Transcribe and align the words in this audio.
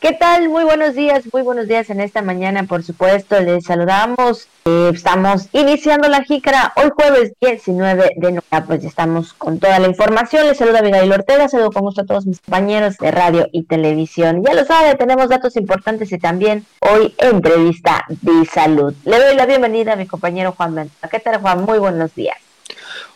¿Qué 0.00 0.12
tal? 0.12 0.48
Muy 0.48 0.62
buenos 0.62 0.94
días, 0.94 1.24
muy 1.32 1.42
buenos 1.42 1.66
días 1.66 1.90
en 1.90 2.00
esta 2.00 2.22
mañana, 2.22 2.62
por 2.62 2.84
supuesto, 2.84 3.40
les 3.40 3.64
saludamos. 3.64 4.46
Eh, 4.64 4.92
estamos 4.94 5.48
iniciando 5.52 6.08
la 6.08 6.22
jícara 6.22 6.72
hoy 6.76 6.90
jueves 6.94 7.32
19 7.40 8.12
de 8.14 8.32
noviembre, 8.32 8.62
pues 8.64 8.84
estamos 8.84 9.32
con 9.32 9.58
toda 9.58 9.80
la 9.80 9.88
información. 9.88 10.46
Les 10.46 10.56
saluda 10.56 10.82
Miguel 10.82 11.10
Ortega, 11.10 11.48
saludo 11.48 11.72
con 11.72 11.82
gusto 11.82 12.02
a 12.02 12.06
todos 12.06 12.26
mis 12.26 12.40
compañeros 12.40 12.96
de 12.98 13.10
radio 13.10 13.48
y 13.50 13.64
televisión. 13.64 14.44
Ya 14.46 14.54
lo 14.54 14.64
sabe, 14.64 14.94
tenemos 14.94 15.30
datos 15.30 15.56
importantes 15.56 16.12
y 16.12 16.18
también 16.18 16.64
hoy 16.78 17.12
entrevista 17.18 18.04
de 18.08 18.46
salud. 18.46 18.94
Le 19.04 19.18
doy 19.18 19.34
la 19.34 19.46
bienvenida 19.46 19.94
a 19.94 19.96
mi 19.96 20.06
compañero 20.06 20.52
Juan 20.52 20.74
Mendoza. 20.74 21.08
¿Qué 21.08 21.18
tal, 21.18 21.40
Juan? 21.40 21.64
Muy 21.64 21.80
buenos 21.80 22.14
días. 22.14 22.38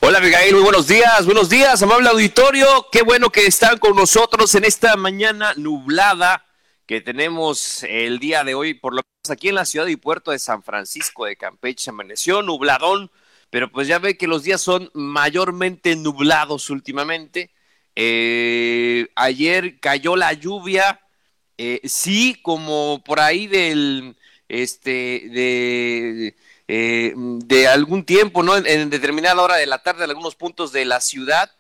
Hola, 0.01 0.19
Miguel, 0.19 0.53
muy 0.55 0.65
buenos 0.65 0.89
días, 0.89 1.25
buenos 1.27 1.49
días, 1.49 1.81
amable 1.81 2.09
auditorio. 2.09 2.89
Qué 2.91 3.03
bueno 3.03 3.31
que 3.31 3.47
están 3.47 3.79
con 3.79 3.95
nosotros 3.95 4.53
en 4.57 4.65
esta 4.65 4.97
mañana 4.97 5.53
nublada 5.57 6.43
que 6.93 7.01
tenemos 7.01 7.85
el 7.85 8.19
día 8.19 8.45
de 8.45 8.55
hoy, 8.55 8.75
por 8.75 8.93
lo 8.93 9.01
menos 9.01 9.31
aquí 9.31 9.49
en 9.49 9.55
la 9.55 9.65
ciudad 9.65 9.87
y 9.87 9.97
puerto 9.97 10.31
de 10.31 10.39
San 10.39 10.63
Francisco 10.63 11.25
de 11.25 11.37
Campeche. 11.37 11.89
Amaneció 11.89 12.43
nubladón, 12.43 13.11
pero 13.49 13.73
pues 13.73 13.89
ya 13.89 13.99
ve 13.99 14.19
que 14.19 14.27
los 14.27 14.43
días 14.43 14.61
son 14.61 14.91
mayormente 14.93 15.97
nublados 15.97 16.69
últimamente. 16.69 17.51
Eh, 17.97 19.09
ayer 19.15 19.81
cayó 19.81 20.17
la 20.17 20.35
lluvia, 20.35 21.01
eh, 21.57 21.81
sí, 21.85 22.39
como 22.43 23.03
por 23.03 23.21
ahí 23.21 23.47
del, 23.47 24.15
este, 24.49 25.31
de, 25.31 26.37
eh, 26.69 27.67
algún 27.69 28.05
tiempo, 28.05 28.43
¿no? 28.43 28.55
En, 28.55 28.91
determinada 28.91 29.41
hora 29.41 29.57
de 29.57 29.67
la 29.67 29.83
tarde 29.83 30.05
en 30.05 30.11
algunos 30.11 30.35
puntos 30.35 30.73
de 30.73 30.85
la 30.85 31.01
ciudad. 31.01 31.51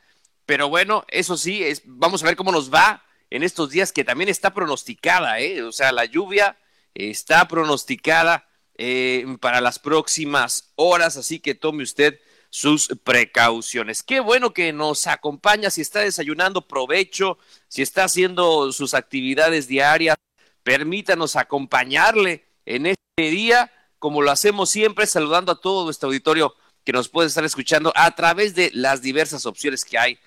Pero 0.44 0.68
bueno, 0.68 1.06
eso 1.08 1.38
sí, 1.38 1.64
es, 1.64 1.80
vamos 1.86 2.22
a 2.22 2.26
ver 2.26 2.36
cómo 2.36 2.52
nos 2.52 2.70
va 2.70 3.02
en 3.32 3.42
estos 3.42 3.70
días 3.70 3.92
que 3.92 4.04
también 4.04 4.28
está 4.28 4.52
pronosticada, 4.52 5.40
¿eh? 5.40 5.62
o 5.62 5.72
sea, 5.72 5.90
la 5.90 6.04
lluvia 6.04 6.58
está 6.92 7.48
pronosticada 7.48 8.46
eh, 8.76 9.24
para 9.40 9.62
las 9.62 9.78
próximas 9.78 10.70
horas, 10.74 11.16
así 11.16 11.40
que 11.40 11.54
tome 11.54 11.82
usted 11.82 12.20
sus 12.50 12.88
precauciones. 13.02 14.02
Qué 14.02 14.20
bueno 14.20 14.52
que 14.52 14.74
nos 14.74 15.06
acompaña, 15.06 15.70
si 15.70 15.80
está 15.80 16.00
desayunando, 16.00 16.68
provecho, 16.68 17.38
si 17.68 17.80
está 17.80 18.04
haciendo 18.04 18.70
sus 18.70 18.92
actividades 18.92 19.66
diarias, 19.66 20.16
permítanos 20.62 21.34
acompañarle 21.34 22.44
en 22.66 22.84
este 22.84 23.30
día, 23.30 23.72
como 23.98 24.20
lo 24.20 24.30
hacemos 24.30 24.68
siempre, 24.68 25.06
saludando 25.06 25.52
a 25.52 25.60
todo 25.60 25.84
nuestro 25.84 26.08
auditorio 26.08 26.54
que 26.84 26.92
nos 26.92 27.08
puede 27.08 27.28
estar 27.28 27.46
escuchando 27.46 27.94
a 27.96 28.14
través 28.14 28.54
de 28.54 28.70
las 28.74 29.00
diversas 29.00 29.46
opciones 29.46 29.86
que 29.86 29.96
hay 29.96 30.18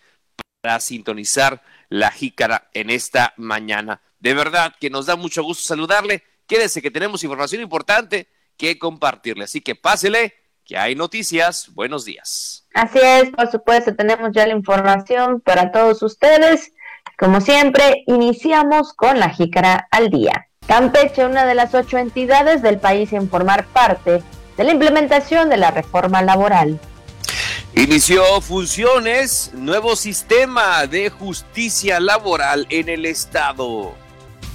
para 0.62 0.80
sintonizar 0.80 1.62
la 1.96 2.12
jícara 2.12 2.70
en 2.74 2.90
esta 2.90 3.34
mañana. 3.38 4.02
De 4.20 4.34
verdad 4.34 4.74
que 4.80 4.90
nos 4.90 5.06
da 5.06 5.16
mucho 5.16 5.44
gusto 5.44 5.64
saludarle. 5.64 6.24
Quédese 6.46 6.82
que 6.82 6.92
tenemos 6.92 7.24
información 7.24 7.62
importante 7.62 8.28
que 8.58 8.78
compartirle. 8.78 9.46
Así 9.46 9.62
que 9.62 9.76
pásele, 9.76 10.34
que 10.66 10.78
hay 10.78 10.96
noticias. 10.96 11.70
Buenos 11.74 12.04
días. 12.04 12.68
Así 12.74 13.00
es, 13.02 13.30
por 13.30 13.50
supuesto, 13.50 13.96
tenemos 13.96 14.32
ya 14.34 14.46
la 14.46 14.54
información 14.54 15.40
para 15.40 15.72
todos 15.72 16.04
ustedes. 16.04 16.74
Como 17.18 17.40
siempre, 17.40 18.04
iniciamos 18.08 18.94
con 18.94 19.20
la 19.20 19.30
jícara 19.30 19.88
al 19.90 20.10
día. 20.10 20.48
Campeche, 20.68 21.26
una 21.26 21.46
de 21.46 21.56
las 21.56 21.74
ocho 21.74 21.98
entidades 21.98 22.62
del 22.62 22.80
país 22.80 23.14
en 23.14 23.30
formar 23.30 23.66
parte 23.68 24.22
de 24.58 24.64
la 24.64 24.72
implementación 24.72 25.50
de 25.50 25.58
la 25.58 25.72
reforma 25.72 26.22
laboral. 26.22 26.80
Inició 27.78 28.40
funciones, 28.40 29.52
nuevo 29.54 29.98
sistema 29.98 30.88
de 30.88 31.10
justicia 31.10 32.00
laboral 32.00 32.66
en 32.70 32.88
el 32.88 33.06
Estado. 33.06 33.94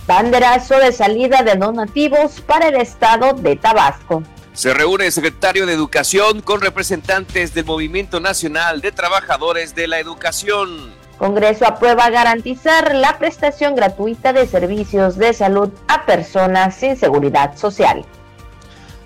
Banderazo 0.07 0.79
de 0.79 0.91
salida 0.91 1.43
de 1.43 1.55
donativos 1.57 2.41
para 2.41 2.69
el 2.69 2.77
Estado 2.77 3.35
de 3.35 3.57
Tabasco. 3.57 4.23
Se 4.55 4.73
reúne 4.73 5.07
el 5.07 5.13
secretario 5.13 5.67
de 5.67 5.75
Educación 5.75 6.41
con 6.41 6.63
representantes 6.63 7.53
del 7.53 7.67
Movimiento 7.67 8.21
Nacional 8.21 8.81
de 8.81 8.91
Trabajadores 8.91 9.75
de 9.75 9.87
la 9.87 9.99
Educación. 9.99 10.91
Congreso 11.19 11.67
aprueba 11.67 12.09
garantizar 12.09 12.95
la 12.95 13.19
prestación 13.19 13.77
gratuita 13.77 14.33
de 14.33 14.47
servicios 14.47 15.19
de 15.19 15.35
salud 15.35 15.69
a 15.89 16.07
personas 16.07 16.75
sin 16.75 16.97
seguridad 16.97 17.55
social. 17.59 18.03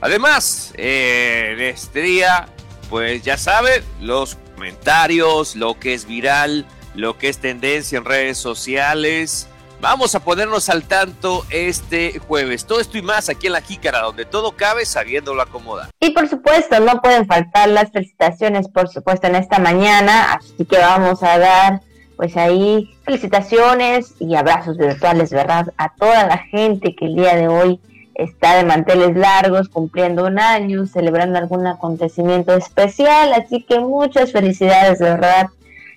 Además, 0.00 0.72
en 0.76 1.60
este 1.60 2.00
día 2.00 2.46
pues 2.88 3.22
ya 3.22 3.36
saben, 3.36 3.82
los 4.00 4.36
comentarios, 4.54 5.56
lo 5.56 5.78
que 5.78 5.94
es 5.94 6.06
viral, 6.06 6.66
lo 6.94 7.18
que 7.18 7.28
es 7.28 7.38
tendencia 7.38 7.98
en 7.98 8.04
redes 8.04 8.38
sociales. 8.38 9.48
Vamos 9.80 10.14
a 10.14 10.20
ponernos 10.20 10.70
al 10.70 10.84
tanto 10.84 11.44
este 11.50 12.18
jueves. 12.18 12.64
Todo 12.64 12.80
esto 12.80 12.96
y 12.96 13.02
más 13.02 13.28
aquí 13.28 13.48
en 13.48 13.52
La 13.52 13.60
Jícara, 13.60 14.00
donde 14.00 14.24
todo 14.24 14.52
cabe 14.52 14.86
sabiéndolo 14.86 15.42
acomodar. 15.42 15.90
Y 16.00 16.10
por 16.10 16.28
supuesto, 16.28 16.80
no 16.80 17.02
pueden 17.02 17.26
faltar 17.26 17.68
las 17.68 17.92
felicitaciones, 17.92 18.68
por 18.68 18.88
supuesto, 18.88 19.26
en 19.26 19.34
esta 19.34 19.58
mañana. 19.58 20.34
Así 20.34 20.64
que 20.64 20.78
vamos 20.78 21.22
a 21.22 21.38
dar, 21.38 21.80
pues 22.16 22.36
ahí, 22.36 22.96
felicitaciones 23.04 24.14
y 24.20 24.34
abrazos 24.36 24.78
virtuales, 24.78 25.30
¿verdad? 25.30 25.66
A 25.76 25.94
toda 25.94 26.26
la 26.26 26.38
gente 26.38 26.94
que 26.96 27.04
el 27.04 27.16
día 27.16 27.36
de 27.36 27.48
hoy 27.48 27.80
está 28.14 28.56
de 28.56 28.64
manteles 28.64 29.16
largos, 29.16 29.68
cumpliendo 29.68 30.26
un 30.26 30.38
año, 30.38 30.86
celebrando 30.86 31.38
algún 31.38 31.66
acontecimiento 31.66 32.54
especial, 32.54 33.32
así 33.32 33.62
que 33.62 33.80
muchas 33.80 34.32
felicidades, 34.32 34.98
de 34.98 35.06
verdad. 35.06 35.46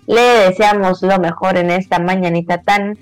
Le 0.07 0.21
deseamos 0.21 1.01
lo 1.01 1.19
mejor 1.19 1.57
en 1.57 1.69
esta 1.69 1.99
mañanita 1.99 2.61
tan, 2.61 2.97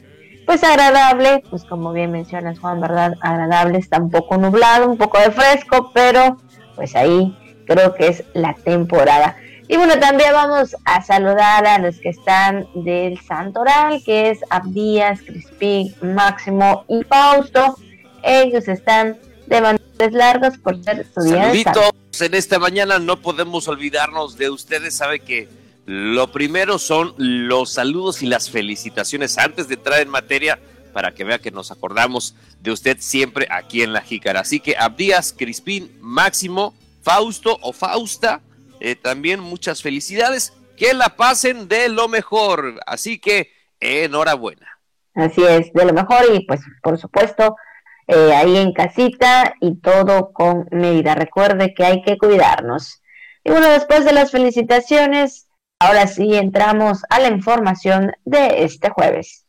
pues 0.46 0.64
agradable, 0.64 1.44
pues 1.50 1.64
como 1.64 1.94
bien 1.94 2.12
mencionas 2.12 2.60
Juan, 2.60 2.82
¿verdad? 2.82 3.14
Agradable, 3.22 3.78
está 3.78 4.00
un 4.00 4.10
poco 4.10 4.38
nublado, 4.38 4.90
un 4.90 4.98
poco 4.98 5.20
de 5.20 5.32
fresco, 5.32 5.92
pero 5.94 6.38
pues 6.76 6.96
ahí 6.96 7.38
creo 7.68 7.94
que 7.94 8.08
es 8.08 8.24
la 8.34 8.54
temporada. 8.54 9.36
Y 9.68 9.78
bueno, 9.78 9.98
también 10.00 10.32
vamos 10.34 10.76
a 10.86 11.02
saludar 11.02 11.66
a 11.66 11.80
los 11.80 12.00
que 12.00 12.10
están 12.10 12.68
del 12.76 13.20
Santoral, 13.20 14.04
que 14.04 14.30
es 14.30 14.40
Abdías, 14.50 15.22
Crispí, 15.22 15.96
Máximo 16.02 16.86
y 16.88 17.04
Fausto 17.04 17.76
ellos 18.26 18.68
están 18.68 19.18
de 19.48 19.62
manteles 19.62 20.14
largos 20.14 20.58
por 20.58 20.84
ser 20.84 21.06
su 21.14 21.22
Saluditos 21.22 21.92
en 22.22 22.34
esta 22.34 22.60
mañana, 22.60 23.00
no 23.00 23.22
podemos 23.22 23.68
olvidarnos 23.68 24.38
de 24.38 24.50
ustedes, 24.50 24.96
sabe 24.96 25.20
que 25.20 25.50
lo 25.86 26.32
primero 26.32 26.80
son 26.80 27.14
los 27.18 27.74
saludos 27.74 28.24
y 28.24 28.28
las 28.28 28.50
felicitaciones 28.50 29.38
antes 29.38 29.68
de 29.68 29.76
entrar 29.76 30.02
en 30.02 30.10
materia 30.10 30.60
para 30.94 31.14
que 31.14 31.24
vea 31.24 31.40
que 31.40 31.52
nos 31.52 31.72
acordamos 31.72 32.36
de 32.62 32.72
usted 32.72 32.98
siempre 33.00 33.48
aquí 33.52 33.82
en 33.82 33.94
La 33.94 34.02
Jícara. 34.02 34.40
Así 34.40 34.60
que 34.60 34.78
Abdías, 34.78 35.36
Crispín, 35.38 35.92
Máximo, 36.00 36.74
Fausto 37.04 37.60
o 37.62 37.74
Fausta, 37.74 38.42
eh, 38.80 38.96
también 38.96 39.42
muchas 39.42 39.82
felicidades, 39.82 40.54
que 40.78 40.94
la 40.94 41.10
pasen 41.10 41.68
de 41.68 41.90
lo 41.90 42.08
mejor. 42.08 42.80
Así 42.88 43.20
que 43.20 43.52
enhorabuena. 43.80 44.80
Así 45.14 45.44
es, 45.44 45.72
de 45.74 45.86
lo 45.86 45.94
mejor 45.94 46.24
y 46.34 46.46
pues 46.46 46.62
por 46.82 46.98
supuesto 46.98 47.56
eh, 48.08 48.34
ahí 48.34 48.58
en 48.58 48.74
casita 48.74 49.56
y 49.62 49.76
todo 49.76 50.32
con 50.32 50.68
medida. 50.72 51.16
Recuerde 51.16 51.74
que 51.74 51.86
hay 51.86 52.02
que 52.02 52.18
cuidarnos. 52.18 53.02
Y 53.44 53.52
bueno, 53.52 53.70
después 53.70 54.06
de 54.06 54.14
las 54.14 54.32
felicitaciones, 54.32 55.48
ahora 55.80 56.08
sí 56.08 56.36
entramos 56.36 57.04
a 57.10 57.20
la 57.20 57.30
información 57.30 58.12
de 58.26 58.64
este 58.64 58.90
jueves. 58.90 59.46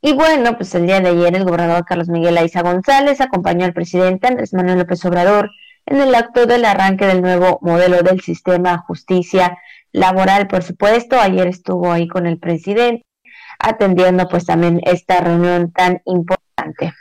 Y 0.00 0.14
bueno, 0.14 0.56
pues 0.56 0.74
el 0.74 0.86
día 0.86 1.00
de 1.00 1.10
ayer 1.10 1.36
el 1.36 1.44
gobernador 1.44 1.84
Carlos 1.84 2.08
Miguel 2.08 2.36
Aiza 2.36 2.62
González 2.62 3.20
acompañó 3.20 3.64
al 3.64 3.72
presidente 3.72 4.26
Andrés 4.26 4.52
Manuel 4.52 4.78
López 4.78 5.04
Obrador 5.04 5.50
en 5.86 6.00
el 6.00 6.14
acto 6.14 6.46
del 6.46 6.64
arranque 6.64 7.06
del 7.06 7.22
nuevo 7.22 7.58
modelo 7.62 8.02
del 8.02 8.20
sistema 8.20 8.78
justicia 8.78 9.58
laboral, 9.92 10.48
por 10.48 10.64
supuesto. 10.64 11.20
Ayer 11.20 11.46
estuvo 11.46 11.92
ahí 11.92 12.08
con 12.08 12.26
el 12.26 12.38
presidente 12.38 13.04
atendiendo 13.60 14.28
pues 14.28 14.44
también 14.46 14.80
esta 14.84 15.20
reunión 15.20 15.70
tan 15.72 16.02
importante. 16.04 16.94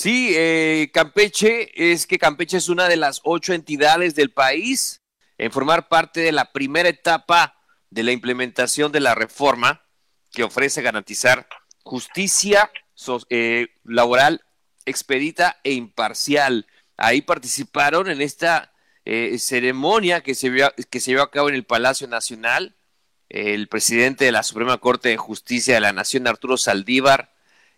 Sí, 0.00 0.30
eh, 0.36 0.92
Campeche 0.94 1.72
es 1.74 2.06
que 2.06 2.20
Campeche 2.20 2.56
es 2.56 2.68
una 2.68 2.88
de 2.88 2.96
las 2.96 3.20
ocho 3.24 3.52
entidades 3.52 4.14
del 4.14 4.30
país 4.30 5.02
en 5.38 5.50
formar 5.50 5.88
parte 5.88 6.20
de 6.20 6.30
la 6.30 6.52
primera 6.52 6.88
etapa 6.88 7.56
de 7.90 8.04
la 8.04 8.12
implementación 8.12 8.92
de 8.92 9.00
la 9.00 9.16
reforma 9.16 9.82
que 10.30 10.44
ofrece 10.44 10.82
garantizar 10.82 11.48
justicia 11.82 12.70
eh, 13.28 13.70
laboral 13.82 14.44
expedita 14.86 15.58
e 15.64 15.72
imparcial. 15.72 16.68
Ahí 16.96 17.20
participaron 17.20 18.08
en 18.08 18.20
esta 18.20 18.72
eh, 19.04 19.36
ceremonia 19.40 20.20
que 20.20 20.36
se, 20.36 20.48
vio, 20.48 20.72
que 20.90 21.00
se 21.00 21.10
llevó 21.10 21.24
a 21.24 21.32
cabo 21.32 21.48
en 21.48 21.56
el 21.56 21.64
Palacio 21.64 22.06
Nacional 22.06 22.76
el 23.28 23.66
presidente 23.66 24.26
de 24.26 24.30
la 24.30 24.44
Suprema 24.44 24.78
Corte 24.78 25.08
de 25.08 25.16
Justicia 25.16 25.74
de 25.74 25.80
la 25.80 25.92
Nación, 25.92 26.28
Arturo 26.28 26.56
Saldívar, 26.56 27.32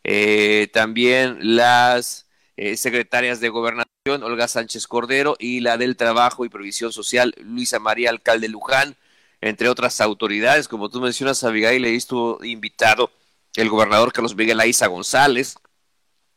eh, 0.05 0.69
también 0.73 1.39
las 1.57 2.27
eh, 2.57 2.77
secretarias 2.77 3.41
de 3.41 3.49
Gobernación, 3.49 4.23
Olga 4.23 4.49
Sánchez 4.49 4.87
Cordero, 4.87 5.37
y 5.39 5.61
la 5.61 5.77
del 5.77 5.97
Trabajo 5.97 6.45
y 6.45 6.49
Previsión 6.49 6.93
Social, 6.93 7.35
Luisa 7.39 7.79
María 7.79 8.11
Alcalde 8.11 8.49
Luján, 8.49 8.97
entre 9.41 9.69
otras 9.69 10.01
autoridades. 10.01 10.69
Como 10.69 10.91
tú 10.91 11.01
mencionas, 11.01 11.45
Abigail, 11.45 11.83
le 11.83 11.95
estuvo 11.95 12.45
invitado 12.45 13.11
el 13.57 13.69
gobernador 13.69 14.13
Carlos 14.13 14.37
Miguel 14.37 14.61
Aiza 14.61 14.87
González, 14.87 15.57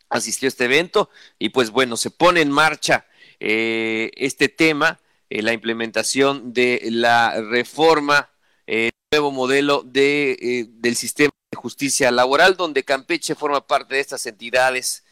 asistió 0.09 0.47
a 0.47 0.49
este 0.49 0.65
evento 0.65 1.09
y 1.39 1.49
pues 1.49 1.71
bueno, 1.71 1.97
se 1.97 2.11
pone 2.11 2.41
en 2.41 2.51
marcha 2.51 3.05
eh, 3.39 4.11
este 4.15 4.47
tema, 4.49 4.99
eh, 5.29 5.41
la 5.41 5.53
implementación 5.53 6.53
de 6.53 6.81
la 6.89 7.41
reforma, 7.41 8.29
el 8.67 8.91
nuevo 9.11 9.31
modelo 9.31 9.83
de, 9.83 10.67
del 10.69 10.95
sistema 10.95 11.33
justicia 11.55 12.11
laboral, 12.11 12.55
donde 12.55 12.83
Campeche 12.83 13.35
forma 13.35 13.65
parte 13.65 13.95
de 13.95 14.01
estas 14.01 14.25
entidades, 14.25 15.03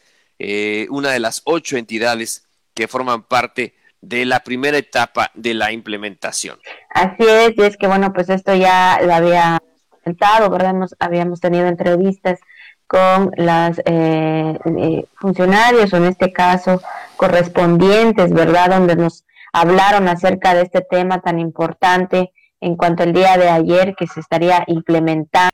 una 0.90 1.12
de 1.12 1.20
las 1.20 1.42
ocho 1.46 1.78
entidades 1.78 2.46
que 2.74 2.88
forman 2.88 3.24
parte 3.24 3.76
de 4.02 4.26
la 4.26 4.40
primera 4.40 4.78
etapa 4.78 5.32
de 5.36 5.54
la 5.54 5.72
implementación. 5.72 6.60
Así 6.90 7.24
es, 7.24 7.54
y 7.58 7.62
es 7.62 7.78
que 7.78 7.88
bueno, 7.88 8.12
pues 8.14 8.30
esto 8.30 8.56
ya 8.56 9.00
lo 9.04 9.14
había 9.14 9.60
comentado, 9.90 10.50
¿verdad? 10.50 10.76
habíamos 11.00 11.40
tenido 11.40 11.68
entrevistas 11.68 12.40
con 12.88 13.32
las 13.38 13.80
eh, 13.86 14.60
eh, 14.66 15.06
funcionarios, 15.16 15.94
o 15.94 15.98
en 15.98 16.06
este 16.06 16.34
caso 16.34 16.82
correspondientes, 17.16 18.34
¿verdad? 18.34 18.72
Donde 18.72 18.96
nos 18.96 19.24
hablaron 19.54 20.10
acerca 20.10 20.54
de 20.54 20.64
este 20.64 20.82
tema 20.82 21.22
tan 21.22 21.40
importante 21.40 22.34
en 22.60 22.76
cuanto 22.76 23.04
al 23.04 23.14
día 23.14 23.38
de 23.38 23.50
ayer 23.50 23.96
que 23.96 24.08
se 24.08 24.20
estaría 24.20 24.64
implementando 24.68 25.52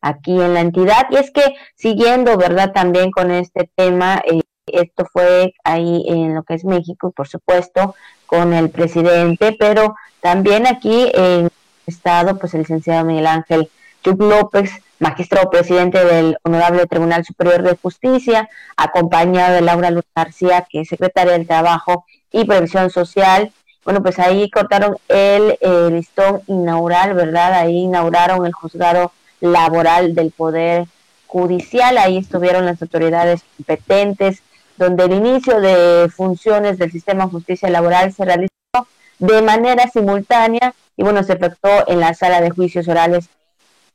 aquí 0.00 0.32
en 0.32 0.54
la 0.54 0.60
entidad. 0.60 1.06
Y 1.10 1.16
es 1.16 1.30
que 1.30 1.54
siguiendo, 1.74 2.36
¿verdad? 2.36 2.72
También 2.72 3.10
con 3.10 3.30
este 3.30 3.70
tema, 3.74 4.22
eh, 4.26 4.42
esto 4.66 5.06
fue 5.12 5.54
ahí 5.64 6.04
en 6.08 6.34
lo 6.34 6.42
que 6.42 6.54
es 6.54 6.64
México, 6.64 7.12
por 7.12 7.28
supuesto, 7.28 7.94
con 8.26 8.52
el 8.52 8.70
presidente, 8.70 9.56
pero 9.58 9.94
también 10.20 10.66
aquí 10.66 11.10
en 11.14 11.44
el 11.44 11.50
Estado, 11.86 12.36
pues 12.38 12.54
el 12.54 12.60
licenciado 12.60 13.04
Miguel 13.04 13.28
Ángel 13.28 13.70
Chuck 14.02 14.20
López, 14.20 14.70
magistrado 14.98 15.50
presidente 15.50 16.04
del 16.04 16.36
Honorable 16.42 16.86
Tribunal 16.86 17.24
Superior 17.24 17.62
de 17.62 17.76
Justicia, 17.80 18.48
acompañado 18.76 19.54
de 19.54 19.60
Laura 19.60 19.90
Luz 19.90 20.04
García, 20.14 20.66
que 20.68 20.80
es 20.80 20.88
secretaria 20.88 21.32
del 21.32 21.46
Trabajo 21.46 22.04
y 22.32 22.44
Previsión 22.44 22.90
Social. 22.90 23.52
Bueno, 23.84 24.02
pues 24.02 24.18
ahí 24.18 24.50
cortaron 24.50 24.96
el, 25.08 25.58
el 25.60 25.94
listón 25.94 26.42
inaugural, 26.48 27.14
¿verdad? 27.14 27.54
Ahí 27.54 27.82
inauguraron 27.82 28.44
el 28.46 28.52
juzgado 28.52 29.12
laboral 29.40 30.14
del 30.14 30.30
Poder 30.30 30.86
Judicial, 31.26 31.98
ahí 31.98 32.18
estuvieron 32.18 32.64
las 32.64 32.80
autoridades 32.80 33.42
competentes, 33.56 34.42
donde 34.76 35.04
el 35.04 35.12
inicio 35.12 35.60
de 35.60 36.08
funciones 36.08 36.78
del 36.78 36.92
sistema 36.92 37.24
de 37.24 37.30
justicia 37.30 37.68
laboral 37.68 38.12
se 38.12 38.24
realizó 38.24 38.50
de 39.18 39.42
manera 39.42 39.88
simultánea 39.88 40.74
y 40.96 41.02
bueno, 41.02 41.22
se 41.22 41.34
efectuó 41.34 41.84
en 41.88 42.00
la 42.00 42.14
sala 42.14 42.40
de 42.40 42.50
juicios 42.50 42.88
orales 42.88 43.28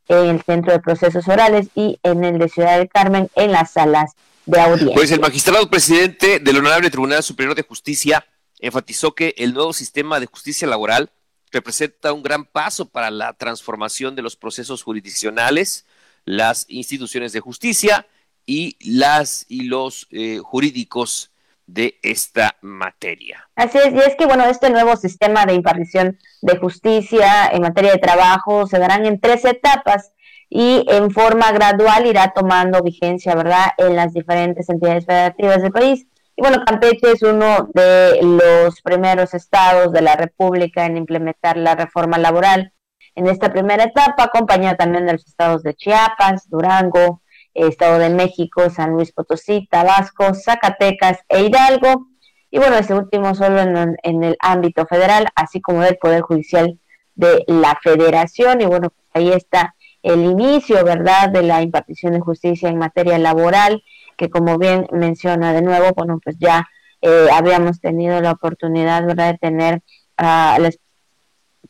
en 0.07 0.27
el 0.27 0.41
Centro 0.43 0.71
de 0.71 0.79
Procesos 0.79 1.27
Orales 1.27 1.67
y 1.75 1.99
en 2.03 2.23
el 2.23 2.37
de 2.37 2.49
Ciudad 2.49 2.77
del 2.77 2.89
Carmen 2.89 3.29
en 3.35 3.51
las 3.51 3.71
salas 3.71 4.11
de 4.45 4.59
audiencia. 4.59 4.95
Pues 4.95 5.11
el 5.11 5.19
magistrado 5.19 5.69
presidente 5.69 6.39
del 6.39 6.57
Honorable 6.57 6.89
Tribunal 6.89 7.23
Superior 7.23 7.55
de 7.55 7.63
Justicia 7.63 8.25
enfatizó 8.59 9.13
que 9.15 9.33
el 9.37 9.53
nuevo 9.53 9.73
sistema 9.73 10.19
de 10.19 10.27
justicia 10.27 10.67
laboral 10.67 11.09
representa 11.51 12.13
un 12.13 12.23
gran 12.23 12.45
paso 12.45 12.89
para 12.89 13.11
la 13.11 13.33
transformación 13.33 14.15
de 14.15 14.21
los 14.21 14.35
procesos 14.35 14.83
jurisdiccionales, 14.83 15.85
las 16.25 16.65
instituciones 16.69 17.33
de 17.33 17.39
justicia 17.39 18.07
y 18.45 18.77
las 18.79 19.45
y 19.49 19.63
los 19.63 20.07
eh, 20.11 20.39
jurídicos 20.43 21.31
de 21.67 21.99
esta 22.01 22.57
materia. 22.61 23.49
Así 23.55 23.77
es, 23.77 23.93
y 23.93 23.99
es 23.99 24.15
que 24.15 24.25
bueno, 24.25 24.45
este 24.45 24.69
nuevo 24.69 24.95
sistema 24.97 25.45
de 25.45 25.53
impartición 25.53 26.17
de 26.41 26.57
justicia 26.57 27.47
en 27.47 27.61
materia 27.61 27.93
de 27.93 27.99
trabajo 27.99 28.67
se 28.67 28.79
darán 28.79 29.05
en 29.05 29.19
tres 29.19 29.45
etapas 29.45 30.11
y 30.49 30.83
en 30.89 31.11
forma 31.11 31.51
gradual 31.53 32.05
irá 32.05 32.33
tomando 32.33 32.83
vigencia, 32.83 33.35
¿verdad?, 33.35 33.67
en 33.77 33.95
las 33.95 34.13
diferentes 34.13 34.67
entidades 34.67 35.05
federativas 35.05 35.61
del 35.61 35.71
país. 35.71 36.07
Bueno, 36.41 36.63
Campeche 36.65 37.11
es 37.11 37.21
uno 37.21 37.69
de 37.71 38.17
los 38.23 38.81
primeros 38.81 39.35
estados 39.35 39.93
de 39.93 40.01
la 40.01 40.15
República 40.15 40.87
en 40.87 40.97
implementar 40.97 41.55
la 41.55 41.75
reforma 41.75 42.17
laboral. 42.17 42.73
En 43.13 43.27
esta 43.27 43.53
primera 43.53 43.83
etapa, 43.83 44.23
acompañada 44.23 44.75
también 44.75 45.05
de 45.05 45.11
los 45.11 45.27
estados 45.27 45.61
de 45.61 45.75
Chiapas, 45.75 46.49
Durango, 46.49 47.21
Estado 47.53 47.99
de 47.99 48.09
México, 48.09 48.71
San 48.71 48.93
Luis 48.93 49.11
Potosí, 49.11 49.67
Tabasco, 49.69 50.33
Zacatecas 50.33 51.19
e 51.29 51.43
Hidalgo. 51.43 52.07
Y 52.49 52.57
bueno, 52.57 52.75
este 52.77 52.95
último 52.95 53.35
solo 53.35 53.59
en, 53.59 53.95
en, 54.01 54.23
el 54.23 54.35
ámbito 54.39 54.87
federal, 54.87 55.27
así 55.35 55.61
como 55.61 55.83
del 55.83 55.97
Poder 55.97 56.21
Judicial 56.21 56.79
de 57.13 57.43
la 57.45 57.77
Federación. 57.83 58.61
Y 58.61 58.65
bueno, 58.65 58.89
pues 58.89 59.07
ahí 59.13 59.31
está 59.31 59.75
el 60.01 60.23
inicio, 60.23 60.83
¿verdad?, 60.83 61.29
de 61.29 61.43
la 61.43 61.61
impartición 61.61 62.13
de 62.13 62.19
justicia 62.19 62.67
en 62.67 62.79
materia 62.79 63.19
laboral, 63.19 63.83
que 64.21 64.29
como 64.29 64.59
bien 64.59 64.85
menciona 64.91 65.51
de 65.51 65.63
nuevo, 65.63 65.93
bueno, 65.95 66.19
pues 66.23 66.35
ya 66.39 66.69
eh, 67.01 67.29
habíamos 67.33 67.81
tenido 67.81 68.21
la 68.21 68.33
oportunidad, 68.33 69.03
¿verdad?, 69.03 69.31
de 69.31 69.37
tener 69.39 69.81
a 70.15 70.59
los 70.59 70.77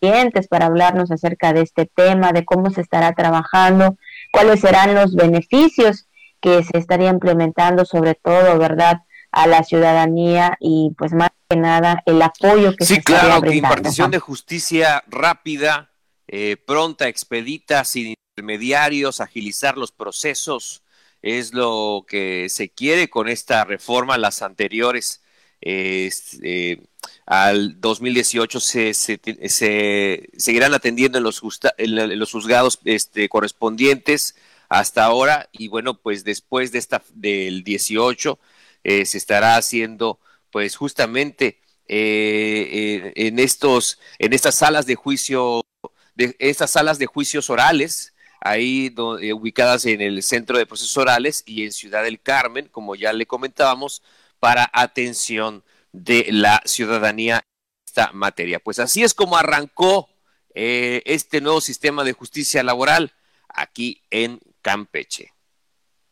clientes 0.01 0.49
para 0.49 0.65
hablarnos 0.65 1.11
acerca 1.11 1.53
de 1.53 1.61
este 1.61 1.85
tema, 1.85 2.33
de 2.33 2.43
cómo 2.43 2.69
se 2.69 2.81
estará 2.81 3.13
trabajando, 3.13 3.95
cuáles 4.33 4.59
serán 4.59 4.93
los 4.93 5.15
beneficios 5.15 6.09
que 6.41 6.61
se 6.65 6.77
estaría 6.77 7.09
implementando, 7.09 7.85
sobre 7.85 8.15
todo, 8.15 8.57
¿verdad?, 8.57 9.03
a 9.31 9.47
la 9.47 9.63
ciudadanía 9.63 10.57
y 10.59 10.93
pues 10.97 11.13
más 11.13 11.29
que 11.49 11.55
nada 11.55 12.03
el 12.05 12.21
apoyo 12.21 12.75
que 12.75 12.83
sí, 12.83 12.95
se 12.95 13.01
claro, 13.03 13.41
que 13.41 13.55
impartición 13.55 14.11
de 14.11 14.19
justicia 14.19 15.05
rápida, 15.07 15.93
eh, 16.27 16.57
pronta, 16.57 17.07
expedita, 17.07 17.85
sin 17.85 18.13
intermediarios, 18.35 19.21
agilizar 19.21 19.77
los 19.77 19.93
procesos, 19.93 20.83
es 21.21 21.53
lo 21.53 22.05
que 22.07 22.49
se 22.49 22.69
quiere 22.69 23.09
con 23.09 23.27
esta 23.29 23.63
reforma. 23.63 24.17
Las 24.17 24.41
anteriores 24.41 25.21
eh, 25.61 26.81
al 27.25 27.79
2018 27.79 28.59
se, 28.59 28.93
se, 28.93 30.29
seguirán 30.37 30.73
atendiendo 30.73 31.17
en 31.17 31.23
los, 31.23 31.41
en 31.77 32.19
los 32.19 32.31
juzgados 32.31 32.79
este, 32.85 33.29
correspondientes 33.29 34.35
hasta 34.69 35.03
ahora 35.03 35.49
y 35.51 35.67
bueno, 35.67 35.99
pues 35.99 36.23
después 36.23 36.71
de 36.71 36.79
esta 36.79 37.03
del 37.13 37.63
18 37.63 38.39
eh, 38.83 39.05
se 39.05 39.17
estará 39.17 39.55
haciendo 39.57 40.19
pues 40.51 40.75
justamente 40.75 41.59
eh, 41.87 43.13
en 43.15 43.39
estos 43.39 43.99
en 44.17 44.33
estas 44.33 44.55
salas 44.55 44.85
de 44.85 44.95
juicio 44.95 45.61
de 46.15 46.35
estas 46.39 46.71
salas 46.71 46.99
de 46.99 47.05
juicios 47.05 47.49
orales 47.49 48.10
ahí 48.41 48.93
ubicadas 48.97 49.85
en 49.85 50.01
el 50.01 50.21
centro 50.23 50.57
de 50.57 50.65
procesos 50.65 50.97
orales 50.97 51.43
y 51.45 51.63
en 51.63 51.71
Ciudad 51.71 52.03
del 52.03 52.19
Carmen 52.19 52.67
como 52.69 52.95
ya 52.95 53.13
le 53.13 53.25
comentábamos 53.25 54.01
para 54.39 54.69
atención 54.73 55.63
de 55.91 56.25
la 56.29 56.61
ciudadanía 56.65 57.35
en 57.35 57.41
esta 57.85 58.11
materia. 58.13 58.59
Pues 58.59 58.79
así 58.79 59.03
es 59.03 59.13
como 59.13 59.37
arrancó 59.37 60.09
eh, 60.55 61.01
este 61.05 61.41
nuevo 61.41 61.61
sistema 61.61 62.03
de 62.03 62.13
justicia 62.13 62.63
laboral 62.63 63.13
aquí 63.47 64.01
en 64.09 64.39
Campeche. 64.61 65.31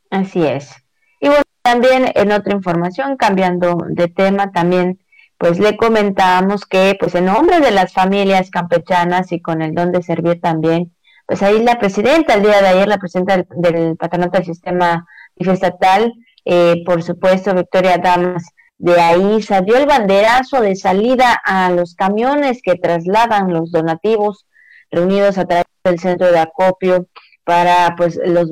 Así 0.10 0.46
es. 0.46 0.72
Y 1.20 1.28
bueno, 1.28 1.44
también 1.62 2.12
en 2.16 2.32
otra 2.32 2.54
información, 2.54 3.18
cambiando 3.18 3.78
de 3.90 4.08
tema, 4.08 4.52
también 4.52 5.00
pues 5.38 5.58
le 5.60 5.78
comentábamos 5.78 6.66
que 6.66 6.96
pues 7.00 7.16
en 7.16 7.26
nombre 7.26 7.60
de 7.62 7.72
las 7.72 7.94
familias 7.94 8.50
campechanas 8.50 9.32
y 9.32 9.42
con 9.42 9.62
el 9.62 9.74
don 9.74 9.92
de 9.92 10.04
servir 10.04 10.42
también, 10.42 10.94
pues 11.30 11.44
ahí 11.44 11.62
la 11.62 11.78
presidenta, 11.78 12.34
el 12.34 12.42
día 12.42 12.60
de 12.60 12.70
ayer, 12.70 12.88
la 12.88 12.98
presidenta 12.98 13.46
del, 13.52 13.96
patronato 13.98 14.40
del 14.40 14.48
sistema 14.48 15.06
estatal, 15.36 16.12
eh, 16.44 16.82
por 16.84 17.04
supuesto, 17.04 17.54
Victoria 17.54 18.00
Damas, 18.00 18.46
de 18.80 19.00
ahí 19.00 19.40
salió 19.44 19.78
el 19.78 19.86
banderazo 19.86 20.60
de 20.60 20.76
salida 20.76 21.40
a 21.46 21.70
los 21.70 21.94
camiones 21.94 22.62
que 22.64 22.78
trasladan 22.78 23.54
los 23.54 23.72
donativos 23.72 24.48
reunidos 24.90 25.38
a 25.38 25.46
través 25.46 25.66
del 25.84 26.00
centro 26.00 26.32
de 26.32 26.40
acopio 26.40 27.06
para 27.44 27.94
pues 27.96 28.20
los 28.26 28.50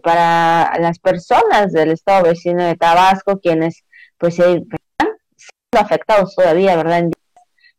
para 0.00 0.78
las 0.78 1.00
personas 1.00 1.72
del 1.72 1.90
estado 1.90 2.22
vecino 2.22 2.62
de 2.62 2.76
Tabasco 2.76 3.40
quienes 3.40 3.84
pues 4.18 4.36
se 4.36 4.62
afectados 5.72 6.36
todavía 6.36 6.76
verdad 6.76 6.98
en 7.00 7.10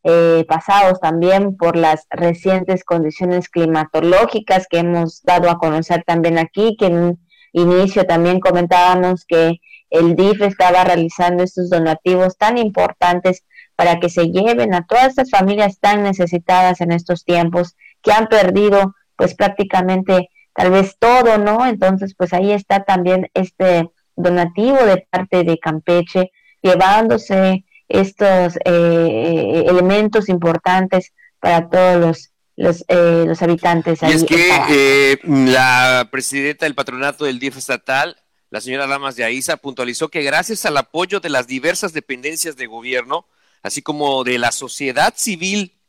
eh, 0.03 0.45
pasados 0.47 0.99
también 0.99 1.55
por 1.55 1.75
las 1.75 2.07
recientes 2.09 2.83
condiciones 2.83 3.49
climatológicas 3.49 4.67
que 4.67 4.79
hemos 4.79 5.21
dado 5.23 5.49
a 5.49 5.59
conocer 5.59 6.03
también 6.05 6.39
aquí 6.39 6.75
que 6.79 6.87
en 6.87 6.95
un 6.95 7.27
inicio 7.53 8.05
también 8.05 8.39
comentábamos 8.39 9.25
que 9.25 9.59
el 9.91 10.15
DIF 10.15 10.41
estaba 10.41 10.83
realizando 10.83 11.43
estos 11.43 11.69
donativos 11.69 12.37
tan 12.37 12.57
importantes 12.57 13.43
para 13.75 13.99
que 13.99 14.09
se 14.09 14.31
lleven 14.31 14.73
a 14.73 14.85
todas 14.87 15.09
estas 15.09 15.29
familias 15.29 15.79
tan 15.79 16.03
necesitadas 16.03 16.81
en 16.81 16.91
estos 16.91 17.25
tiempos 17.25 17.75
que 18.01 18.11
han 18.11 18.27
perdido 18.27 18.95
pues 19.15 19.35
prácticamente 19.35 20.29
tal 20.53 20.71
vez 20.71 20.95
todo, 20.97 21.37
¿no? 21.37 21.65
Entonces 21.65 22.15
pues 22.17 22.33
ahí 22.33 22.51
está 22.51 22.83
también 22.83 23.29
este 23.33 23.91
donativo 24.15 24.77
de 24.77 25.05
parte 25.09 25.43
de 25.43 25.59
Campeche 25.59 26.31
llevándose 26.61 27.65
estos 27.91 28.57
eh, 28.65 29.63
elementos 29.67 30.29
importantes 30.29 31.11
para 31.39 31.69
todos 31.69 31.99
los 31.99 32.27
los, 32.57 32.83
eh, 32.89 33.23
los 33.25 33.41
habitantes. 33.41 34.03
y 34.03 34.11
es 34.11 34.23
que 34.23 34.51
eh, 34.69 35.19
la 35.23 36.09
presidenta 36.11 36.65
del 36.65 36.75
patronato 36.75 37.25
del 37.25 37.39
DIF 37.39 37.57
estatal 37.57 38.17
la 38.51 38.59
señora 38.59 38.85
Damas 38.85 39.15
de 39.15 39.23
Aiza, 39.23 39.57
puntualizó 39.57 40.09
que 40.09 40.23
gracias 40.23 40.65
al 40.65 40.75
apoyo 40.75 41.21
de 41.21 41.29
las 41.29 41.47
diversas 41.47 41.93
dependencias 41.93 42.57
de 42.57 42.67
gobierno, 42.67 43.25
así 43.63 43.81
como 43.81 44.25
de 44.25 44.37
la 44.37 44.51
sociedad 44.51 45.13
civil, 45.15 45.79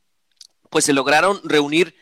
pues 0.71 0.85
se 0.85 0.93
lograron 0.93 1.41
reunir 1.43 1.97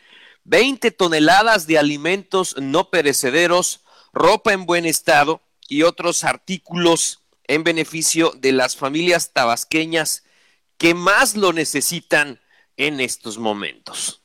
20 0.45 0.91
toneladas 0.91 1.67
de 1.67 1.79
alimentos 1.79 2.57
no 2.59 2.91
perecederos, 2.91 3.81
ropa 4.13 4.53
en 4.53 4.67
buen 4.67 4.85
estado 4.85 5.41
y 5.67 5.83
otros 5.83 6.25
artículos 6.25 7.20
en 7.51 7.65
beneficio 7.65 8.31
de 8.39 8.53
las 8.53 8.77
familias 8.77 9.33
tabasqueñas 9.33 10.25
que 10.79 10.95
más 10.95 11.37
lo 11.37 11.53
necesitan 11.53 12.39
en 12.77 13.01
estos 13.01 13.39
momentos. 13.39 14.23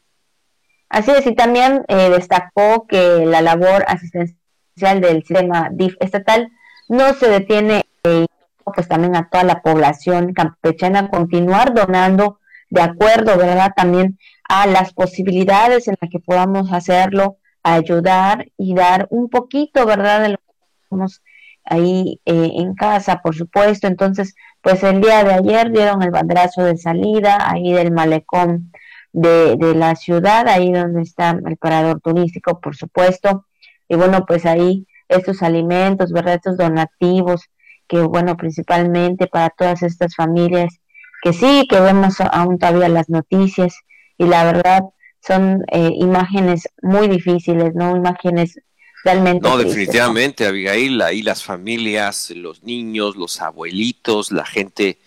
Así 0.90 1.10
es, 1.10 1.26
y 1.26 1.34
también 1.34 1.84
eh, 1.88 2.12
destacó 2.12 2.86
que 2.88 3.26
la 3.26 3.42
labor 3.42 3.84
asistencial 3.88 5.02
del 5.02 5.24
sistema 5.26 5.70
DIF 5.72 5.96
estatal 6.02 6.52
no 6.88 7.16
se 7.16 7.28
detiene 7.28 7.84
eh, 8.04 8.28
pues 8.64 8.88
también 8.88 9.16
a 9.16 9.28
toda 9.28 9.44
la 9.44 9.64
población 9.64 10.34
campechana 10.34 11.10
continuar 11.10 11.74
donando 11.74 12.40
de 12.70 12.84
acuerdo, 12.84 13.38
¿verdad? 13.38 13.72
También 13.76 14.20
a 14.48 14.68
las 14.68 14.94
posibilidades 14.94 15.88
en 15.88 15.96
las 16.00 16.12
que 16.12 16.20
podamos 16.20 16.72
hacerlo, 16.72 17.38
ayudar 17.64 18.52
y 18.56 18.76
dar 18.76 19.08
un 19.10 19.30
poquito, 19.30 19.88
¿verdad? 19.88 20.22
De 20.22 20.30
lo 20.30 20.38
que 20.38 20.54
tenemos 20.90 21.24
ahí 21.66 22.22
eh, 22.26 22.52
en 22.56 22.76
casa, 22.76 23.22
por 23.22 23.36
supuesto. 23.36 23.88
Entonces, 23.88 24.36
pues 24.62 24.84
el 24.84 25.02
día 25.02 25.24
de 25.24 25.34
ayer 25.34 25.72
dieron 25.72 26.02
el 26.04 26.12
banderazo 26.12 26.64
de 26.64 26.78
salida 26.78 27.50
ahí 27.52 27.74
del 27.74 27.92
malecón 27.92 28.72
de, 29.14 29.58
la 29.76 29.96
ciudad, 29.96 30.48
ahí 30.48 30.72
donde 30.72 31.02
está 31.02 31.32
el 31.46 31.58
parador 31.58 32.02
turístico, 32.02 32.60
por 32.60 32.76
supuesto 32.76 33.46
y 33.88 33.96
bueno, 33.96 34.26
pues 34.26 34.46
ahí 34.46 34.88
estos 35.08 35.44
alimentos, 35.44 36.12
¿verdad? 36.12 36.36
Estos 36.36 36.58
donativos, 36.58 37.50
que 37.88 38.00
bueno, 38.02 38.36
principalmente 38.36 39.28
para 39.28 39.50
todas 39.50 39.84
estas 39.84 40.16
familias 40.16 40.80
que 41.22 41.34
sí, 41.34 41.68
que 41.70 41.80
vemos 41.80 42.20
aún 42.20 42.60
todavía 42.60 42.90
las 42.90 43.10
noticias 43.10 43.78
y 44.18 44.26
la 44.26 44.44
verdad 44.46 44.84
son 45.22 45.64
eh, 45.72 45.92
imágenes 45.96 46.70
muy 46.82 47.08
difíciles, 47.08 47.74
¿no? 47.74 47.96
Imágenes 47.96 48.60
realmente. 49.06 49.48
No, 49.48 49.58
definitivamente, 49.58 50.46
Abigail, 50.46 51.02
ahí 51.02 51.22
las 51.22 51.44
familias, 51.44 52.32
los 52.32 52.64
niños, 52.64 53.16
los 53.16 53.40
abuelitos, 53.40 54.32
la 54.32 54.46
gente 54.46 55.00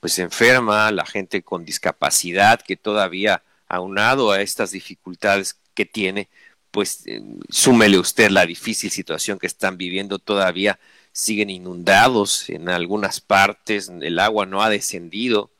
pues 0.00 0.18
enferma, 0.18 0.90
la 0.90 1.04
gente 1.04 1.42
con 1.42 1.66
discapacidad 1.66 2.62
que 2.62 2.76
todavía 2.76 3.42
aunado 3.68 4.32
a 4.32 4.40
estas 4.40 4.70
dificultades 4.70 5.58
que 5.74 5.84
tiene, 5.84 6.28
pues 6.70 7.06
eh, 7.06 7.22
súmele 7.50 7.98
usted 7.98 8.30
la 8.30 8.46
difícil 8.46 8.90
situación 8.90 9.38
que 9.38 9.46
están 9.46 9.76
viviendo 9.76 10.18
todavía, 10.18 10.78
siguen 11.12 11.50
inundados 11.50 12.48
en 12.48 12.68
algunas 12.68 13.20
partes, 13.20 13.90
el 14.00 14.18
agua 14.18 14.46
no 14.46 14.62
ha 14.62 14.70
descendido 14.70 15.50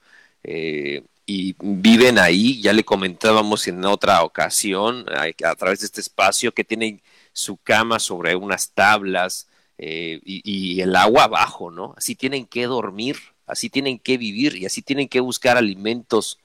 eh, 0.43 1.03
y 1.27 1.55
viven 1.61 2.19
ahí, 2.19 2.61
ya 2.61 2.73
le 2.73 2.85
comentábamos 2.85 3.69
en 3.69 3.85
otra 3.85 4.23
ocasión 4.25 5.07
a, 5.11 5.55
través 5.55 5.81
de 5.81 5.87
este 5.87 6.01
espacio 6.01 6.53
que 6.53 6.65
tienen 6.65 7.03
su 7.33 7.57
cama 7.59 7.99
sobre 7.99 8.37
unas 8.37 8.73
tablas 8.73 9.49
eh, 9.79 10.21
y, 10.25 10.81
el 10.81 10.95
agua 10.97 11.25
abajo, 11.25 11.71
¿no? 11.71 11.95
Así 11.97 12.15
tienen 12.15 12.47
que 12.47 12.67
dormir, 12.67 13.17
así 13.47 13.71
tienen 13.71 13.99
que 13.99 14.19
vivir 14.19 14.57
y 14.57 14.67
así 14.67 14.83
tienen 14.83 15.09
que 15.09 15.21
buscar 15.21 15.57
alimentos 15.57 16.39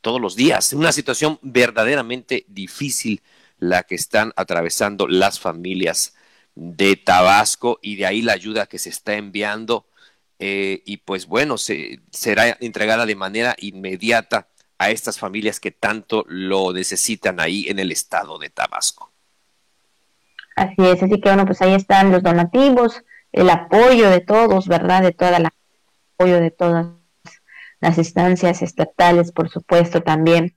todos 0.00 0.20
los 0.20 0.36
días. 0.36 0.72
Una 0.72 0.92
situación 0.92 1.38
verdaderamente 1.42 2.44
difícil 2.48 3.22
la 3.58 3.84
que 3.84 3.94
están 3.94 4.32
atravesando 4.36 5.06
las 5.08 5.40
familias 5.40 6.14
de 6.54 6.96
Tabasco 6.96 7.78
y 7.82 7.96
de 7.96 8.06
ahí 8.06 8.22
la 8.22 8.32
ayuda 8.32 8.66
que 8.66 8.78
se 8.78 8.90
está 8.90 9.14
enviando 9.14 9.86
eh, 10.38 10.82
y 10.84 10.98
pues 10.98 11.26
bueno, 11.26 11.58
se, 11.58 12.00
será 12.10 12.56
entregada 12.60 13.06
de 13.06 13.16
manera 13.16 13.56
inmediata 13.58 14.48
a 14.78 14.90
estas 14.90 15.18
familias 15.18 15.60
que 15.60 15.70
tanto 15.70 16.24
lo 16.28 16.72
necesitan 16.72 17.40
ahí 17.40 17.66
en 17.68 17.78
el 17.78 17.92
estado 17.92 18.38
de 18.38 18.50
Tabasco. 18.50 19.13
Así 20.56 20.76
es, 20.78 21.02
así 21.02 21.20
que 21.20 21.28
bueno, 21.28 21.46
pues 21.46 21.60
ahí 21.62 21.74
están 21.74 22.12
los 22.12 22.22
donativos, 22.22 23.02
el 23.32 23.50
apoyo 23.50 24.10
de 24.10 24.20
todos, 24.20 24.68
¿verdad? 24.68 25.02
De 25.02 25.12
toda 25.12 25.38
la 25.40 25.52
apoyo 26.16 26.40
de 26.40 26.50
todas 26.50 26.86
las 27.80 27.98
instancias 27.98 28.62
estatales, 28.62 29.32
por 29.32 29.50
supuesto, 29.50 30.02
también 30.02 30.54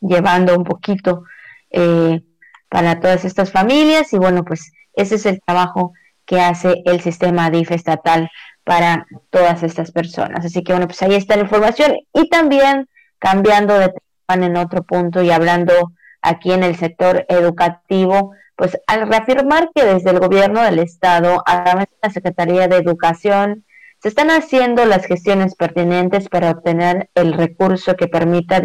llevando 0.00 0.54
un 0.56 0.64
poquito 0.64 1.24
eh, 1.70 2.22
para 2.68 3.00
todas 3.00 3.24
estas 3.24 3.50
familias 3.50 4.12
y 4.12 4.18
bueno, 4.18 4.44
pues 4.44 4.72
ese 4.92 5.16
es 5.16 5.26
el 5.26 5.40
trabajo 5.40 5.92
que 6.26 6.40
hace 6.40 6.82
el 6.84 7.00
sistema 7.00 7.50
DIF 7.50 7.72
estatal 7.72 8.30
para 8.64 9.06
todas 9.30 9.62
estas 9.62 9.90
personas. 9.90 10.44
Así 10.44 10.62
que 10.62 10.72
bueno, 10.72 10.86
pues 10.86 11.02
ahí 11.02 11.14
está 11.14 11.36
la 11.36 11.42
información 11.42 11.94
y 12.12 12.28
también 12.28 12.88
cambiando 13.18 13.78
de 13.78 13.92
tema 14.26 14.46
en 14.46 14.56
otro 14.56 14.82
punto 14.82 15.22
y 15.22 15.30
hablando 15.30 15.92
aquí 16.22 16.52
en 16.52 16.62
el 16.62 16.76
sector 16.76 17.26
educativo, 17.28 18.32
pues 18.56 18.78
al 18.86 19.08
reafirmar 19.08 19.70
que 19.74 19.84
desde 19.84 20.10
el 20.10 20.20
gobierno 20.20 20.62
del 20.62 20.78
estado, 20.78 21.42
a 21.46 21.64
través 21.64 21.88
de 21.88 21.96
la 22.02 22.10
Secretaría 22.10 22.68
de 22.68 22.76
Educación, 22.76 23.64
se 24.00 24.08
están 24.08 24.30
haciendo 24.30 24.84
las 24.84 25.06
gestiones 25.06 25.54
pertinentes 25.54 26.28
para 26.28 26.50
obtener 26.50 27.10
el 27.14 27.32
recurso 27.32 27.96
que 27.96 28.06
permita 28.06 28.62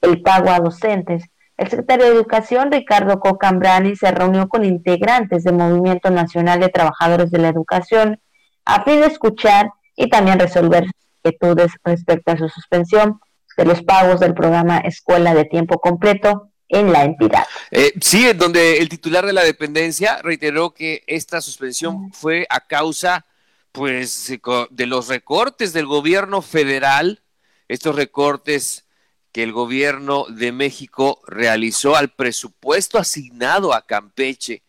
el 0.00 0.22
pago 0.22 0.50
a 0.50 0.60
docentes. 0.60 1.24
El 1.56 1.68
secretario 1.68 2.06
de 2.06 2.12
Educación, 2.12 2.72
Ricardo 2.72 3.20
Cocambrani, 3.20 3.94
se 3.96 4.10
reunió 4.10 4.48
con 4.48 4.64
integrantes 4.64 5.44
del 5.44 5.56
Movimiento 5.56 6.10
Nacional 6.10 6.60
de 6.60 6.68
Trabajadores 6.68 7.30
de 7.30 7.38
la 7.38 7.48
Educación 7.48 8.20
a 8.64 8.84
fin 8.84 9.00
de 9.00 9.06
escuchar 9.06 9.70
y 9.96 10.08
también 10.08 10.38
resolver 10.38 10.86
inquietudes 11.24 11.72
respecto 11.84 12.32
a 12.32 12.36
su 12.36 12.48
suspensión 12.48 13.20
de 13.56 13.64
los 13.64 13.82
pagos 13.82 14.20
del 14.20 14.34
programa 14.34 14.78
Escuela 14.78 15.34
de 15.34 15.44
Tiempo 15.44 15.80
Completo 15.80 16.47
en 16.68 16.92
la 16.92 17.04
entidad. 17.04 17.46
Eh, 17.70 17.92
sí, 18.00 18.28
en 18.28 18.38
donde 18.38 18.78
el 18.78 18.88
titular 18.88 19.24
de 19.26 19.32
la 19.32 19.44
dependencia 19.44 20.20
reiteró 20.22 20.74
que 20.74 21.04
esta 21.06 21.40
suspensión 21.40 22.12
fue 22.12 22.46
a 22.50 22.60
causa 22.60 23.24
pues 23.72 24.32
de 24.70 24.86
los 24.86 25.08
recortes 25.08 25.72
del 25.72 25.86
gobierno 25.86 26.42
federal, 26.42 27.22
estos 27.68 27.94
recortes 27.94 28.84
que 29.32 29.42
el 29.42 29.52
gobierno 29.52 30.26
de 30.28 30.52
México 30.52 31.20
realizó 31.26 31.96
al 31.96 32.10
presupuesto 32.10 32.98
asignado 32.98 33.74
a 33.74 33.86
Campeche, 33.86 34.62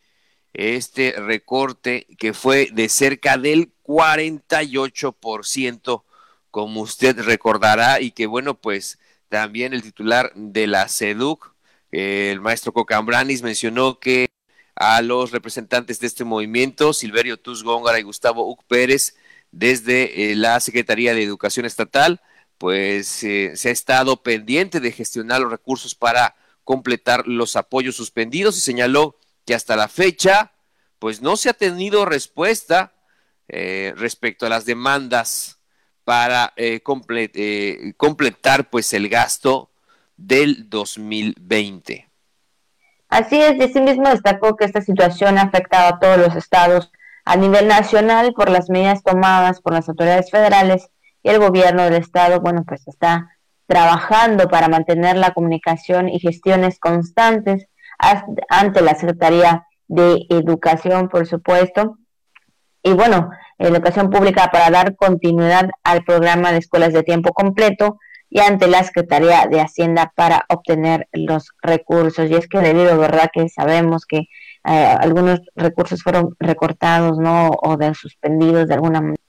este 0.53 1.13
recorte 1.17 2.07
que 2.17 2.33
fue 2.33 2.69
de 2.71 2.89
cerca 2.89 3.37
del 3.37 3.71
48%, 3.83 6.03
como 6.51 6.81
usted 6.81 7.19
recordará, 7.19 8.01
y 8.01 8.11
que 8.11 8.27
bueno, 8.27 8.55
pues 8.55 8.99
también 9.29 9.73
el 9.73 9.81
titular 9.81 10.31
de 10.35 10.67
la 10.67 10.87
SEDUC, 10.87 11.55
el 11.91 12.41
maestro 12.41 12.73
Cocambranis, 12.73 13.41
mencionó 13.41 13.99
que 13.99 14.29
a 14.75 15.01
los 15.01 15.31
representantes 15.31 15.99
de 15.99 16.07
este 16.07 16.23
movimiento, 16.23 16.93
Silverio 16.93 17.37
Tuz 17.37 17.63
Góngara 17.63 17.99
y 17.99 18.03
Gustavo 18.03 18.49
Uc 18.49 18.63
Pérez, 18.65 19.15
desde 19.51 20.31
eh, 20.31 20.35
la 20.35 20.59
Secretaría 20.59 21.13
de 21.13 21.23
Educación 21.23 21.65
Estatal, 21.65 22.21
pues 22.57 23.23
eh, 23.23 23.53
se 23.55 23.69
ha 23.69 23.71
estado 23.71 24.23
pendiente 24.23 24.79
de 24.79 24.91
gestionar 24.91 25.41
los 25.41 25.51
recursos 25.51 25.95
para 25.95 26.35
completar 26.63 27.27
los 27.27 27.55
apoyos 27.55 27.95
suspendidos 27.95 28.57
y 28.57 28.61
señaló 28.61 29.17
que 29.45 29.55
hasta 29.55 29.75
la 29.75 29.87
fecha 29.87 30.53
pues 30.99 31.21
no 31.21 31.35
se 31.35 31.49
ha 31.49 31.53
tenido 31.53 32.05
respuesta 32.05 32.93
eh, 33.47 33.93
respecto 33.97 34.45
a 34.45 34.49
las 34.49 34.65
demandas 34.65 35.59
para 36.03 36.53
completar 36.83 38.69
pues 38.69 38.93
el 38.93 39.09
gasto 39.09 39.68
del 40.19 40.69
2020. 40.69 42.09
Así 43.09 43.41
es, 43.41 43.57
de 43.57 43.69
sí 43.69 43.81
mismo 43.81 44.09
destacó 44.09 44.55
que 44.55 44.65
esta 44.65 44.81
situación 44.81 45.37
ha 45.37 45.43
afectado 45.43 45.95
a 45.95 45.99
todos 45.99 46.17
los 46.17 46.35
estados 46.35 46.91
a 47.25 47.35
nivel 47.35 47.67
nacional 47.67 48.33
por 48.33 48.49
las 48.49 48.69
medidas 48.69 49.03
tomadas 49.03 49.61
por 49.61 49.73
las 49.73 49.87
autoridades 49.89 50.29
federales 50.29 50.89
y 51.23 51.29
el 51.29 51.39
gobierno 51.39 51.83
del 51.83 51.95
estado, 51.95 52.39
bueno, 52.39 52.63
pues 52.67 52.87
está 52.87 53.35
trabajando 53.65 54.47
para 54.47 54.67
mantener 54.67 55.15
la 55.15 55.33
comunicación 55.33 56.09
y 56.09 56.19
gestiones 56.19 56.79
constantes 56.79 57.67
ante 58.49 58.81
la 58.81 58.95
Secretaría 58.95 59.67
de 59.87 60.25
Educación, 60.29 61.09
por 61.09 61.27
supuesto. 61.27 61.97
Y 62.81 62.93
bueno, 62.93 63.29
educación 63.57 64.09
pública 64.09 64.49
para 64.51 64.69
dar 64.69 64.95
continuidad 64.95 65.69
al 65.83 66.03
programa 66.03 66.51
de 66.51 66.59
escuelas 66.59 66.93
de 66.93 67.03
tiempo 67.03 67.33
completo 67.33 67.99
y 68.29 68.39
ante 68.39 68.67
la 68.67 68.83
Secretaría 68.83 69.47
de 69.47 69.61
Hacienda 69.61 70.11
para 70.15 70.45
obtener 70.49 71.07
los 71.11 71.51
recursos. 71.61 72.29
Y 72.29 72.35
es 72.35 72.47
que 72.47 72.59
debido, 72.59 72.97
¿verdad? 72.97 73.29
Que 73.33 73.49
sabemos 73.49 74.05
que 74.05 74.17
eh, 74.65 74.95
algunos 74.99 75.41
recursos 75.55 76.03
fueron 76.03 76.35
recortados, 76.39 77.17
¿no? 77.17 77.49
O 77.61 77.77
de 77.77 77.93
suspendidos 77.95 78.67
de 78.67 78.73
alguna 78.75 79.01
manera 79.01 79.19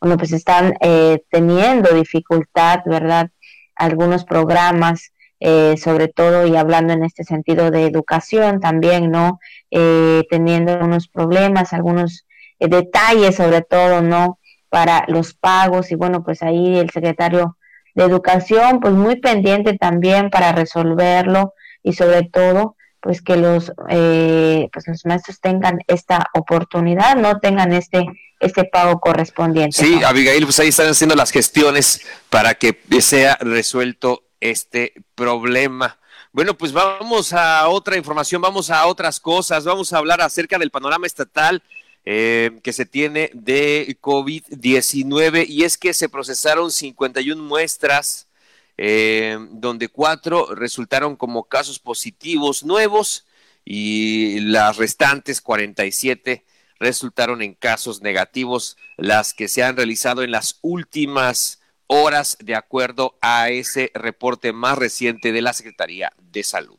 bueno, 0.00 0.16
pues 0.16 0.32
están 0.32 0.74
eh, 0.80 1.22
teniendo 1.30 1.94
dificultad, 1.94 2.80
¿verdad? 2.86 3.30
Algunos 3.74 4.24
programas, 4.24 5.12
eh, 5.40 5.76
sobre 5.76 6.08
todo 6.08 6.46
y 6.46 6.56
hablando 6.56 6.92
en 6.92 7.04
este 7.04 7.24
sentido 7.24 7.70
de 7.70 7.86
educación 7.86 8.60
también, 8.60 9.10
¿no? 9.10 9.40
Eh, 9.70 10.24
teniendo 10.30 10.78
unos 10.78 11.08
problemas, 11.08 11.72
algunos 11.72 12.26
eh, 12.60 12.68
detalles 12.68 13.36
sobre 13.36 13.62
todo, 13.62 14.00
¿no? 14.02 14.38
Para 14.68 15.04
los 15.08 15.34
pagos 15.34 15.90
y 15.90 15.96
bueno, 15.96 16.22
pues 16.22 16.42
ahí 16.42 16.78
el 16.78 16.90
secretario 16.90 17.57
de 17.94 18.04
Educación, 18.04 18.80
pues 18.80 18.94
muy 18.94 19.16
pendiente 19.16 19.76
también 19.76 20.30
para 20.30 20.52
resolverlo 20.52 21.54
y 21.82 21.92
sobre 21.92 22.22
todo 22.24 22.76
pues 23.00 23.22
que 23.22 23.36
los 23.36 23.72
eh, 23.88 24.68
pues 24.72 24.88
los 24.88 25.06
maestros 25.06 25.40
tengan 25.40 25.80
esta 25.86 26.26
oportunidad, 26.34 27.16
no 27.16 27.38
tengan 27.38 27.72
este 27.72 28.04
este 28.40 28.64
pago 28.64 29.00
correspondiente. 29.00 29.76
Sí, 29.76 30.02
Abigail, 30.04 30.44
pues 30.44 30.60
ahí 30.60 30.68
están 30.68 30.88
haciendo 30.88 31.16
las 31.16 31.30
gestiones 31.30 32.02
para 32.30 32.54
que 32.54 32.78
sea 33.00 33.36
resuelto 33.40 34.24
este 34.40 34.94
problema. 35.14 35.98
Bueno, 36.32 36.54
pues 36.54 36.72
vamos 36.72 37.32
a 37.32 37.66
otra 37.68 37.96
información, 37.96 38.40
vamos 38.40 38.70
a 38.70 38.86
otras 38.86 39.18
cosas, 39.18 39.64
vamos 39.64 39.92
a 39.92 39.98
hablar 39.98 40.20
acerca 40.20 40.58
del 40.58 40.70
panorama 40.70 41.06
estatal 41.06 41.62
eh, 42.04 42.60
que 42.62 42.72
se 42.72 42.86
tiene 42.86 43.30
de 43.34 43.98
COVID-19 44.00 45.46
y 45.48 45.64
es 45.64 45.76
que 45.76 45.92
se 45.94 46.08
procesaron 46.08 46.70
51 46.70 47.42
muestras 47.42 48.28
eh, 48.76 49.36
donde 49.50 49.88
cuatro 49.88 50.54
resultaron 50.54 51.16
como 51.16 51.44
casos 51.44 51.80
positivos 51.80 52.64
nuevos 52.64 53.26
y 53.64 54.40
las 54.40 54.76
restantes 54.76 55.40
47 55.40 56.44
resultaron 56.78 57.42
en 57.42 57.54
casos 57.54 58.02
negativos, 58.02 58.76
las 58.96 59.34
que 59.34 59.48
se 59.48 59.62
han 59.62 59.76
realizado 59.76 60.22
en 60.22 60.30
las 60.30 60.58
últimas 60.62 61.60
horas 61.88 62.36
de 62.40 62.54
acuerdo 62.54 63.18
a 63.20 63.50
ese 63.50 63.90
reporte 63.94 64.52
más 64.52 64.78
reciente 64.78 65.32
de 65.32 65.42
la 65.42 65.52
Secretaría 65.52 66.12
de 66.16 66.44
Salud. 66.44 66.78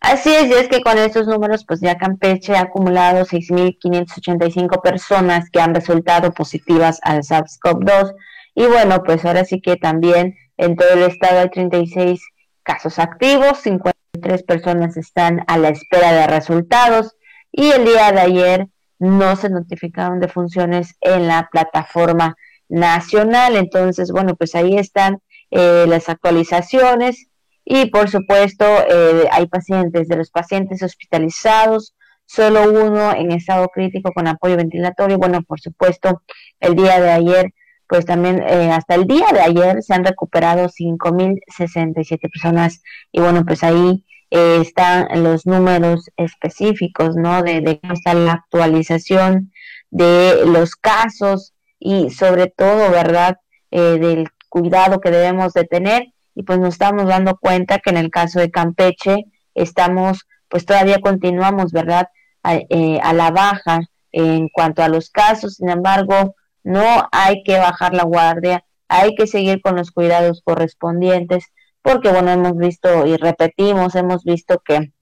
Así 0.00 0.30
es, 0.32 0.46
y 0.46 0.52
es 0.52 0.68
que 0.68 0.80
con 0.80 0.96
estos 0.96 1.26
números, 1.26 1.64
pues 1.66 1.80
ya 1.80 1.98
Campeche 1.98 2.54
ha 2.56 2.62
acumulado 2.62 3.24
6.585 3.24 4.80
personas 4.80 5.50
que 5.50 5.60
han 5.60 5.74
resultado 5.74 6.32
positivas 6.32 7.00
al 7.02 7.22
SARS-CoV-2. 7.22 8.14
Y 8.54 8.66
bueno, 8.66 9.02
pues 9.04 9.24
ahora 9.24 9.44
sí 9.44 9.60
que 9.60 9.76
también 9.76 10.36
en 10.56 10.76
todo 10.76 10.90
el 10.90 11.02
estado 11.02 11.40
hay 11.40 11.50
36 11.50 12.20
casos 12.62 12.98
activos, 12.98 13.58
53 13.58 14.42
personas 14.44 14.96
están 14.96 15.42
a 15.46 15.58
la 15.58 15.70
espera 15.70 16.12
de 16.12 16.26
resultados 16.26 17.16
y 17.50 17.70
el 17.70 17.84
día 17.84 18.12
de 18.12 18.20
ayer 18.20 18.68
no 18.98 19.36
se 19.36 19.48
notificaron 19.48 20.20
de 20.20 20.28
funciones 20.28 20.96
en 21.00 21.26
la 21.26 21.48
plataforma 21.50 22.36
nacional. 22.68 23.56
Entonces, 23.56 24.10
bueno, 24.12 24.36
pues 24.36 24.54
ahí 24.54 24.76
están 24.76 25.18
eh, 25.50 25.86
las 25.88 26.08
actualizaciones 26.08 27.27
y 27.70 27.90
por 27.90 28.08
supuesto 28.08 28.64
eh, 28.64 29.28
hay 29.30 29.46
pacientes, 29.46 30.08
de 30.08 30.16
los 30.16 30.30
pacientes 30.30 30.82
hospitalizados, 30.82 31.94
solo 32.24 32.62
uno 32.62 33.12
en 33.14 33.30
estado 33.30 33.68
crítico 33.68 34.10
con 34.12 34.26
apoyo 34.26 34.56
ventilatorio. 34.56 35.18
Bueno, 35.18 35.42
por 35.42 35.60
supuesto, 35.60 36.22
el 36.60 36.74
día 36.76 36.98
de 36.98 37.10
ayer, 37.10 37.52
pues 37.86 38.06
también 38.06 38.42
eh, 38.42 38.72
hasta 38.72 38.94
el 38.94 39.06
día 39.06 39.26
de 39.34 39.40
ayer 39.40 39.82
se 39.82 39.92
han 39.92 40.02
recuperado 40.02 40.70
5.067 40.70 42.30
personas 42.32 42.82
y 43.12 43.20
bueno, 43.20 43.44
pues 43.44 43.62
ahí 43.62 44.02
eh, 44.30 44.60
están 44.62 45.06
los 45.22 45.44
números 45.44 46.10
específicos, 46.16 47.16
¿no? 47.16 47.42
De, 47.42 47.60
de 47.60 47.80
cómo 47.80 47.92
está 47.92 48.14
la 48.14 48.32
actualización 48.32 49.52
de 49.90 50.46
los 50.46 50.74
casos 50.74 51.52
y 51.78 52.08
sobre 52.08 52.46
todo, 52.46 52.90
¿verdad? 52.90 53.36
Eh, 53.70 53.98
del 53.98 54.28
cuidado 54.48 55.00
que 55.02 55.10
debemos 55.10 55.52
de 55.52 55.64
tener 55.64 56.14
y 56.38 56.44
pues 56.44 56.60
nos 56.60 56.74
estamos 56.74 57.06
dando 57.06 57.36
cuenta 57.36 57.80
que 57.80 57.90
en 57.90 57.96
el 57.96 58.10
caso 58.12 58.38
de 58.38 58.52
Campeche 58.52 59.24
estamos, 59.54 60.24
pues 60.48 60.64
todavía 60.64 61.00
continuamos, 61.00 61.72
¿verdad? 61.72 62.10
A, 62.44 62.54
eh, 62.54 63.00
a 63.02 63.12
la 63.12 63.32
baja 63.32 63.80
en 64.12 64.48
cuanto 64.48 64.84
a 64.84 64.88
los 64.88 65.10
casos, 65.10 65.56
sin 65.56 65.68
embargo, 65.68 66.36
no 66.62 67.08
hay 67.10 67.42
que 67.42 67.58
bajar 67.58 67.92
la 67.92 68.04
guardia, 68.04 68.64
hay 68.86 69.16
que 69.16 69.26
seguir 69.26 69.60
con 69.60 69.74
los 69.74 69.90
cuidados 69.90 70.40
correspondientes 70.44 71.46
porque 71.82 72.08
bueno, 72.10 72.30
hemos 72.30 72.56
visto 72.56 73.04
y 73.04 73.16
repetimos, 73.16 73.96
hemos 73.96 74.22
visto 74.22 74.62
que 74.64 74.92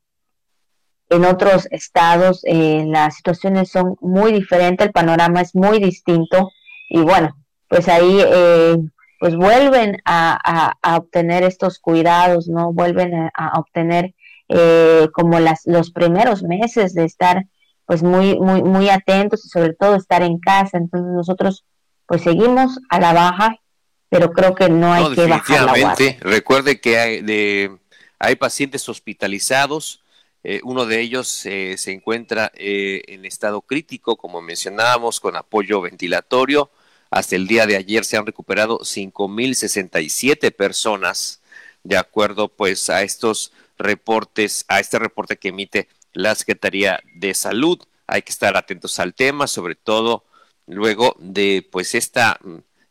en 1.11 1.25
otros 1.27 1.69
estados 1.71 2.41
eh, 2.45 2.87
las 2.87 3.17
situaciones 3.17 3.71
son 3.71 3.97
muy 4.01 4.33
diferentes, 4.33 4.87
el 4.87 4.93
panorama 4.95 5.43
es 5.43 5.55
muy 5.55 5.81
distinto 5.81 6.49
y 6.89 7.03
bueno, 7.03 7.37
pues 7.69 7.89
ahí 7.89 8.23
eh, 8.25 8.79
pues 9.19 9.37
vuelven 9.37 9.99
a, 10.05 10.75
obtener 10.97 11.43
estos 11.43 11.79
cuidados, 11.79 12.49
¿no? 12.49 12.73
Vuelven 12.73 13.31
a, 13.35 13.59
obtener 13.59 14.15
eh, 14.49 15.09
como 15.13 15.41
las, 15.41 15.63
los 15.67 15.91
primeros 15.91 16.43
meses 16.43 16.95
de 16.95 17.05
estar 17.05 17.47
pues 17.87 18.03
muy, 18.03 18.39
muy, 18.39 18.63
muy 18.63 18.89
atentos 18.89 19.45
y 19.45 19.49
sobre 19.49 19.75
todo 19.75 19.97
estar 19.97 20.23
en 20.23 20.39
casa. 20.39 20.79
Entonces 20.79 21.13
nosotros 21.13 21.65
pues 22.07 22.23
seguimos 22.23 22.79
a 22.89 23.01
la 23.01 23.13
baja 23.13 23.61
pero 24.09 24.33
creo 24.33 24.55
que 24.55 24.69
no 24.69 24.93
hay 24.93 25.15
que 25.15 25.27
bajar 25.27 25.65
la 25.65 25.79
guardia. 25.79 26.17
Recuerde 26.21 26.81
que 26.81 26.99
hay, 26.99 27.23
de, 27.23 27.77
hay 28.19 28.37
pacientes 28.37 28.89
hospitalizados, 28.89 30.03
eh, 30.45 30.61
uno 30.63 30.87
de 30.87 31.01
ellos 31.01 31.45
eh, 31.47 31.75
se 31.77 31.93
encuentra 31.93 32.53
eh, 32.55 33.03
en 33.09 33.25
estado 33.25 33.63
crítico, 33.63 34.17
como 34.17 34.41
mencionábamos, 34.41 35.19
con 35.19 35.35
apoyo 35.35 35.81
ventilatorio. 35.81 36.71
Hasta 37.11 37.37
el 37.37 37.47
día 37.47 37.67
de 37.67 37.77
ayer 37.77 38.05
se 38.05 38.17
han 38.17 38.27
recuperado 38.27 38.81
5.067 38.81 40.55
personas, 40.55 41.41
de 41.85 41.97
acuerdo 41.97 42.49
pues 42.49 42.91
a 42.91 43.03
estos 43.03 43.53
reportes, 43.79 44.65
a 44.69 44.81
este 44.81 44.99
reporte 44.99 45.37
que 45.37 45.49
emite 45.49 45.89
la 46.13 46.35
Secretaría 46.35 47.01
de 47.15 47.35
Salud. 47.35 47.79
Hay 48.07 48.23
que 48.23 48.33
estar 48.33 48.57
atentos 48.57 48.99
al 48.99 49.15
tema, 49.15 49.47
sobre 49.47 49.75
todo 49.75 50.25
luego 50.67 51.17
de 51.19 51.67
pues 51.71 51.95
esta 51.95 52.41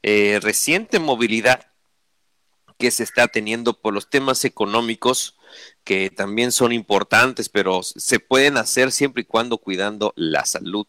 eh, 0.04 0.40
reciente 0.42 1.00
movilidad 1.00 1.68
que 2.78 2.92
se 2.92 3.04
está 3.04 3.28
teniendo 3.28 3.74
por 3.74 3.94
los 3.94 4.10
temas 4.10 4.44
económicos 4.46 5.38
que 5.84 6.10
también 6.10 6.52
son 6.52 6.72
importantes, 6.74 7.50
pero 7.50 7.82
se 7.84 8.20
pueden 8.20 8.58
hacer 8.58 8.92
siempre 8.92 9.22
y 9.22 9.26
cuando 9.26 9.58
cuidando 9.58 10.14
la 10.16 10.46
salud. 10.46 10.88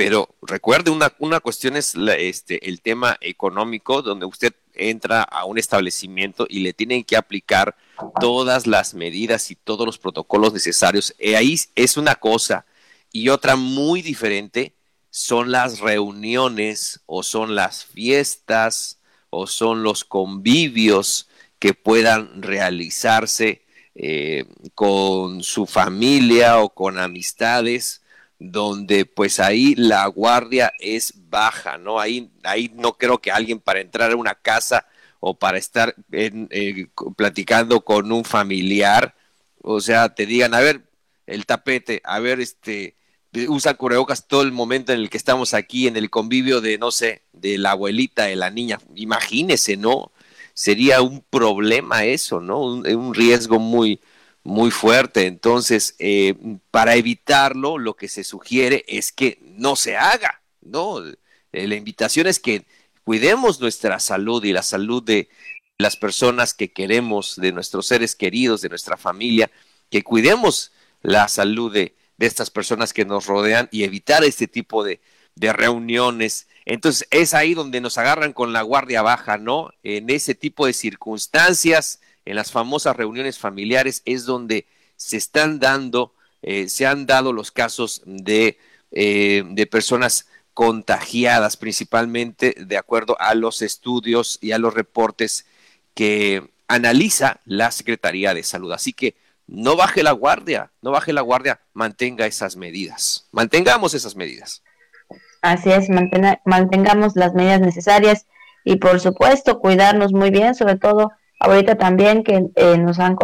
Pero 0.00 0.34
recuerde, 0.40 0.90
una, 0.90 1.12
una 1.18 1.40
cuestión 1.40 1.76
es 1.76 1.94
este, 1.94 2.66
el 2.66 2.80
tema 2.80 3.18
económico, 3.20 4.00
donde 4.00 4.24
usted 4.24 4.54
entra 4.72 5.20
a 5.20 5.44
un 5.44 5.58
establecimiento 5.58 6.46
y 6.48 6.60
le 6.60 6.72
tienen 6.72 7.04
que 7.04 7.18
aplicar 7.18 7.76
todas 8.18 8.66
las 8.66 8.94
medidas 8.94 9.50
y 9.50 9.56
todos 9.56 9.84
los 9.84 9.98
protocolos 9.98 10.54
necesarios. 10.54 11.14
Y 11.20 11.34
ahí 11.34 11.54
es 11.74 11.98
una 11.98 12.14
cosa. 12.14 12.64
Y 13.12 13.28
otra 13.28 13.56
muy 13.56 14.00
diferente 14.00 14.72
son 15.10 15.52
las 15.52 15.80
reuniones 15.80 17.02
o 17.04 17.22
son 17.22 17.54
las 17.54 17.84
fiestas 17.84 19.00
o 19.28 19.46
son 19.46 19.82
los 19.82 20.04
convivios 20.04 21.28
que 21.58 21.74
puedan 21.74 22.40
realizarse 22.40 23.66
eh, 23.94 24.46
con 24.74 25.42
su 25.42 25.66
familia 25.66 26.58
o 26.60 26.70
con 26.70 26.98
amistades 26.98 28.00
donde 28.40 29.04
pues 29.04 29.38
ahí 29.38 29.74
la 29.76 30.06
guardia 30.06 30.72
es 30.80 31.12
baja, 31.28 31.78
¿no? 31.78 32.00
Ahí, 32.00 32.32
ahí 32.42 32.72
no 32.74 32.94
creo 32.94 33.18
que 33.18 33.30
alguien 33.30 33.60
para 33.60 33.80
entrar 33.80 34.10
a 34.10 34.16
una 34.16 34.34
casa 34.34 34.86
o 35.20 35.38
para 35.38 35.58
estar 35.58 35.94
eh, 36.10 36.88
platicando 37.16 37.82
con 37.82 38.10
un 38.10 38.24
familiar, 38.24 39.14
o 39.62 39.80
sea, 39.80 40.14
te 40.14 40.26
digan, 40.26 40.54
a 40.54 40.60
ver, 40.60 40.82
el 41.26 41.46
tapete, 41.46 42.00
a 42.04 42.18
ver, 42.18 42.40
este, 42.40 42.96
usa 43.48 43.74
cubrebocas 43.74 44.26
todo 44.26 44.42
el 44.42 44.52
momento 44.52 44.92
en 44.92 45.00
el 45.00 45.10
que 45.10 45.18
estamos 45.18 45.54
aquí 45.54 45.86
en 45.86 45.96
el 45.96 46.10
convivio 46.10 46.60
de, 46.60 46.78
no 46.78 46.90
sé, 46.90 47.22
de 47.32 47.58
la 47.58 47.72
abuelita, 47.72 48.24
de 48.24 48.36
la 48.36 48.50
niña. 48.50 48.80
Imagínese, 48.94 49.76
¿no? 49.76 50.12
Sería 50.54 51.02
un 51.02 51.22
problema 51.28 52.04
eso, 52.04 52.40
¿no? 52.40 52.60
Un, 52.60 53.14
riesgo 53.14 53.58
muy, 53.58 54.00
muy 54.42 54.70
fuerte. 54.70 55.26
Entonces, 55.26 55.94
eh, 55.98 56.34
para 56.70 56.96
evitarlo, 56.96 57.78
lo 57.78 57.94
que 57.94 58.08
se 58.08 58.24
sugiere 58.24 58.84
es 58.88 59.12
que 59.12 59.38
no 59.42 59.76
se 59.76 59.96
haga, 59.96 60.42
¿no? 60.60 61.04
Eh, 61.52 61.66
la 61.66 61.74
invitación 61.74 62.26
es 62.26 62.40
que 62.40 62.66
cuidemos 63.04 63.60
nuestra 63.60 63.98
salud 64.00 64.44
y 64.44 64.52
la 64.52 64.62
salud 64.62 65.02
de 65.02 65.28
las 65.78 65.96
personas 65.96 66.54
que 66.54 66.72
queremos, 66.72 67.36
de 67.36 67.52
nuestros 67.52 67.86
seres 67.86 68.14
queridos, 68.14 68.60
de 68.60 68.68
nuestra 68.68 68.96
familia, 68.96 69.50
que 69.90 70.02
cuidemos 70.02 70.72
la 71.02 71.26
salud 71.28 71.72
de, 71.72 71.94
de 72.20 72.26
estas 72.26 72.50
personas 72.50 72.92
que 72.92 73.06
nos 73.06 73.26
rodean 73.26 73.70
y 73.72 73.82
evitar 73.82 74.22
este 74.24 74.46
tipo 74.46 74.84
de, 74.84 75.00
reuniones. 75.36 76.48
Entonces 76.66 77.08
es 77.10 77.32
ahí 77.32 77.54
donde 77.54 77.80
nos 77.80 77.96
agarran 77.96 78.34
con 78.34 78.52
la 78.52 78.60
guardia 78.60 79.00
baja, 79.00 79.38
¿no? 79.38 79.70
En 79.82 80.10
ese 80.10 80.34
tipo 80.34 80.66
de 80.66 80.74
circunstancias, 80.74 82.00
en 82.24 82.36
las 82.36 82.52
famosas 82.52 82.96
reuniones 82.96 83.38
familiares, 83.38 84.02
es 84.04 84.24
donde 84.24 84.66
se 84.96 85.16
están 85.16 85.58
dando, 85.58 86.14
eh, 86.42 86.68
se 86.68 86.86
han 86.86 87.06
dado 87.06 87.32
los 87.32 87.50
casos 87.50 88.02
de, 88.04 88.58
eh, 88.90 89.42
de 89.46 89.66
personas 89.66 90.26
contagiadas, 90.54 91.56
principalmente 91.56 92.54
de 92.58 92.76
acuerdo 92.76 93.16
a 93.20 93.34
los 93.34 93.62
estudios 93.62 94.38
y 94.40 94.52
a 94.52 94.58
los 94.58 94.74
reportes 94.74 95.46
que 95.94 96.50
analiza 96.68 97.40
la 97.44 97.70
Secretaría 97.70 98.34
de 98.34 98.42
Salud. 98.42 98.72
Así 98.72 98.92
que 98.92 99.14
no 99.46 99.74
baje 99.74 100.02
la 100.02 100.12
guardia, 100.12 100.70
no 100.82 100.90
baje 100.92 101.12
la 101.12 101.22
guardia, 101.22 101.60
mantenga 101.72 102.26
esas 102.26 102.56
medidas, 102.56 103.26
mantengamos 103.32 103.94
esas 103.94 104.14
medidas. 104.14 104.62
Así 105.42 105.72
es, 105.72 105.88
mantengamos 106.44 107.16
las 107.16 107.34
medidas 107.34 107.60
necesarias 107.60 108.26
y 108.64 108.76
por 108.76 109.00
supuesto 109.00 109.58
cuidarnos 109.58 110.12
muy 110.12 110.30
bien, 110.30 110.54
sobre 110.54 110.76
todo 110.76 111.10
ahorita 111.40 111.76
también 111.76 112.22
que 112.22 112.46
eh, 112.54 112.78
nos 112.78 113.00
han 113.00 113.16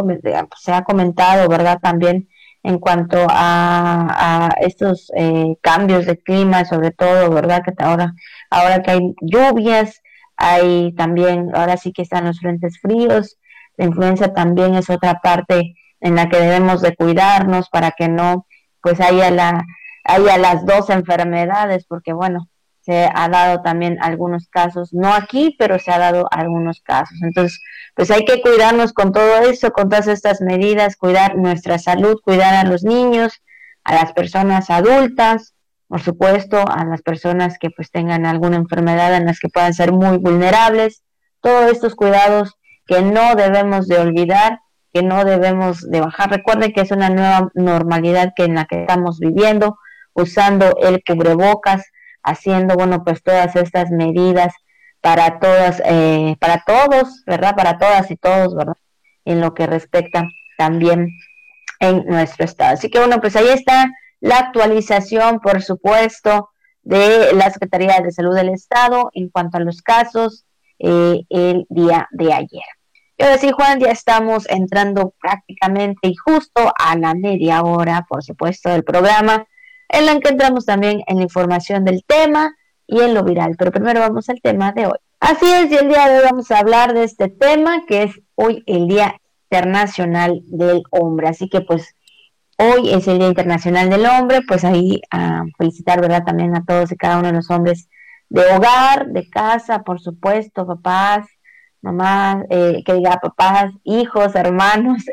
se 0.59 0.73
ha 0.73 0.83
comentado, 0.83 1.49
¿verdad? 1.49 1.79
También 1.81 2.29
en 2.63 2.81
cuanto 2.81 3.19
a, 3.31 4.53
estos 4.61 5.13
eh, 5.15 5.57
cambios 5.61 6.05
de 6.07 6.19
clima, 6.19 6.65
sobre 6.65 6.91
todo, 6.91 7.31
¿verdad? 7.31 7.63
Que 7.65 7.73
ahora, 7.79 8.15
ahora 8.51 8.83
que 8.83 8.91
hay 8.91 9.15
lluvias, 9.21 10.03
hay 10.37 10.93
también, 10.95 11.51
ahora 11.55 11.77
sí 11.77 11.93
que 11.93 12.03
están 12.03 12.25
los 12.25 12.41
frentes 12.41 12.81
fríos, 12.81 13.39
la 13.77 13.85
influencia 13.85 14.35
también 14.35 14.75
es 14.75 14.91
otra 14.91 15.21
parte 15.21 15.75
en 16.01 16.17
la 16.17 16.29
que 16.29 16.39
debemos 16.39 16.83
de 16.83 16.97
cuidarnos 16.97 17.69
para 17.69 17.93
que 17.93 18.09
no, 18.09 18.47
pues 18.83 19.01
haya 19.01 19.31
la, 19.31 19.65
haya 20.05 20.39
las 20.39 20.67
dos 20.67 20.91
enfermedades, 20.91 21.87
porque 21.87 22.13
bueno, 22.13 22.49
se 22.87 23.11
ha 23.13 23.29
dado 23.29 23.63
también 23.63 23.99
algunos 24.01 24.47
casos, 24.47 24.93
no 24.93 25.13
aquí, 25.13 25.57
pero 25.59 25.77
se 25.81 25.91
ha 25.91 25.99
dado 25.99 26.29
algunos 26.31 26.81
casos. 26.83 27.19
Entonces, 27.21 27.61
pues 27.97 28.13
hay 28.13 28.25
que 28.25 28.41
cuidarnos 28.41 28.93
con 28.93 29.11
todo 29.11 29.39
eso, 29.39 29.73
con 29.73 29.89
todas 29.89 30.07
estas 30.07 30.41
medidas, 30.41 30.95
cuidar 30.95 31.37
nuestra 31.37 31.81
salud, 31.81 32.21
cuidar 32.23 32.55
a 32.55 32.63
los 32.63 32.85
niños, 32.85 33.43
a 33.83 33.97
las 33.97 34.13
personas 34.13 34.71
adultas, 34.71 35.57
por 35.89 36.01
supuesto, 36.01 36.65
a 36.69 36.85
las 36.85 37.03
personas 37.03 37.59
que 37.59 37.71
pues 37.71 37.91
tengan 37.91 38.25
alguna 38.25 38.57
enfermedad 38.57 39.17
en 39.17 39.27
las 39.27 39.41
que 39.41 39.49
puedan 39.49 39.75
ser 39.75 39.91
muy 39.91 40.19
vulnerables, 40.19 41.03
todos 41.41 41.73
estos 41.73 41.97
cuidados 41.97 42.55
que 42.87 43.03
no 43.03 43.35
debemos 43.35 43.89
de 43.89 43.99
olvidar, 43.99 44.61
que 44.93 45.03
no 45.03 45.25
debemos 45.25 45.83
de 45.91 46.03
bajar. 46.03 46.31
Recuerden 46.31 46.73
que 46.73 46.83
es 46.83 46.93
una 46.93 47.11
nueva 47.11 47.51
normalidad 47.55 48.33
que 48.37 48.45
en 48.45 48.55
la 48.55 48.67
que 48.67 48.83
estamos 48.83 49.19
viviendo, 49.19 49.77
usando 50.15 50.77
el 50.81 51.03
cubrebocas, 51.05 51.83
haciendo, 52.27 52.75
bueno, 52.75 53.05
pues 53.05 53.23
todas 53.23 53.57
estas 53.57 53.91
medidas 53.91 54.53
para 55.01 55.39
todas, 55.39 55.81
eh, 55.87 56.37
para 56.41 56.63
todos, 56.67 57.23
¿verdad? 57.27 57.55
Para 57.55 57.79
todas 57.79 58.11
y 58.11 58.17
todos, 58.17 58.55
¿verdad? 58.55 58.77
En 59.25 59.41
lo 59.41 59.55
que 59.55 59.67
respecta 59.67 60.25
también 60.59 61.09
en 61.81 62.05
nuestro 62.07 62.45
estado. 62.45 62.75
Así 62.75 62.91
que 62.91 62.99
bueno, 62.99 63.21
pues 63.21 63.37
ahí 63.37 63.49
está 63.49 63.91
la 64.21 64.39
actualización, 64.39 65.41
por 65.41 65.63
supuesto, 65.63 66.51
de 66.83 67.33
la 67.35 67.51
Secretaría 67.51 68.01
de 68.01 68.13
Salud 68.13 68.35
del 68.35 68.49
Estado 68.51 69.11
en 69.13 69.29
cuanto 69.29 69.59
a 69.59 69.61
los 69.61 69.83
casos 69.83 70.45
eh, 70.79 71.23
el 71.29 71.67
día 71.69 72.09
de 72.11 72.33
ayer. 72.33 72.65
Y 73.19 73.25
ahora 73.25 73.39
sí, 73.39 73.51
Juan, 73.51 73.81
ya 73.81 73.91
estamos 73.91 74.49
entrando 74.49 75.15
prácticamente 75.21 76.09
y 76.09 76.15
justo 76.17 76.73
a 76.79 76.97
la 76.97 77.15
media 77.15 77.63
hora, 77.63 78.05
por 78.09 78.23
supuesto, 78.23 78.69
del 78.71 78.85
programa 78.85 79.47
en 79.89 80.07
la 80.07 80.19
que 80.21 80.31
entramos 80.31 80.67
también 80.67 81.03
en 81.07 81.17
la 81.17 81.23
información 81.23 81.85
del 81.85 82.05
tema 82.05 82.55
y 82.87 83.01
en 83.01 83.15
lo 83.15 83.25
viral. 83.25 83.57
Pero 83.59 83.73
primero 83.73 84.01
vamos 84.01 84.29
al 84.29 84.41
tema 84.41 84.73
de 84.73 84.87
hoy. 84.87 84.99
Así 85.21 85.47
es, 85.47 85.71
y 85.71 85.77
el 85.77 85.89
día 85.89 86.09
de 86.09 86.19
hoy 86.19 86.25
vamos 86.25 86.51
a 86.51 86.59
hablar 86.59 86.95
de 86.95 87.05
este 87.05 87.29
tema 87.29 87.85
que 87.87 88.05
es 88.05 88.21
hoy 88.35 88.63
el 88.67 88.87
Día 88.87 89.21
Internacional 89.51 90.43
del 90.47 90.83
Hombre. 90.91 91.29
Así 91.29 91.49
que 91.49 91.63
pues 91.63 91.95
hoy 92.59 92.91
es 92.91 93.09
el 93.09 93.19
Día 93.19 93.29
Internacional 93.29 93.91
del 93.91 94.07
Hombre, 94.07 94.41
pues 94.47 94.65
ahí 94.65 95.01
a 95.11 95.45
felicitar, 95.59 96.01
¿verdad? 96.01 96.25
También 96.25 96.55
a 96.55 96.65
todos 96.65 96.93
y 96.93 96.97
cada 96.97 97.19
uno 97.19 97.29
de 97.29 97.35
los 97.35 97.51
hombres 97.51 97.89
de 98.29 98.43
hogar, 98.55 99.07
de 99.09 99.29
casa, 99.31 99.83
por 99.83 100.01
supuesto, 100.01 100.67
papás, 100.67 101.27
mamás, 101.81 102.45
eh, 102.51 102.83
que 102.85 102.95
diga 102.95 103.19
papás, 103.23 103.73
hijos, 103.85 104.35
hermanos, 104.35 105.05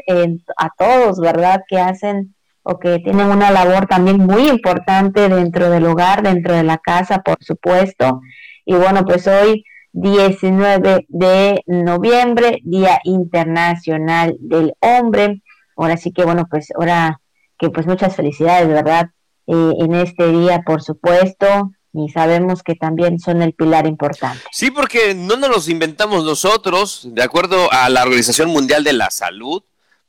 a 0.57 0.69
todos, 0.77 1.19
¿verdad? 1.19 1.61
Que 1.67 1.79
hacen 1.79 2.35
o 2.63 2.79
que 2.79 2.99
tienen 2.99 3.27
una 3.27 3.51
labor 3.51 3.87
también 3.87 4.17
muy 4.17 4.47
importante 4.47 5.29
dentro 5.29 5.69
del 5.69 5.85
hogar, 5.85 6.23
dentro 6.23 6.55
de 6.55 6.63
la 6.63 6.77
casa, 6.77 7.21
por 7.21 7.37
supuesto. 7.41 8.21
Y 8.65 8.73
bueno, 8.75 9.05
pues 9.05 9.27
hoy 9.27 9.65
19 9.91 11.05
de 11.07 11.61
noviembre, 11.67 12.59
Día 12.63 12.99
Internacional 13.03 14.35
del 14.39 14.73
Hombre. 14.79 15.43
Ahora 15.75 15.97
sí 15.97 16.11
que 16.11 16.23
bueno, 16.23 16.47
pues 16.49 16.69
ahora 16.75 17.19
que 17.57 17.69
pues 17.69 17.85
muchas 17.85 18.15
felicidades, 18.15 18.67
¿verdad? 18.67 19.09
Eh, 19.47 19.73
en 19.79 19.93
este 19.95 20.31
día, 20.31 20.61
por 20.65 20.81
supuesto, 20.81 21.71
y 21.93 22.09
sabemos 22.09 22.63
que 22.63 22.75
también 22.75 23.19
son 23.19 23.41
el 23.41 23.53
pilar 23.53 23.85
importante. 23.85 24.39
Sí, 24.51 24.71
porque 24.71 25.13
no 25.13 25.35
nos 25.35 25.49
los 25.49 25.69
inventamos 25.69 26.23
nosotros, 26.23 27.07
de 27.11 27.23
acuerdo 27.23 27.71
a 27.71 27.89
la 27.89 28.03
Organización 28.03 28.49
Mundial 28.49 28.83
de 28.83 28.93
la 28.93 29.11
Salud, 29.11 29.63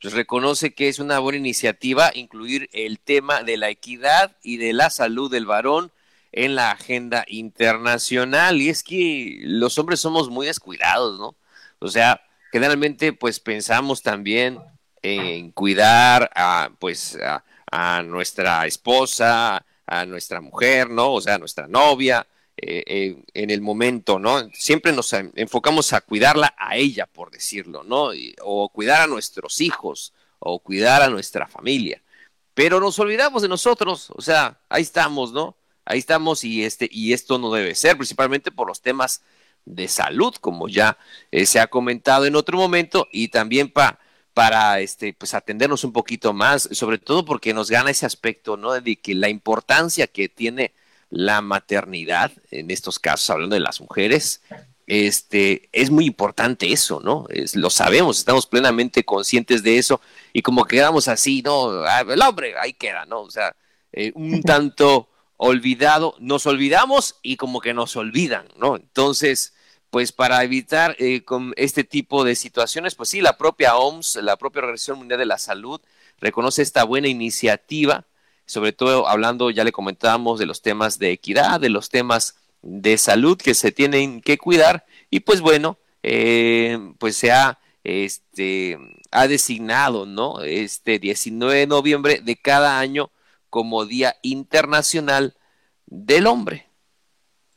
pues 0.05 0.13
reconoce 0.13 0.75
que 0.75 0.87
es 0.87 0.99
una 0.99 1.17
buena 1.17 1.39
iniciativa 1.39 2.11
incluir 2.13 2.69
el 2.73 2.99
tema 2.99 3.41
de 3.41 3.57
la 3.57 3.69
equidad 3.69 4.37
y 4.43 4.57
de 4.57 4.71
la 4.71 4.91
salud 4.91 5.31
del 5.31 5.47
varón 5.47 5.91
en 6.31 6.53
la 6.53 6.69
agenda 6.69 7.25
internacional. 7.27 8.61
Y 8.61 8.69
es 8.69 8.83
que 8.83 9.39
los 9.41 9.79
hombres 9.79 9.99
somos 9.99 10.29
muy 10.29 10.45
descuidados, 10.45 11.17
¿no? 11.17 11.35
O 11.79 11.87
sea, 11.87 12.21
generalmente 12.51 13.13
pues 13.13 13.39
pensamos 13.39 14.03
también 14.03 14.59
en 15.01 15.49
cuidar 15.49 16.29
a 16.35 16.69
pues 16.77 17.17
a, 17.19 17.43
a 17.71 18.03
nuestra 18.03 18.67
esposa, 18.67 19.65
a 19.87 20.05
nuestra 20.05 20.39
mujer, 20.39 20.87
¿no? 20.91 21.13
O 21.13 21.21
sea, 21.21 21.33
a 21.33 21.39
nuestra 21.39 21.67
novia, 21.67 22.27
eh, 22.57 23.23
en 23.33 23.49
el 23.49 23.61
momento, 23.61 24.19
¿no? 24.19 24.49
Siempre 24.53 24.93
nos 24.93 25.13
enfocamos 25.13 25.93
a 25.93 26.01
cuidarla 26.01 26.55
a 26.57 26.77
ella, 26.77 27.05
por 27.05 27.31
decirlo, 27.31 27.83
¿no? 27.83 28.11
o 28.41 28.69
cuidar 28.69 29.01
a 29.01 29.07
nuestros 29.07 29.61
hijos, 29.61 30.13
o 30.39 30.59
cuidar 30.59 31.01
a 31.01 31.09
nuestra 31.09 31.47
familia. 31.47 32.01
Pero 32.53 32.79
nos 32.79 32.97
olvidamos 32.99 33.41
de 33.41 33.49
nosotros, 33.49 34.11
o 34.15 34.21
sea, 34.21 34.59
ahí 34.69 34.83
estamos, 34.83 35.33
¿no? 35.33 35.57
Ahí 35.83 35.99
estamos 35.99 36.43
y 36.43 36.63
este 36.63 36.87
y 36.91 37.13
esto 37.13 37.37
no 37.37 37.51
debe 37.51 37.75
ser, 37.75 37.97
principalmente 37.97 38.51
por 38.51 38.67
los 38.67 38.81
temas 38.81 39.21
de 39.65 39.87
salud, 39.87 40.33
como 40.35 40.69
ya 40.69 40.97
eh, 41.31 41.45
se 41.45 41.59
ha 41.59 41.67
comentado 41.67 42.25
en 42.25 42.35
otro 42.35 42.57
momento, 42.57 43.07
y 43.11 43.27
también 43.27 43.69
pa, 43.71 43.99
para 44.33 44.79
este, 44.79 45.13
pues 45.13 45.33
atendernos 45.33 45.83
un 45.83 45.91
poquito 45.93 46.33
más, 46.33 46.69
sobre 46.71 46.97
todo 46.97 47.25
porque 47.25 47.53
nos 47.53 47.69
gana 47.69 47.91
ese 47.91 48.05
aspecto, 48.05 48.57
¿no? 48.57 48.73
De 48.73 48.95
que 48.97 49.15
la 49.15 49.29
importancia 49.29 50.07
que 50.07 50.29
tiene 50.29 50.73
la 51.15 51.41
maternidad, 51.41 52.33
en 52.51 52.69
estos 52.71 52.99
casos 52.99 53.29
hablando 53.29 53.53
de 53.53 53.61
las 53.61 53.79
mujeres, 53.79 54.41
este, 54.85 55.69
es 55.71 55.89
muy 55.89 56.05
importante 56.05 56.71
eso, 56.73 56.99
¿no? 56.99 57.25
lo 57.53 57.69
sabemos, 57.69 58.19
estamos 58.19 58.45
plenamente 58.45 59.05
conscientes 59.05 59.63
de 59.63 59.77
eso 59.77 60.01
y 60.33 60.41
como 60.41 60.65
quedamos 60.65 61.07
así, 61.07 61.41
¿no? 61.41 61.85
El 61.87 62.21
hombre, 62.21 62.55
ahí 62.59 62.73
queda, 62.73 63.05
¿no? 63.05 63.21
O 63.21 63.31
sea, 63.31 63.55
eh, 63.93 64.11
un 64.13 64.43
tanto 64.43 65.09
olvidado, 65.37 66.15
nos 66.19 66.45
olvidamos 66.47 67.15
y 67.21 67.37
como 67.37 67.61
que 67.61 67.73
nos 67.73 67.95
olvidan, 67.95 68.47
¿no? 68.57 68.75
Entonces, 68.75 69.53
pues 69.91 70.11
para 70.11 70.43
evitar 70.43 70.97
eh, 70.99 71.23
con 71.23 71.53
este 71.55 71.85
tipo 71.85 72.25
de 72.25 72.35
situaciones, 72.35 72.95
pues 72.95 73.07
sí, 73.07 73.21
la 73.21 73.37
propia 73.37 73.77
OMS, 73.77 74.17
la 74.17 74.35
propia 74.35 74.59
Organización 74.59 74.97
Mundial 74.97 75.19
de 75.19 75.25
la 75.25 75.37
Salud, 75.37 75.79
reconoce 76.19 76.61
esta 76.61 76.83
buena 76.83 77.07
iniciativa 77.07 78.05
sobre 78.45 78.73
todo 78.73 79.07
hablando, 79.07 79.49
ya 79.49 79.63
le 79.63 79.71
comentábamos, 79.71 80.39
de 80.39 80.45
los 80.45 80.61
temas 80.61 80.99
de 80.99 81.11
equidad, 81.11 81.59
de 81.59 81.69
los 81.69 81.89
temas 81.89 82.35
de 82.61 82.97
salud 82.97 83.37
que 83.37 83.53
se 83.53 83.71
tienen 83.71 84.21
que 84.21 84.37
cuidar 84.37 84.85
y 85.09 85.21
pues 85.21 85.41
bueno, 85.41 85.77
eh, 86.03 86.77
pues 86.99 87.15
se 87.15 87.31
ha, 87.31 87.59
este, 87.83 88.77
ha 89.11 89.27
designado, 89.27 90.05
¿no? 90.05 90.41
Este 90.41 90.99
19 90.99 91.59
de 91.59 91.67
noviembre 91.67 92.21
de 92.23 92.35
cada 92.35 92.79
año 92.79 93.11
como 93.49 93.85
Día 93.85 94.15
Internacional 94.21 95.35
del 95.85 96.27
Hombre. 96.27 96.67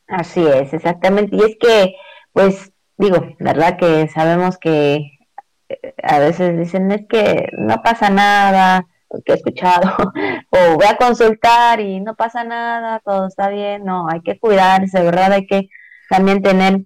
Así 0.07 0.41
es, 0.45 0.73
exactamente. 0.73 1.35
Y 1.35 1.41
es 1.41 1.57
que, 1.59 1.95
pues, 2.33 2.71
digo, 2.97 3.35
¿verdad? 3.39 3.77
Que 3.77 4.07
sabemos 4.07 4.57
que 4.57 5.19
eh, 5.69 5.93
a 6.01 6.19
veces 6.19 6.57
dicen 6.57 6.91
es 6.91 7.05
que 7.07 7.49
no 7.57 7.81
pasa 7.83 8.09
nada, 8.09 8.87
que 9.25 9.33
he 9.33 9.35
escuchado, 9.35 9.95
o 10.49 10.75
voy 10.75 10.85
a 10.87 10.97
consultar 10.97 11.79
y 11.79 11.99
no 11.99 12.15
pasa 12.15 12.43
nada, 12.43 13.01
todo 13.03 13.27
está 13.27 13.49
bien, 13.49 13.83
no, 13.85 14.07
hay 14.09 14.21
que 14.21 14.39
cuidarse, 14.39 15.01
¿verdad? 15.01 15.33
Hay 15.33 15.47
que 15.47 15.69
también 16.09 16.41
tener 16.41 16.81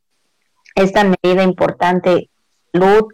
esta 0.75 1.03
medida 1.03 1.43
importante, 1.43 2.29
luz 2.71 3.05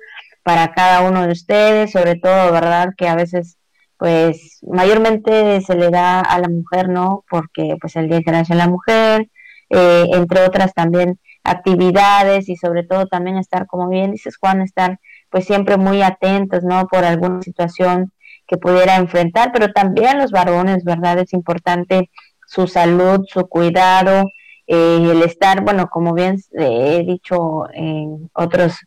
para 0.43 0.73
cada 0.73 1.01
uno 1.01 1.25
de 1.25 1.33
ustedes, 1.33 1.91
sobre 1.91 2.15
todo, 2.15 2.51
¿verdad? 2.51 2.89
Que 2.97 3.07
a 3.07 3.15
veces, 3.15 3.57
pues, 3.97 4.59
mayormente 4.63 5.61
se 5.61 5.75
le 5.75 5.89
da 5.89 6.21
a 6.21 6.39
la 6.39 6.47
mujer, 6.47 6.89
¿no? 6.89 7.23
Porque, 7.29 7.75
pues, 7.79 7.95
el 7.95 8.07
Día 8.07 8.17
Internacional 8.17 8.59
de 8.59 8.65
la 8.65 8.71
Mujer, 8.71 9.29
eh, 9.69 10.05
entre 10.13 10.41
otras 10.43 10.73
también 10.73 11.19
actividades 11.43 12.49
y 12.49 12.55
sobre 12.55 12.83
todo 12.83 13.07
también 13.07 13.37
estar, 13.37 13.67
como 13.67 13.89
bien 13.89 14.11
dices, 14.11 14.37
Juan, 14.37 14.61
estar 14.61 14.99
pues 15.29 15.45
siempre 15.45 15.77
muy 15.77 16.01
atentos, 16.01 16.63
¿no? 16.63 16.87
Por 16.87 17.05
alguna 17.05 17.41
situación 17.41 18.11
que 18.49 18.57
pudiera 18.57 18.97
enfrentar, 18.97 19.51
pero 19.53 19.71
también 19.71 20.17
los 20.17 20.31
varones, 20.31 20.83
¿verdad? 20.83 21.19
Es 21.19 21.31
importante 21.33 22.09
su 22.47 22.67
salud, 22.67 23.21
su 23.27 23.47
cuidado, 23.47 24.25
eh, 24.67 25.07
el 25.11 25.21
estar, 25.23 25.63
bueno, 25.63 25.87
como 25.89 26.13
bien 26.13 26.37
he 26.53 27.03
dicho 27.05 27.65
en 27.73 28.29
otros 28.33 28.77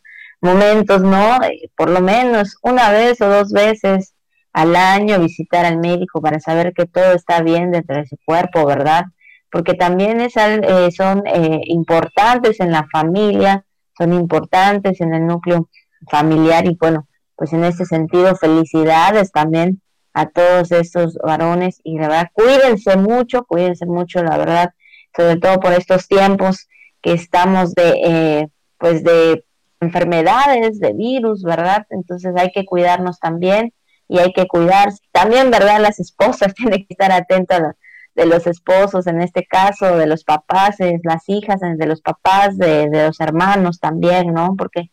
momentos, 0.41 1.01
¿no? 1.01 1.41
Eh, 1.43 1.71
por 1.75 1.89
lo 1.89 2.01
menos 2.01 2.57
una 2.61 2.91
vez 2.91 3.21
o 3.21 3.29
dos 3.29 3.51
veces 3.51 4.13
al 4.53 4.75
año 4.75 5.19
visitar 5.19 5.65
al 5.65 5.79
médico 5.79 6.21
para 6.21 6.39
saber 6.39 6.73
que 6.73 6.85
todo 6.85 7.13
está 7.13 7.41
bien 7.41 7.71
dentro 7.71 7.95
de 7.97 8.05
su 8.05 8.17
cuerpo, 8.25 8.65
¿verdad? 8.65 9.05
porque 9.53 9.75
también 9.75 10.19
es, 10.19 10.33
eh, 10.35 10.89
son 10.91 11.21
eh, 11.27 11.61
importantes 11.65 12.59
en 12.59 12.71
la 12.71 12.87
familia, 12.91 13.63
son 13.95 14.11
importantes 14.13 14.99
en 14.99 15.13
el 15.13 15.27
núcleo 15.27 15.69
familiar 16.09 16.65
y 16.65 16.75
bueno, 16.75 17.07
pues 17.35 17.53
en 17.53 17.63
este 17.63 17.85
sentido 17.85 18.35
felicidades 18.35 19.31
también 19.31 19.81
a 20.13 20.27
todos 20.27 20.71
estos 20.71 21.17
varones 21.23 21.79
y 21.83 21.97
la 21.97 22.07
verdad 22.07 22.29
cuídense 22.33 22.97
mucho, 22.97 23.45
cuídense 23.45 23.85
mucho 23.85 24.23
la 24.23 24.37
verdad, 24.37 24.73
sobre 25.15 25.37
todo 25.37 25.59
por 25.59 25.73
estos 25.73 26.07
tiempos 26.07 26.67
que 27.01 27.13
estamos 27.13 27.73
de 27.73 27.93
eh, 28.05 28.47
pues 28.77 29.03
de 29.03 29.45
enfermedades, 29.81 30.79
de 30.79 30.93
virus, 30.93 31.43
¿verdad? 31.43 31.85
Entonces 31.89 32.33
hay 32.35 32.51
que 32.51 32.65
cuidarnos 32.65 33.19
también 33.19 33.73
y 34.07 34.19
hay 34.19 34.33
que 34.33 34.47
cuidarse. 34.47 34.99
También, 35.11 35.51
¿verdad? 35.51 35.79
Las 35.79 35.99
esposas 35.99 36.53
tienen 36.55 36.79
que 36.79 36.93
estar 36.93 37.11
atentas 37.11 37.75
de 38.15 38.25
los 38.25 38.45
esposos, 38.45 39.07
en 39.07 39.21
este 39.21 39.45
caso, 39.45 39.97
de 39.97 40.05
los 40.05 40.23
papás, 40.23 40.75
las 41.03 41.23
hijas, 41.27 41.61
de 41.61 41.85
los 41.87 42.01
papás, 42.01 42.57
de, 42.57 42.89
de 42.89 43.07
los 43.07 43.19
hermanos 43.19 43.79
también, 43.79 44.33
¿no? 44.33 44.55
Porque 44.55 44.91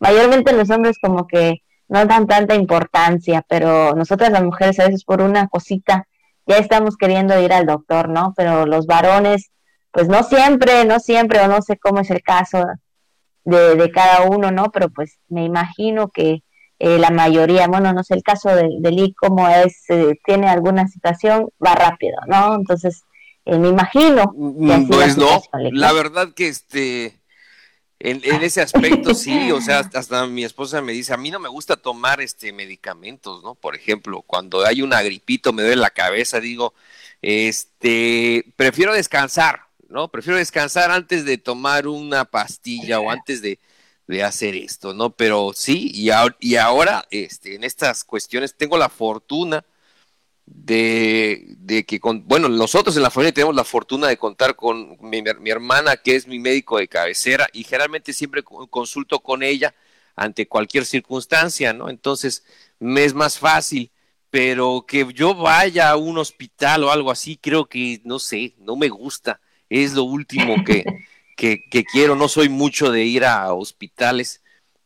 mayormente 0.00 0.52
los 0.52 0.68
hombres 0.70 0.98
como 1.00 1.26
que 1.26 1.62
no 1.88 2.04
dan 2.06 2.26
tanta 2.26 2.54
importancia, 2.54 3.44
pero 3.48 3.94
nosotras 3.94 4.30
las 4.30 4.42
mujeres 4.42 4.78
a 4.80 4.86
veces 4.86 5.04
por 5.04 5.22
una 5.22 5.48
cosita 5.48 6.06
ya 6.46 6.58
estamos 6.58 6.96
queriendo 6.96 7.40
ir 7.40 7.52
al 7.52 7.66
doctor, 7.66 8.08
¿no? 8.08 8.32
Pero 8.36 8.66
los 8.66 8.86
varones, 8.86 9.50
pues 9.90 10.08
no 10.08 10.22
siempre, 10.22 10.84
no 10.84 11.00
siempre, 11.00 11.40
o 11.40 11.48
no 11.48 11.62
sé 11.62 11.76
cómo 11.78 12.00
es 12.00 12.10
el 12.10 12.22
caso 12.22 12.64
de, 13.44 13.74
de 13.76 13.90
cada 13.90 14.22
uno, 14.22 14.50
¿no? 14.50 14.70
Pero 14.70 14.88
pues 14.90 15.18
me 15.28 15.44
imagino 15.44 16.08
que 16.08 16.42
eh, 16.78 16.98
la 16.98 17.10
mayoría, 17.10 17.66
bueno, 17.68 17.92
no 17.92 18.04
sé 18.04 18.14
el 18.14 18.22
caso 18.22 18.50
de, 18.50 18.68
de 18.80 18.90
Lee, 18.90 19.14
como 19.14 19.48
es, 19.48 19.88
eh, 19.88 20.18
tiene 20.24 20.48
alguna 20.48 20.86
situación, 20.88 21.48
va 21.64 21.74
rápido, 21.74 22.16
¿no? 22.26 22.54
Entonces, 22.54 23.02
eh, 23.46 23.58
me 23.58 23.68
imagino. 23.68 24.32
Que 24.32 24.86
pues 24.88 25.16
no, 25.16 25.42
la 25.52 25.92
verdad 25.92 26.34
que 26.34 26.48
este, 26.48 27.18
en, 27.98 28.42
ese 28.42 28.60
aspecto 28.60 29.14
sí, 29.14 29.50
o 29.52 29.60
sea, 29.60 29.78
hasta 29.94 30.26
mi 30.26 30.44
esposa 30.44 30.80
me 30.82 30.92
dice, 30.92 31.14
a 31.14 31.16
mí 31.16 31.30
no 31.30 31.38
me 31.38 31.48
gusta 31.48 31.76
tomar 31.76 32.20
este 32.20 32.52
medicamentos, 32.52 33.42
¿no? 33.42 33.54
Por 33.54 33.74
ejemplo, 33.76 34.22
cuando 34.22 34.64
hay 34.64 34.82
una 34.82 35.02
gripito, 35.02 35.52
me 35.52 35.62
duele 35.62 35.76
la 35.76 35.90
cabeza, 35.90 36.40
digo, 36.40 36.74
este, 37.22 38.52
prefiero 38.56 38.92
descansar, 38.92 39.62
¿no? 39.88 40.08
Prefiero 40.08 40.38
descansar 40.38 40.90
antes 40.90 41.24
de 41.24 41.38
tomar 41.38 41.86
una 41.88 42.24
pastilla 42.24 43.00
o 43.00 43.10
antes 43.10 43.40
de, 43.42 43.58
de 44.06 44.22
hacer 44.22 44.54
esto, 44.54 44.94
¿no? 44.94 45.10
Pero 45.10 45.52
sí, 45.54 45.90
y, 45.94 46.10
y 46.40 46.56
ahora, 46.56 47.06
este, 47.10 47.54
en 47.54 47.64
estas 47.64 48.04
cuestiones, 48.04 48.56
tengo 48.56 48.76
la 48.78 48.88
fortuna 48.88 49.64
de, 50.46 51.44
de, 51.58 51.84
que, 51.84 52.00
con, 52.00 52.26
bueno, 52.26 52.48
nosotros 52.48 52.96
en 52.96 53.02
la 53.02 53.10
familia 53.10 53.34
tenemos 53.34 53.54
la 53.54 53.64
fortuna 53.64 54.08
de 54.08 54.16
contar 54.16 54.56
con 54.56 54.96
mi, 55.00 55.22
mi, 55.40 55.50
hermana, 55.50 55.96
que 55.96 56.16
es 56.16 56.26
mi 56.26 56.38
médico 56.38 56.78
de 56.78 56.88
cabecera, 56.88 57.48
y 57.52 57.64
generalmente 57.64 58.12
siempre 58.12 58.42
consulto 58.42 59.20
con 59.20 59.42
ella 59.42 59.74
ante 60.14 60.48
cualquier 60.48 60.86
circunstancia, 60.86 61.72
¿no? 61.72 61.90
Entonces, 61.90 62.44
me 62.78 63.04
es 63.04 63.14
más 63.14 63.38
fácil, 63.38 63.90
pero 64.30 64.84
que 64.86 65.06
yo 65.12 65.34
vaya 65.34 65.90
a 65.90 65.96
un 65.96 66.18
hospital 66.18 66.84
o 66.84 66.90
algo 66.90 67.10
así, 67.10 67.36
creo 67.36 67.66
que, 67.66 68.00
no 68.04 68.18
sé, 68.18 68.54
no 68.58 68.76
me 68.76 68.88
gusta, 68.88 69.40
es 69.68 69.92
lo 69.94 70.04
último 70.04 70.64
que 70.64 70.84
que, 71.36 71.84
quiero, 71.84 72.16
no 72.16 72.28
soy 72.28 72.48
mucho 72.48 72.90
de 72.90 73.04
ir 73.04 73.24
a 73.24 73.52
hospitales, 73.52 74.42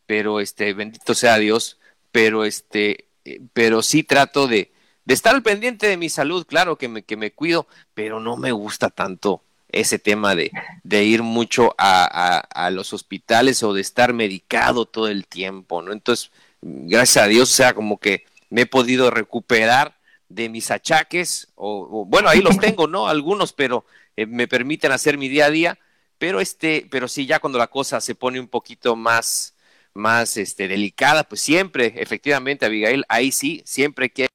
pero 0.07 0.41
este, 0.41 0.75
bendito 0.75 1.15
sea 1.15 1.39
Dios, 1.39 1.79
pero 2.11 2.45
este, 2.45 3.09
eh, 3.25 3.41
pero 3.53 3.83
sí 3.83 4.03
trato 4.03 4.49
de, 4.49 4.73
de 5.11 5.15
estar 5.15 5.35
al 5.35 5.43
pendiente 5.43 5.89
de 5.89 5.97
mi 5.97 6.09
salud, 6.09 6.47
claro 6.47 6.79
que 6.79 6.87
me, 6.87 7.03
que 7.03 7.17
me 7.17 7.33
cuido, 7.33 7.67
pero 7.95 8.21
no 8.21 8.37
me 8.37 8.53
gusta 8.53 8.91
tanto 8.91 9.43
ese 9.69 9.99
tema 9.99 10.37
de, 10.37 10.53
de 10.85 11.03
ir 11.03 11.25
mucho 11.25 11.75
a, 11.79 12.39
a, 12.39 12.71
los 12.71 12.93
hospitales 12.93 13.65
o 13.65 13.75
de 13.75 13.81
estar 13.81 14.13
medicado 14.13 14.87
todo 14.87 15.09
el 15.09 15.27
tiempo, 15.27 15.83
¿no? 15.83 15.91
Entonces, 15.91 16.31
gracias 16.63 17.25
a 17.25 17.27
Dios, 17.27 17.51
o 17.51 17.53
sea, 17.53 17.75
como 17.75 17.99
que 17.99 18.25
me 18.51 18.61
he 18.61 18.67
podido 18.67 19.11
recuperar 19.11 19.97
de 20.29 20.49
mis 20.49 20.71
achaques, 20.71 21.49
o, 21.57 22.05
bueno, 22.05 22.29
ahí 22.29 22.41
los 22.41 22.61
tengo, 22.61 22.87
¿no? 22.87 23.09
Algunos, 23.09 23.53
pero 23.53 23.85
eh, 24.17 24.27
me 24.27 24.47
permiten 24.47 24.93
hacer 24.93 25.19
mi 25.19 25.29
día 25.29 25.47
a 25.47 25.51
día, 25.51 25.79
pero 26.19 26.41
este, 26.41 26.87
pero 26.89 27.09
sí, 27.09 27.27
ya 27.27 27.41
cuando 27.41 27.59
la 27.59 27.67
cosa 27.67 28.01
se 28.01 28.15
pone 28.15 28.39
un 28.39 28.47
poquito 28.47 28.95
más, 28.95 29.57
más 29.93 30.37
este, 30.37 30.69
delicada, 30.69 31.25
pues 31.25 31.41
siempre, 31.41 31.95
efectivamente, 31.97 32.65
Abigail, 32.65 33.05
ahí 33.09 33.33
sí, 33.33 33.61
siempre 33.65 34.09
que 34.11 34.30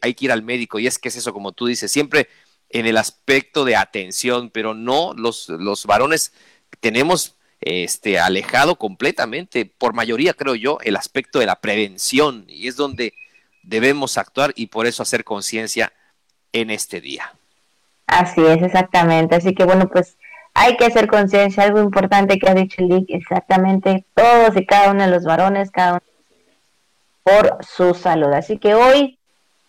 hay, 0.00 0.14
que 0.14 0.24
ir 0.24 0.32
al 0.32 0.42
médico, 0.42 0.78
y 0.78 0.86
es 0.86 0.98
que 0.98 1.08
es 1.08 1.16
eso, 1.16 1.32
como 1.32 1.52
tú 1.52 1.66
dices, 1.66 1.90
siempre 1.90 2.28
en 2.68 2.86
el 2.86 2.96
aspecto 2.96 3.64
de 3.64 3.76
atención, 3.76 4.50
pero 4.50 4.74
no 4.74 5.12
los, 5.14 5.48
los 5.48 5.86
varones 5.86 6.32
tenemos 6.80 7.36
este, 7.60 8.18
alejado 8.18 8.76
completamente, 8.76 9.66
por 9.66 9.92
mayoría 9.92 10.34
creo 10.34 10.54
yo, 10.54 10.78
el 10.82 10.96
aspecto 10.96 11.38
de 11.38 11.46
la 11.46 11.56
prevención, 11.56 12.44
y 12.48 12.68
es 12.68 12.76
donde 12.76 13.12
debemos 13.62 14.18
actuar 14.18 14.52
y 14.56 14.66
por 14.68 14.86
eso 14.86 15.02
hacer 15.02 15.24
conciencia 15.24 15.92
en 16.52 16.70
este 16.70 17.00
día. 17.00 17.34
Así 18.06 18.40
es, 18.44 18.62
exactamente. 18.62 19.36
Así 19.36 19.54
que 19.54 19.64
bueno, 19.64 19.88
pues 19.88 20.16
hay 20.54 20.76
que 20.76 20.86
hacer 20.86 21.06
conciencia, 21.06 21.62
algo 21.62 21.80
importante 21.80 22.38
que 22.38 22.50
ha 22.50 22.54
dicho 22.54 22.82
Lick, 22.82 23.06
exactamente 23.08 24.04
todos 24.14 24.56
y 24.56 24.66
cada 24.66 24.90
uno 24.90 25.04
de 25.04 25.10
los 25.10 25.24
varones, 25.24 25.70
cada 25.70 25.92
uno 25.92 26.00
por 27.22 27.58
su 27.64 27.94
salud. 27.94 28.32
Así 28.32 28.58
que 28.58 28.74
hoy, 28.74 29.18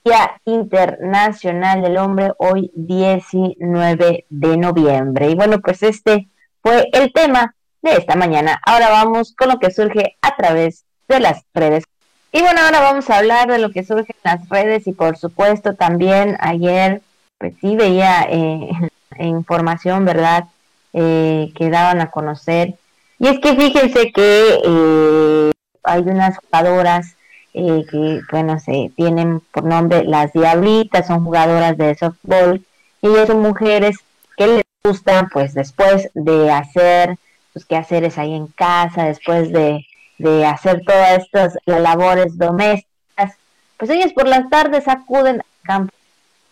Día 0.04 0.42
Internacional 0.46 1.82
del 1.82 1.98
Hombre, 1.98 2.32
hoy 2.38 2.72
19 2.76 4.26
de 4.30 4.58
noviembre. 4.58 5.30
Y 5.30 5.36
bueno, 5.36 5.60
pues 5.60 5.84
este 5.84 6.28
fue 6.62 6.90
el 6.94 7.14
tema 7.14 7.56
de 7.82 7.94
esta 7.94 8.16
mañana. 8.16 8.60
Ahora 8.66 8.90
vamos 8.90 9.34
con 9.36 9.50
lo 9.50 9.60
que 9.60 9.72
surge 9.72 10.18
a 10.22 10.36
través 10.36 10.86
de 11.08 11.20
las 11.20 11.44
redes. 11.54 11.84
Y 12.32 12.42
bueno, 12.42 12.62
ahora 12.62 12.80
vamos 12.80 13.10
a 13.10 13.18
hablar 13.18 13.50
de 13.50 13.60
lo 13.60 13.72
que 13.72 13.84
surge 13.84 14.14
en 14.14 14.32
las 14.32 14.50
redes 14.50 14.88
y 14.88 14.94
por 14.94 15.18
supuesto 15.18 15.76
también 15.76 16.38
ayer, 16.40 17.02
pues 17.38 17.54
sí 17.62 17.76
veía 17.76 18.26
eh, 18.30 18.70
información, 19.20 20.06
¿verdad? 20.06 20.46
eh, 20.94 21.52
que 21.56 21.70
daban 21.70 22.02
a 22.02 22.12
conocer. 22.12 22.76
Y 23.20 23.28
es 23.28 23.40
que 23.40 23.56
fíjense 23.56 24.12
que 24.12 24.62
eh, 24.64 25.52
hay 25.84 26.02
unas 26.02 26.38
jugadoras 26.38 27.16
eh, 27.54 27.86
que, 27.90 28.22
bueno, 28.32 28.60
se 28.60 28.92
tienen 28.96 29.42
por 29.52 29.64
nombre 29.64 30.04
las 30.04 30.32
Diablitas, 30.34 31.08
son 31.08 31.24
jugadoras 31.24 31.78
de 31.78 31.96
softball, 31.96 32.66
y 33.02 33.08
ellas 33.08 33.28
son 33.28 33.42
mujeres 33.42 33.98
que 34.38 34.48
les 34.48 34.64
gustan, 34.84 35.30
pues 35.30 35.54
después 35.54 36.10
de 36.14 36.52
hacer 36.52 37.18
sus 37.54 37.66
quehaceres 37.66 38.18
ahí 38.18 38.34
en 38.34 38.48
casa, 38.48 39.06
después 39.06 39.52
de, 39.52 39.86
de 40.18 40.46
hacer 40.46 40.82
todas 40.86 41.20
estas 41.20 41.58
labores 41.66 42.38
domésticas, 42.38 43.36
pues 43.78 43.90
ellas 43.90 44.14
por 44.14 44.28
las 44.28 44.50
tardes 44.50 44.88
acuden 44.88 45.38
al 45.38 45.46
campo 45.64 45.94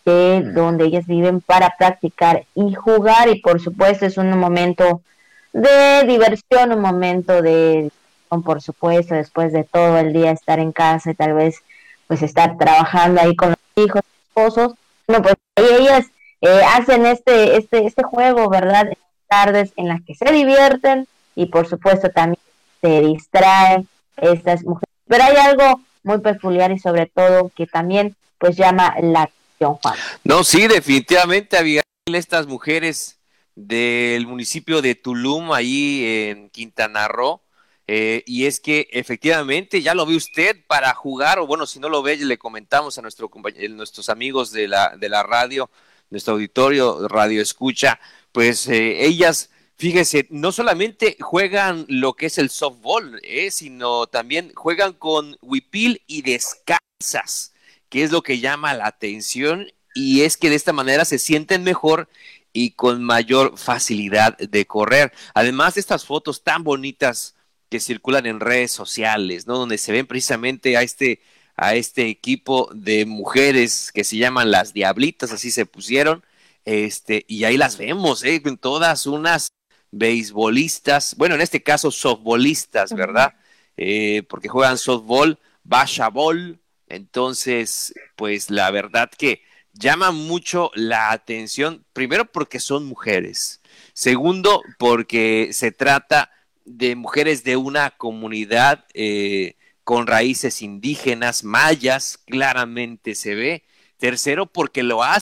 de 0.04 0.42
donde 0.52 0.84
ellas 0.84 1.06
viven 1.06 1.40
para 1.40 1.76
practicar 1.78 2.44
y 2.54 2.74
jugar 2.74 3.28
y 3.28 3.40
por 3.40 3.60
supuesto 3.60 4.06
es 4.06 4.16
un 4.16 4.36
momento 4.38 5.02
de 5.52 6.04
diversión, 6.06 6.72
un 6.72 6.80
momento 6.80 7.42
de 7.42 7.90
por 8.42 8.62
supuesto 8.62 9.14
después 9.14 9.52
de 9.52 9.64
todo 9.64 9.98
el 9.98 10.12
día 10.12 10.30
estar 10.30 10.58
en 10.58 10.72
casa 10.72 11.10
y 11.10 11.14
tal 11.14 11.34
vez 11.34 11.62
pues 12.06 12.22
estar 12.22 12.56
trabajando 12.56 13.20
ahí 13.20 13.36
con 13.36 13.50
los 13.50 13.84
hijos, 13.84 14.02
esposos, 14.28 14.74
bueno 15.06 15.22
pues 15.22 15.34
ellas 15.56 16.06
eh, 16.40 16.62
hacen 16.74 17.06
este 17.06 17.56
este 17.56 17.86
este 17.86 18.02
juego, 18.02 18.48
¿verdad? 18.48 18.86
Tardes 19.28 19.72
en 19.76 19.88
las 19.88 20.00
que 20.02 20.14
se 20.14 20.32
divierten 20.32 21.06
y 21.34 21.46
por 21.46 21.68
supuesto 21.68 22.10
también 22.10 22.40
se 22.80 23.00
distraen 23.00 23.88
estas 24.16 24.64
mujeres. 24.64 24.88
Pero 25.06 25.24
hay 25.24 25.36
algo 25.36 25.80
muy 26.02 26.18
peculiar 26.18 26.72
y 26.72 26.78
sobre 26.78 27.06
todo 27.06 27.50
que 27.54 27.66
también 27.66 28.16
pues 28.38 28.56
llama 28.56 28.94
la 29.02 29.28
no, 30.24 30.42
sí, 30.42 30.66
definitivamente, 30.66 31.58
había 31.58 31.82
estas 32.06 32.46
mujeres 32.46 33.18
del 33.54 34.26
municipio 34.26 34.80
de 34.80 34.94
Tulum, 34.94 35.52
ahí 35.52 36.28
en 36.30 36.48
Quintana 36.48 37.08
Roo, 37.08 37.42
eh, 37.92 38.22
y 38.24 38.46
es 38.46 38.60
que 38.60 38.86
efectivamente 38.92 39.82
ya 39.82 39.96
lo 39.96 40.06
ve 40.06 40.14
usted 40.14 40.64
para 40.68 40.94
jugar, 40.94 41.40
o 41.40 41.46
bueno, 41.48 41.66
si 41.66 41.80
no 41.80 41.88
lo 41.88 42.04
ve, 42.04 42.16
le 42.18 42.38
comentamos 42.38 42.96
a 42.96 43.02
nuestro 43.02 43.28
nuestros 43.70 44.08
amigos 44.08 44.52
de 44.52 44.68
la, 44.68 44.96
de 44.96 45.08
la 45.08 45.24
radio, 45.24 45.68
nuestro 46.08 46.34
auditorio 46.34 47.08
Radio 47.08 47.42
Escucha, 47.42 47.98
pues 48.30 48.68
eh, 48.68 49.04
ellas, 49.04 49.50
fíjese, 49.76 50.28
no 50.30 50.52
solamente 50.52 51.16
juegan 51.18 51.84
lo 51.88 52.12
que 52.14 52.26
es 52.26 52.38
el 52.38 52.50
softball, 52.50 53.18
eh, 53.24 53.50
sino 53.50 54.06
también 54.06 54.52
juegan 54.54 54.92
con 54.92 55.36
huipil 55.42 56.00
y 56.06 56.22
descansas 56.22 57.52
que 57.88 58.04
es 58.04 58.12
lo 58.12 58.22
que 58.22 58.38
llama 58.38 58.72
la 58.72 58.86
atención 58.86 59.66
y 59.96 60.20
es 60.20 60.36
que 60.36 60.48
de 60.48 60.54
esta 60.54 60.72
manera 60.72 61.04
se 61.04 61.18
sienten 61.18 61.64
mejor 61.64 62.08
y 62.52 62.70
con 62.70 63.02
mayor 63.02 63.58
facilidad 63.58 64.38
de 64.38 64.64
correr. 64.64 65.12
Además 65.34 65.74
de 65.74 65.80
estas 65.80 66.04
fotos 66.04 66.44
tan 66.44 66.62
bonitas 66.62 67.34
que 67.70 67.80
circulan 67.80 68.26
en 68.26 68.40
redes 68.40 68.72
sociales, 68.72 69.46
¿no? 69.46 69.56
Donde 69.56 69.78
se 69.78 69.92
ven 69.92 70.06
precisamente 70.06 70.76
a 70.76 70.82
este 70.82 71.20
a 71.56 71.74
este 71.74 72.08
equipo 72.08 72.70
de 72.74 73.04
mujeres 73.04 73.92
que 73.92 74.02
se 74.02 74.16
llaman 74.16 74.50
las 74.50 74.72
Diablitas, 74.72 75.30
así 75.30 75.50
se 75.50 75.66
pusieron, 75.66 76.24
este, 76.64 77.26
y 77.28 77.44
ahí 77.44 77.58
las 77.58 77.76
vemos, 77.76 78.24
¿eh? 78.24 78.42
todas 78.58 79.06
unas 79.06 79.48
beisbolistas, 79.90 81.14
bueno, 81.16 81.34
en 81.34 81.42
este 81.42 81.62
caso 81.62 81.90
softbolistas, 81.90 82.94
¿verdad? 82.94 83.34
Eh, 83.76 84.22
porque 84.30 84.48
juegan 84.48 84.78
softball, 84.78 85.38
ball, 85.64 86.60
entonces, 86.88 87.92
pues 88.16 88.50
la 88.50 88.70
verdad 88.70 89.10
que 89.10 89.42
llama 89.74 90.12
mucho 90.12 90.70
la 90.74 91.12
atención, 91.12 91.84
primero 91.92 92.24
porque 92.24 92.58
son 92.58 92.86
mujeres, 92.86 93.60
segundo 93.92 94.62
porque 94.78 95.50
se 95.52 95.72
trata 95.72 96.30
de 96.64 96.96
mujeres 96.96 97.44
de 97.44 97.56
una 97.56 97.90
comunidad 97.90 98.86
eh, 98.94 99.56
con 99.84 100.06
raíces 100.06 100.62
indígenas, 100.62 101.44
mayas, 101.44 102.18
claramente 102.26 103.14
se 103.14 103.34
ve, 103.34 103.64
tercero 103.98 104.46
porque 104.46 104.82
lo 104.82 105.02
hacen 105.02 105.20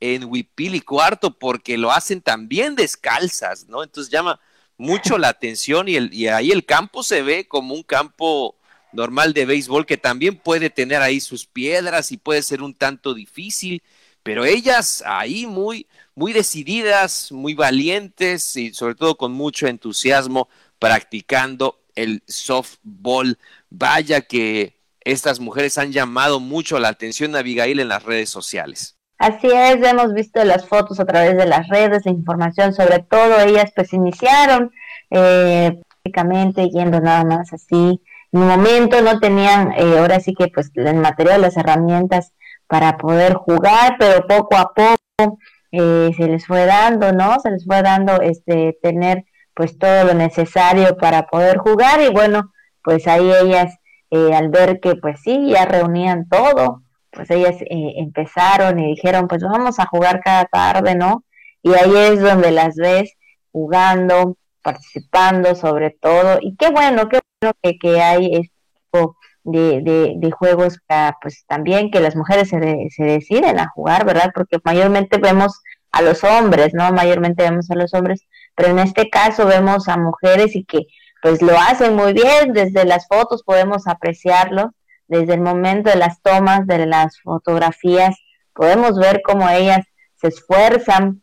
en 0.00 0.24
Huipil 0.24 0.74
y 0.74 0.80
cuarto 0.80 1.38
porque 1.38 1.76
lo 1.78 1.92
hacen 1.92 2.20
también 2.20 2.74
descalzas, 2.74 3.66
¿no? 3.66 3.82
Entonces 3.82 4.12
llama 4.12 4.40
mucho 4.78 5.18
la 5.18 5.28
atención 5.28 5.88
y, 5.88 5.96
el, 5.96 6.12
y 6.12 6.28
ahí 6.28 6.50
el 6.50 6.64
campo 6.64 7.02
se 7.02 7.22
ve 7.22 7.48
como 7.48 7.74
un 7.74 7.82
campo 7.82 8.56
normal 8.92 9.32
de 9.32 9.46
béisbol 9.46 9.86
que 9.86 9.96
también 9.96 10.36
puede 10.36 10.70
tener 10.70 11.02
ahí 11.02 11.20
sus 11.20 11.46
piedras 11.46 12.12
y 12.12 12.16
puede 12.16 12.42
ser 12.42 12.62
un 12.62 12.74
tanto 12.74 13.14
difícil, 13.14 13.82
pero 14.22 14.44
ellas 14.44 15.02
ahí 15.06 15.46
muy, 15.46 15.86
muy 16.14 16.32
decididas, 16.32 17.30
muy 17.30 17.54
valientes 17.54 18.56
y 18.56 18.74
sobre 18.74 18.94
todo 18.94 19.16
con 19.16 19.32
mucho 19.32 19.66
entusiasmo 19.66 20.48
practicando 20.78 21.80
el 21.94 22.22
softball. 22.26 23.38
Vaya 23.70 24.20
que 24.20 24.76
estas 25.00 25.40
mujeres 25.40 25.78
han 25.78 25.92
llamado 25.92 26.40
mucho 26.40 26.78
la 26.78 26.88
atención 26.88 27.34
a 27.34 27.40
Abigail 27.40 27.80
en 27.80 27.88
las 27.88 28.02
redes 28.02 28.28
sociales. 28.28 28.96
Así 29.18 29.46
es, 29.46 29.82
hemos 29.82 30.12
visto 30.12 30.44
las 30.44 30.66
fotos 30.66 31.00
a 31.00 31.06
través 31.06 31.36
de 31.36 31.46
las 31.46 31.68
redes, 31.68 32.04
la 32.04 32.12
información 32.12 32.74
sobre 32.74 32.98
todo, 32.98 33.40
ellas 33.40 33.72
pues 33.74 33.94
iniciaron 33.94 34.70
eh, 35.10 35.80
prácticamente 36.02 36.68
yendo 36.68 37.00
nada 37.00 37.24
más 37.24 37.52
así. 37.52 38.02
En 38.32 38.40
un 38.40 38.48
momento 38.48 39.00
no 39.00 39.18
tenían, 39.18 39.72
eh, 39.72 39.98
ahora 39.98 40.20
sí 40.20 40.34
que 40.34 40.48
pues 40.48 40.70
el 40.74 40.96
material, 40.96 41.40
las 41.40 41.56
herramientas 41.56 42.32
para 42.66 42.98
poder 42.98 43.34
jugar, 43.34 43.96
pero 43.98 44.26
poco 44.26 44.56
a 44.56 44.74
poco 44.74 45.38
eh, 45.72 46.10
se 46.14 46.26
les 46.26 46.46
fue 46.46 46.66
dando, 46.66 47.12
¿no? 47.12 47.38
Se 47.40 47.50
les 47.50 47.64
fue 47.64 47.80
dando 47.82 48.20
este 48.20 48.78
tener 48.82 49.24
pues 49.56 49.78
todo 49.78 50.04
lo 50.04 50.14
necesario 50.14 50.98
para 50.98 51.26
poder 51.26 51.56
jugar 51.56 52.02
y 52.02 52.10
bueno, 52.12 52.52
pues 52.84 53.08
ahí 53.08 53.28
ellas 53.42 53.74
eh, 54.10 54.34
al 54.34 54.50
ver 54.50 54.80
que 54.80 54.96
pues 54.96 55.20
sí, 55.22 55.50
ya 55.50 55.64
reunían 55.64 56.28
todo, 56.28 56.82
pues 57.10 57.30
ellas 57.30 57.56
eh, 57.62 57.94
empezaron 57.96 58.78
y 58.78 58.94
dijeron, 58.94 59.28
pues 59.28 59.42
vamos 59.42 59.80
a 59.80 59.86
jugar 59.86 60.20
cada 60.22 60.44
tarde, 60.44 60.94
¿no? 60.94 61.24
Y 61.62 61.72
ahí 61.72 61.96
es 61.96 62.20
donde 62.20 62.50
las 62.50 62.76
ves 62.76 63.14
jugando, 63.50 64.36
participando 64.62 65.54
sobre 65.54 65.90
todo, 65.90 66.38
y 66.42 66.54
qué 66.56 66.70
bueno, 66.70 67.08
qué 67.08 67.20
bueno 67.40 67.56
que, 67.62 67.78
que 67.78 68.00
hay 68.02 68.26
este 68.32 68.54
tipo 68.74 69.16
de, 69.44 70.16
de, 70.18 70.30
juegos 70.32 70.78
para, 70.86 71.16
pues 71.22 71.44
también 71.46 71.90
que 71.90 72.00
las 72.00 72.14
mujeres 72.14 72.50
se, 72.50 72.58
se 72.90 73.04
deciden 73.04 73.58
a 73.58 73.68
jugar, 73.68 74.04
¿verdad? 74.04 74.32
Porque 74.34 74.58
mayormente 74.64 75.18
vemos 75.18 75.62
a 75.92 76.02
los 76.02 76.22
hombres, 76.24 76.74
¿no? 76.74 76.92
Mayormente 76.92 77.42
vemos 77.42 77.70
a 77.70 77.74
los 77.74 77.94
hombres, 77.94 78.26
pero 78.56 78.70
en 78.70 78.80
este 78.80 79.08
caso 79.10 79.46
vemos 79.46 79.86
a 79.88 79.96
mujeres 79.96 80.56
y 80.56 80.64
que 80.64 80.80
pues 81.22 81.42
lo 81.42 81.58
hacen 81.58 81.94
muy 81.94 82.12
bien, 82.12 82.52
desde 82.52 82.84
las 82.84 83.06
fotos 83.06 83.42
podemos 83.44 83.86
apreciarlo 83.86 84.72
desde 85.08 85.34
el 85.34 85.40
momento 85.40 85.90
de 85.90 85.96
las 85.96 86.20
tomas, 86.20 86.66
de 86.66 86.86
las 86.86 87.20
fotografías, 87.20 88.16
podemos 88.52 88.98
ver 88.98 89.22
cómo 89.24 89.48
ellas 89.48 89.84
se 90.16 90.28
esfuerzan 90.28 91.22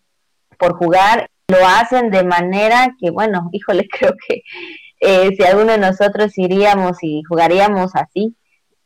por 0.57 0.77
jugar, 0.77 1.29
lo 1.47 1.57
hacen 1.67 2.09
de 2.09 2.23
manera 2.23 2.95
que, 2.99 3.11
bueno, 3.11 3.49
híjole, 3.51 3.87
creo 3.89 4.13
que 4.27 4.43
eh, 5.01 5.35
si 5.35 5.43
alguno 5.43 5.73
de 5.73 5.79
nosotros 5.79 6.37
iríamos 6.37 6.97
y 7.01 7.23
jugaríamos 7.23 7.95
así, 7.95 8.35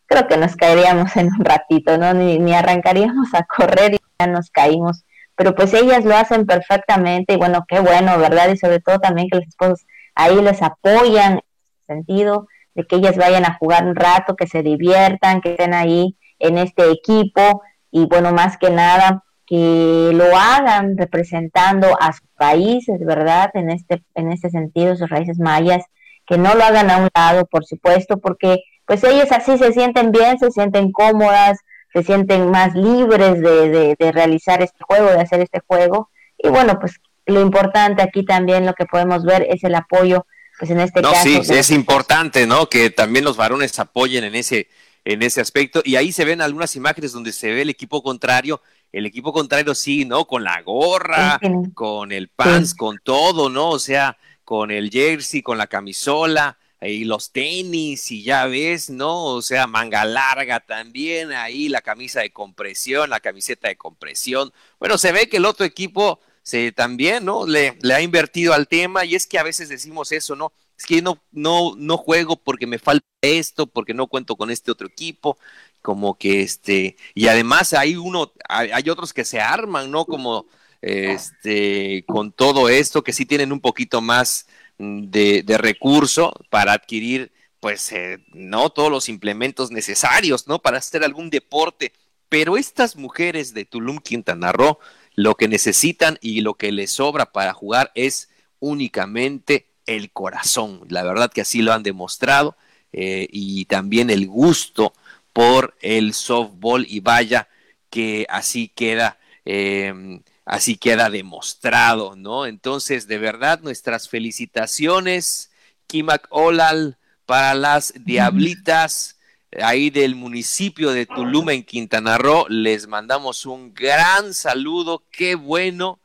creo 0.07 0.27
que 0.27 0.37
nos 0.37 0.55
caeríamos 0.55 1.15
en 1.17 1.27
un 1.27 1.45
ratito, 1.45 1.97
¿no? 1.97 2.13
Ni, 2.13 2.39
ni 2.39 2.53
arrancaríamos 2.53 3.33
a 3.33 3.43
correr 3.43 3.95
y 3.95 3.99
ya 4.19 4.27
nos 4.27 4.49
caímos. 4.49 5.05
Pero 5.37 5.55
pues 5.55 5.73
ellas 5.73 6.03
lo 6.03 6.17
hacen 6.17 6.45
perfectamente 6.45 7.35
y 7.35 7.37
bueno, 7.37 7.63
qué 7.67 7.79
bueno, 7.79 8.17
¿verdad? 8.17 8.49
Y 8.49 8.57
sobre 8.57 8.79
todo 8.81 8.99
también 8.99 9.29
que 9.29 9.37
los 9.37 9.47
esposos 9.47 9.85
ahí 10.15 10.41
les 10.41 10.61
apoyan 10.61 11.33
en 11.33 11.37
ese 11.37 11.85
sentido 11.85 12.47
de 12.73 12.85
que 12.85 12.97
ellas 12.97 13.15
vayan 13.17 13.45
a 13.45 13.53
jugar 13.53 13.85
un 13.85 13.95
rato, 13.95 14.35
que 14.35 14.47
se 14.47 14.63
diviertan, 14.63 15.41
que 15.41 15.51
estén 15.51 15.73
ahí 15.73 16.17
en 16.39 16.57
este 16.57 16.91
equipo 16.91 17.61
y 17.91 18.05
bueno, 18.07 18.33
más 18.33 18.57
que 18.57 18.71
nada 18.71 19.23
que 19.45 20.11
lo 20.13 20.35
hagan 20.35 20.97
representando 20.97 21.95
a 22.01 22.11
sus 22.11 22.27
países, 22.35 22.99
¿verdad? 22.99 23.49
En 23.53 23.69
este 23.69 24.03
en 24.15 24.31
este 24.31 24.49
sentido, 24.49 24.95
sus 24.95 25.09
raíces 25.09 25.39
mayas, 25.39 25.85
que 26.25 26.37
no 26.37 26.55
lo 26.55 26.63
hagan 26.63 26.89
a 26.91 26.97
un 26.97 27.09
lado, 27.15 27.45
por 27.45 27.65
supuesto, 27.65 28.17
porque 28.17 28.63
pues 28.85 29.03
ellos 29.03 29.31
así 29.31 29.57
se 29.57 29.71
sienten 29.71 30.11
bien, 30.11 30.39
se 30.39 30.51
sienten 30.51 30.91
cómodas, 30.91 31.59
se 31.97 32.03
sienten 32.03 32.51
más 32.51 32.75
libres 32.75 33.41
de, 33.41 33.69
de, 33.69 33.95
de 33.97 34.11
realizar 34.11 34.61
este 34.61 34.77
juego, 34.83 35.09
de 35.09 35.19
hacer 35.19 35.41
este 35.41 35.61
juego. 35.65 36.11
Y 36.37 36.49
bueno, 36.49 36.79
pues 36.79 36.99
lo 37.25 37.41
importante 37.41 38.03
aquí 38.03 38.23
también 38.23 38.67
lo 38.67 38.75
que 38.75 38.85
podemos 38.85 39.25
ver 39.25 39.47
es 39.49 39.63
el 39.63 39.73
apoyo 39.73 40.27
pues 40.59 40.69
en 40.69 40.79
este 40.79 41.01
no, 41.01 41.11
caso. 41.11 41.23
Sí, 41.23 41.53
es 41.53 41.71
importante, 41.71 42.45
¿no? 42.45 42.69
Que 42.69 42.91
también 42.91 43.25
los 43.25 43.35
varones 43.35 43.77
apoyen 43.79 44.23
en 44.23 44.35
ese, 44.35 44.67
en 45.05 45.23
ese 45.23 45.41
aspecto. 45.41 45.81
Y 45.83 45.95
ahí 45.95 46.11
se 46.11 46.25
ven 46.25 46.41
algunas 46.41 46.75
imágenes 46.75 47.13
donde 47.13 47.31
se 47.31 47.51
ve 47.51 47.63
el 47.63 47.69
equipo 47.71 48.03
contrario. 48.03 48.61
El 48.91 49.07
equipo 49.07 49.33
contrario 49.33 49.73
sí, 49.73 50.05
¿no? 50.05 50.25
Con 50.25 50.43
la 50.43 50.61
gorra, 50.61 51.39
con 51.73 52.11
el 52.11 52.29
pants, 52.29 52.75
con 52.75 52.99
todo, 53.03 53.49
¿no? 53.49 53.69
O 53.69 53.79
sea, 53.79 54.17
con 54.43 54.69
el 54.69 54.91
jersey, 54.91 55.41
con 55.41 55.57
la 55.57 55.67
camisola 55.67 56.57
y 56.81 57.05
los 57.05 57.31
tenis 57.31 58.11
y 58.11 58.23
ya 58.23 58.45
ves, 58.45 58.89
¿no? 58.89 59.25
O 59.25 59.41
sea, 59.41 59.67
manga 59.67 60.05
larga 60.05 60.59
también, 60.59 61.31
ahí 61.31 61.69
la 61.69 61.81
camisa 61.81 62.21
de 62.21 62.31
compresión, 62.31 63.09
la 63.09 63.19
camiseta 63.19 63.67
de 63.67 63.77
compresión. 63.77 64.53
Bueno, 64.79 64.97
se 64.97 65.11
ve 65.11 65.27
que 65.29 65.37
el 65.37 65.45
otro 65.45 65.65
equipo 65.65 66.19
se 66.43 66.71
también, 66.71 67.25
¿no? 67.25 67.47
Le, 67.47 67.77
ha 67.93 68.01
invertido 68.01 68.53
al 68.53 68.67
tema 68.67 69.05
y 69.05 69.15
es 69.15 69.27
que 69.27 69.39
a 69.39 69.43
veces 69.43 69.69
decimos 69.69 70.11
eso, 70.11 70.35
¿no? 70.35 70.53
Es 70.77 70.85
que 70.85 71.01
no, 71.01 71.21
no, 71.31 71.73
no 71.77 71.97
juego 71.97 72.35
porque 72.35 72.67
me 72.67 72.79
falta 72.79 73.05
esto, 73.21 73.67
porque 73.67 73.93
no 73.93 74.07
cuento 74.07 74.35
con 74.35 74.51
este 74.51 74.71
otro 74.71 74.87
equipo, 74.87 75.37
como 75.81 76.17
que 76.17 76.41
este, 76.41 76.95
y 77.15 77.27
además 77.27 77.73
hay 77.73 77.95
uno, 77.95 78.31
hay, 78.47 78.69
hay 78.71 78.89
otros 78.89 79.13
que 79.13 79.25
se 79.25 79.41
arman, 79.41 79.89
¿no? 79.91 80.05
Como 80.05 80.45
este, 80.81 82.05
con 82.07 82.31
todo 82.31 82.69
esto, 82.69 83.03
que 83.03 83.13
sí 83.13 83.25
tienen 83.25 83.51
un 83.51 83.59
poquito 83.59 84.01
más 84.01 84.47
de, 84.77 85.57
recurso 85.57 86.33
para 86.49 86.73
adquirir, 86.73 87.31
pues, 87.59 87.91
eh, 87.91 88.19
no 88.33 88.69
todos 88.69 88.91
los 88.91 89.09
implementos 89.09 89.71
necesarios, 89.71 90.47
¿no? 90.47 90.59
Para 90.59 90.77
hacer 90.77 91.03
algún 91.03 91.29
deporte. 91.29 91.93
Pero 92.29 92.57
estas 92.57 92.95
mujeres 92.95 93.53
de 93.53 93.65
Tulum, 93.65 93.99
Quintana 93.99 94.51
Roo, 94.51 94.79
lo 95.15 95.35
que 95.35 95.47
necesitan 95.47 96.17
y 96.21 96.41
lo 96.41 96.55
que 96.55 96.71
les 96.71 96.91
sobra 96.91 97.31
para 97.31 97.53
jugar 97.53 97.91
es 97.95 98.29
únicamente 98.59 99.67
el 99.85 100.11
corazón. 100.11 100.81
La 100.89 101.03
verdad 101.03 101.31
que 101.31 101.41
así 101.41 101.61
lo 101.61 101.73
han 101.73 101.83
demostrado 101.83 102.55
eh, 102.93 103.27
y 103.31 103.65
también 103.65 104.09
el 104.09 104.27
gusto 104.27 104.93
por 105.33 105.75
el 105.81 106.13
softball 106.13 106.85
y 106.87 106.99
vaya 106.99 107.47
que 107.89 108.27
así 108.29 108.67
queda. 108.69 109.17
Em, 109.45 110.21
así 110.47 110.77
queda 110.77 111.09
demostrado, 111.09 112.15
¿no? 112.15 112.45
Entonces, 112.45 113.07
de 113.07 113.17
verdad, 113.19 113.59
nuestras 113.61 114.09
felicitaciones, 114.09 115.51
Kimak 115.87 116.27
Olal, 116.29 116.97
para 117.25 117.53
las 117.53 117.93
Diablitas 117.97 119.17
ahí 119.61 119.89
del 119.89 120.15
municipio 120.15 120.91
de 120.91 121.05
Tulum 121.05 121.49
en 121.49 121.63
Quintana 121.63 122.17
Roo. 122.17 122.45
Les 122.47 122.87
mandamos 122.87 123.45
un 123.45 123.73
gran 123.73 124.33
saludo. 124.33 125.03
Qué 125.11 125.35
bueno 125.35 125.99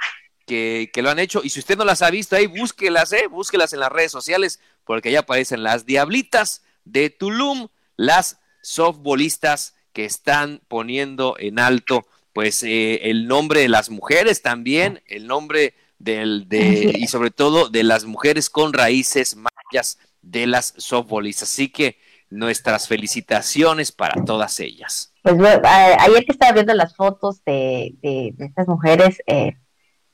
que, 0.45 0.91
lo 0.97 1.11
han 1.11 1.21
hecho. 1.21 1.41
Y 1.45 1.51
si 1.51 1.61
usted 1.61 1.77
no 1.77 1.85
las 1.85 2.03
ha 2.03 2.11
visto 2.11 2.35
ahí, 2.35 2.49
búsquelas, 2.49 3.13
¿eh? 3.13 3.29
Búsquelas 3.29 3.73
en 3.73 3.81
las 3.81 3.93
redes 3.93 4.11
sociales, 4.11 4.59
porque 4.85 5.13
ya 5.13 5.21
aparecen 5.21 5.63
las 5.63 5.87
diablitas 5.87 6.63
de 6.85 7.11
Tulum, 7.11 7.69
las 7.97 8.39
softbolistas 8.61 9.75
que 9.93 10.05
están 10.05 10.61
poniendo 10.67 11.37
en 11.39 11.61
alto, 11.61 12.07
pues, 12.33 12.63
eh, 12.63 13.11
el 13.11 13.27
nombre 13.27 13.61
de 13.61 13.69
las 13.69 13.91
mujeres 13.91 14.43
también, 14.43 15.03
el 15.07 15.27
nombre 15.27 15.75
del, 15.99 16.49
de, 16.49 16.93
y 16.99 17.07
sobre 17.07 17.31
todo 17.31 17.69
de 17.69 17.85
las 17.85 18.05
mujeres 18.05 18.51
con 18.51 18.73
raíces 18.73 19.37
mayas 19.37 19.99
de 20.21 20.47
las 20.47 20.75
softbolistas. 20.77 21.51
Así 21.53 21.69
que, 21.69 21.99
nuestras 22.33 22.89
felicitaciones 22.89 23.93
para 23.93 24.25
todas 24.25 24.59
ellas. 24.59 25.13
Pues 25.23 25.37
ayer 25.39 26.25
que 26.25 26.33
estaba 26.33 26.53
viendo 26.53 26.75
las 26.75 26.97
fotos 26.97 27.45
de, 27.45 27.95
de, 28.03 28.35
estas 28.39 28.67
mujeres, 28.67 29.19
eh, 29.27 29.53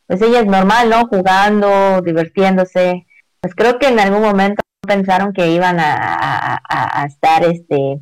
pues 0.07 0.21
ellas 0.21 0.45
normal, 0.45 0.91
¿no? 0.91 1.07
Jugando, 1.07 2.03
divirtiéndose. 2.03 3.07
Pues 3.41 3.55
creo 3.55 3.79
que 3.79 3.87
en 3.87 4.01
algún 4.01 4.23
momento 4.23 4.63
pensaron 4.81 5.33
que 5.33 5.51
iban 5.51 5.79
a, 5.79 6.61
a, 6.69 7.07
estar 7.07 7.45
este 7.45 8.01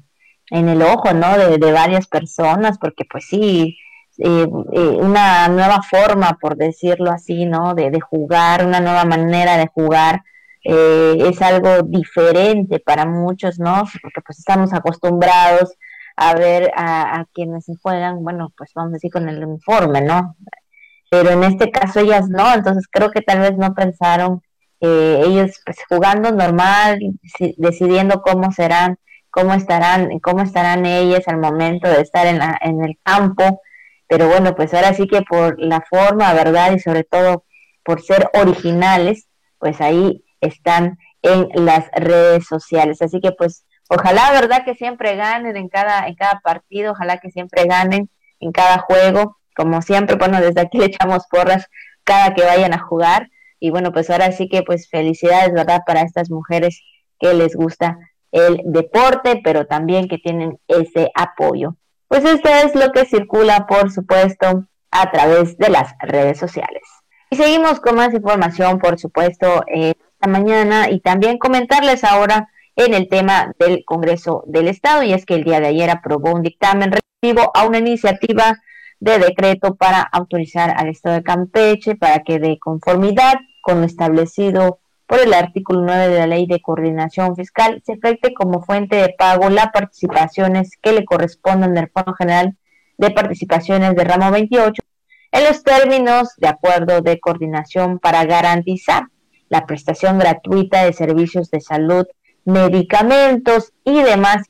en 0.50 0.68
el 0.68 0.80
ojo, 0.82 1.12
¿no? 1.12 1.36
De, 1.36 1.58
de, 1.58 1.72
varias 1.72 2.06
personas, 2.06 2.78
porque 2.78 3.04
pues 3.04 3.26
sí, 3.28 3.76
eh, 4.18 4.46
eh, 4.72 4.78
una 5.00 5.48
nueva 5.48 5.82
forma, 5.82 6.38
por 6.40 6.56
decirlo 6.56 7.10
así, 7.10 7.46
¿no? 7.46 7.74
De, 7.74 8.00
jugar, 8.00 8.66
una 8.66 8.80
nueva 8.80 9.04
manera 9.04 9.56
de 9.56 9.68
jugar. 9.68 10.22
Eh, 10.64 11.16
es 11.28 11.40
algo 11.42 11.82
diferente 11.82 12.80
para 12.80 13.06
muchos, 13.06 13.58
¿no? 13.58 13.84
Porque 14.02 14.20
pues 14.26 14.38
estamos 14.38 14.72
acostumbrados 14.72 15.74
a 16.16 16.34
ver 16.34 16.72
a, 16.74 17.20
a, 17.20 17.24
quienes 17.32 17.66
juegan, 17.82 18.24
bueno, 18.24 18.52
pues 18.56 18.72
vamos 18.74 18.92
a 18.92 18.94
decir 18.94 19.12
con 19.12 19.28
el 19.28 19.44
uniforme, 19.44 20.00
¿no? 20.00 20.36
Pero 21.10 21.30
en 21.30 21.44
este 21.44 21.70
caso 21.70 22.00
ellas 22.00 22.28
no, 22.28 22.52
entonces 22.54 22.86
creo 22.90 23.10
que 23.10 23.22
tal 23.22 23.40
vez 23.40 23.56
no 23.56 23.74
pensaron 23.74 24.42
eh, 24.80 25.22
ellos 25.24 25.60
pues 25.64 25.78
jugando 25.88 26.30
normal, 26.32 26.98
decidiendo 27.56 28.20
cómo 28.22 28.52
serán, 28.52 28.98
cómo 29.30 29.54
estarán, 29.54 30.18
cómo 30.20 30.42
estarán 30.42 30.84
ellas 30.86 31.26
al 31.28 31.38
momento 31.38 31.88
de 31.88 32.02
estar 32.02 32.26
en, 32.26 32.38
la, 32.38 32.58
en 32.60 32.84
el 32.84 32.98
campo, 33.02 33.62
pero 34.08 34.28
bueno, 34.28 34.54
pues 34.54 34.72
ahora 34.74 34.94
sí 34.94 35.06
que 35.06 35.22
por 35.22 35.60
la 35.60 35.80
forma, 35.80 36.32
¿verdad? 36.34 36.72
Y 36.72 36.78
sobre 36.78 37.04
todo 37.04 37.44
por 37.84 38.02
ser 38.02 38.28
originales, 38.34 39.28
pues 39.58 39.80
ahí 39.80 40.24
están 40.40 40.98
en 41.22 41.48
las 41.64 41.90
redes 41.92 42.46
sociales. 42.46 43.02
Así 43.02 43.20
que 43.20 43.32
pues 43.32 43.64
ojalá, 43.88 44.32
¿verdad? 44.32 44.64
Que 44.64 44.74
siempre 44.74 45.16
ganen 45.16 45.56
en 45.56 45.68
cada, 45.68 46.06
en 46.06 46.14
cada 46.14 46.40
partido, 46.40 46.92
ojalá 46.92 47.18
que 47.18 47.30
siempre 47.30 47.64
ganen 47.64 48.10
en 48.40 48.52
cada 48.52 48.78
juego. 48.78 49.38
Como 49.56 49.82
siempre, 49.82 50.16
bueno, 50.16 50.40
desde 50.40 50.60
aquí 50.60 50.78
le 50.78 50.86
echamos 50.86 51.26
porras 51.30 51.66
cada 52.04 52.34
que 52.34 52.44
vayan 52.44 52.74
a 52.74 52.78
jugar. 52.78 53.30
Y 53.58 53.70
bueno, 53.70 53.92
pues 53.92 54.10
ahora 54.10 54.32
sí 54.32 54.48
que 54.48 54.62
pues 54.62 54.88
felicidades, 54.88 55.52
¿verdad? 55.52 55.80
Para 55.86 56.02
estas 56.02 56.30
mujeres 56.30 56.82
que 57.18 57.34
les 57.34 57.56
gusta 57.56 57.98
el 58.32 58.60
deporte, 58.64 59.40
pero 59.42 59.66
también 59.66 60.08
que 60.08 60.18
tienen 60.18 60.58
ese 60.68 61.10
apoyo. 61.14 61.76
Pues 62.08 62.24
esto 62.24 62.48
es 62.48 62.74
lo 62.74 62.92
que 62.92 63.04
circula, 63.04 63.66
por 63.66 63.90
supuesto, 63.90 64.64
a 64.90 65.10
través 65.10 65.58
de 65.58 65.68
las 65.68 65.94
redes 66.00 66.38
sociales. 66.38 66.82
Y 67.30 67.36
seguimos 67.36 67.80
con 67.80 67.96
más 67.96 68.14
información, 68.14 68.78
por 68.78 68.98
supuesto, 68.98 69.64
esta 69.66 70.28
mañana 70.28 70.88
y 70.90 71.00
también 71.00 71.38
comentarles 71.38 72.04
ahora 72.04 72.48
en 72.76 72.94
el 72.94 73.08
tema 73.08 73.52
del 73.58 73.84
Congreso 73.84 74.44
del 74.46 74.68
Estado, 74.68 75.02
y 75.02 75.12
es 75.12 75.26
que 75.26 75.34
el 75.34 75.44
día 75.44 75.60
de 75.60 75.68
ayer 75.68 75.90
aprobó 75.90 76.32
un 76.32 76.42
dictamen 76.42 76.92
relativo 76.92 77.50
a 77.54 77.64
una 77.64 77.78
iniciativa 77.78 78.60
de 79.00 79.18
decreto 79.18 79.74
para 79.74 80.00
autorizar 80.00 80.74
al 80.76 80.88
Estado 80.88 81.16
de 81.16 81.22
Campeche 81.22 81.96
para 81.96 82.20
que 82.20 82.38
de 82.38 82.58
conformidad 82.58 83.34
con 83.60 83.80
lo 83.80 83.86
establecido 83.86 84.78
por 85.06 85.20
el 85.20 85.32
artículo 85.34 85.82
9 85.82 86.08
de 86.08 86.18
la 86.18 86.26
Ley 86.26 86.46
de 86.46 86.60
Coordinación 86.60 87.36
Fiscal, 87.36 87.82
se 87.84 87.94
efecte 87.94 88.34
como 88.34 88.62
fuente 88.62 88.96
de 88.96 89.14
pago 89.16 89.48
las 89.50 89.68
participaciones 89.68 90.70
que 90.80 90.92
le 90.92 91.04
corresponden 91.04 91.74
del 91.74 91.90
Fondo 91.90 92.14
General 92.14 92.56
de 92.98 93.10
Participaciones 93.10 93.94
de 93.94 94.04
Ramo 94.04 94.30
28 94.30 94.82
en 95.32 95.44
los 95.44 95.62
términos 95.62 96.34
de 96.38 96.48
acuerdo 96.48 97.02
de 97.02 97.20
coordinación 97.20 97.98
para 97.98 98.24
garantizar 98.24 99.04
la 99.48 99.66
prestación 99.66 100.18
gratuita 100.18 100.84
de 100.84 100.92
servicios 100.92 101.50
de 101.50 101.60
salud, 101.60 102.06
medicamentos 102.44 103.72
y 103.84 104.02
demás 104.02 104.46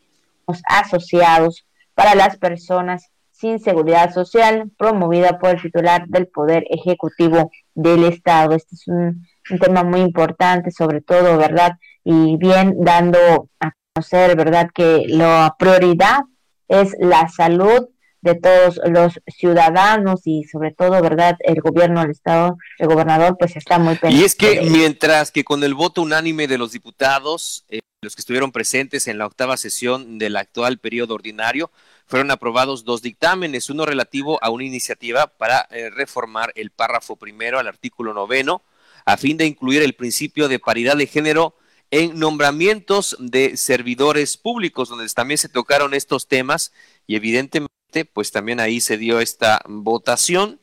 asociados 0.68 1.66
para 1.94 2.14
las 2.14 2.36
personas 2.36 3.11
sin 3.32 3.59
seguridad 3.59 4.14
social, 4.14 4.70
promovida 4.78 5.38
por 5.38 5.50
el 5.50 5.61
titular 5.61 6.07
del 6.09 6.26
Poder 6.28 6.64
Ejecutivo 6.70 7.50
del 7.74 8.04
Estado. 8.04 8.54
Este 8.54 8.76
es 8.76 8.88
un 8.88 9.26
un 9.51 9.59
tema 9.59 9.82
muy 9.82 10.01
importante, 10.01 10.70
sobre 10.70 11.01
todo, 11.01 11.36
¿verdad? 11.36 11.72
Y 12.05 12.36
bien 12.36 12.76
dando 12.78 13.49
a 13.61 13.72
conocer, 13.92 14.36
¿verdad? 14.36 14.68
Que 14.74 15.05
la 15.09 15.55
prioridad 15.59 16.20
es 16.68 16.94
la 16.99 17.28
salud 17.28 17.88
de 18.20 18.34
todos 18.34 18.80
los 18.86 19.20
ciudadanos 19.28 20.22
y 20.24 20.44
sobre 20.44 20.72
todo, 20.72 21.01
¿verdad? 21.01 21.36
El 21.40 21.61
gobierno 21.61 22.01
del 22.01 22.11
Estado, 22.11 22.59
el 22.78 22.88
gobernador, 22.88 23.36
pues 23.38 23.57
está 23.57 23.78
muy 23.78 23.94
pendiente. 23.97 24.22
Y 24.22 24.24
es 24.24 24.34
que 24.34 24.62
mientras 24.62 25.30
que 25.30 25.44
con 25.44 25.62
el 25.62 25.74
voto 25.74 26.03
unánime 26.03 26.49
de 26.49 26.59
los 26.59 26.72
diputados, 26.72 27.64
eh, 27.68 27.80
los 28.03 28.16
que 28.16 28.20
estuvieron 28.20 28.53
presentes 28.53 29.07
en 29.07 29.18
la 29.18 29.26
octava 29.26 29.57
sesión 29.57 30.18
del 30.18 30.36
actual 30.36 30.78
periodo 30.78 31.14
ordinario, 31.14 31.70
fueron 32.07 32.30
aprobados 32.30 32.84
dos 32.84 33.03
dictámenes, 33.03 33.70
uno 33.70 33.86
relativo 33.86 34.38
a 34.42 34.51
una 34.51 34.64
iniciativa 34.64 35.26
para 35.26 35.66
eh, 35.70 35.90
reformar 35.90 36.53
el 36.57 36.70
párrafo 36.70 37.16
primero 37.16 37.59
al 37.59 37.68
artículo 37.68 38.12
noveno, 38.12 38.62
a 39.07 39.16
fin 39.16 39.36
de 39.36 39.46
incluir 39.46 39.82
el 39.82 39.94
principio 39.94 40.48
de 40.48 40.59
paridad 40.59 40.96
de 40.96 41.07
género 41.07 41.57
en 41.90 42.18
nombramientos 42.18 43.16
de 43.20 43.57
servidores 43.57 44.36
públicos, 44.36 44.88
donde 44.88 45.09
también 45.09 45.38
se 45.38 45.48
tocaron 45.48 45.94
estos 45.94 46.26
temas 46.26 46.72
y 47.07 47.14
evidentemente, 47.14 48.04
pues 48.12 48.32
también 48.32 48.59
ahí 48.59 48.80
se 48.80 48.98
dio 48.98 49.20
esta 49.20 49.62
votación, 49.66 50.61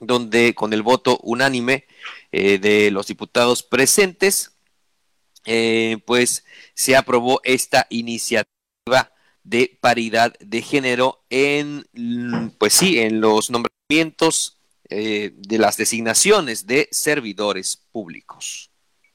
donde 0.00 0.54
con 0.54 0.72
el 0.72 0.82
voto 0.82 1.18
unánime 1.22 1.86
eh, 2.32 2.58
de 2.58 2.90
los 2.90 3.06
diputados 3.06 3.62
presentes, 3.62 4.52
eh, 5.46 5.98
pues 6.06 6.44
se 6.74 6.96
aprobó 6.96 7.40
esta 7.44 7.86
iniciativa 7.88 9.12
de 9.44 9.78
paridad 9.80 10.34
de 10.40 10.62
género 10.62 11.24
en, 11.30 11.86
pues 12.58 12.74
sí, 12.74 12.98
en 12.98 13.20
los 13.20 13.50
nombramientos 13.50 14.59
eh, 14.90 15.32
de 15.36 15.58
las 15.58 15.76
designaciones 15.76 16.66
de 16.66 16.88
servidores 16.90 17.86
públicos. 17.92 18.70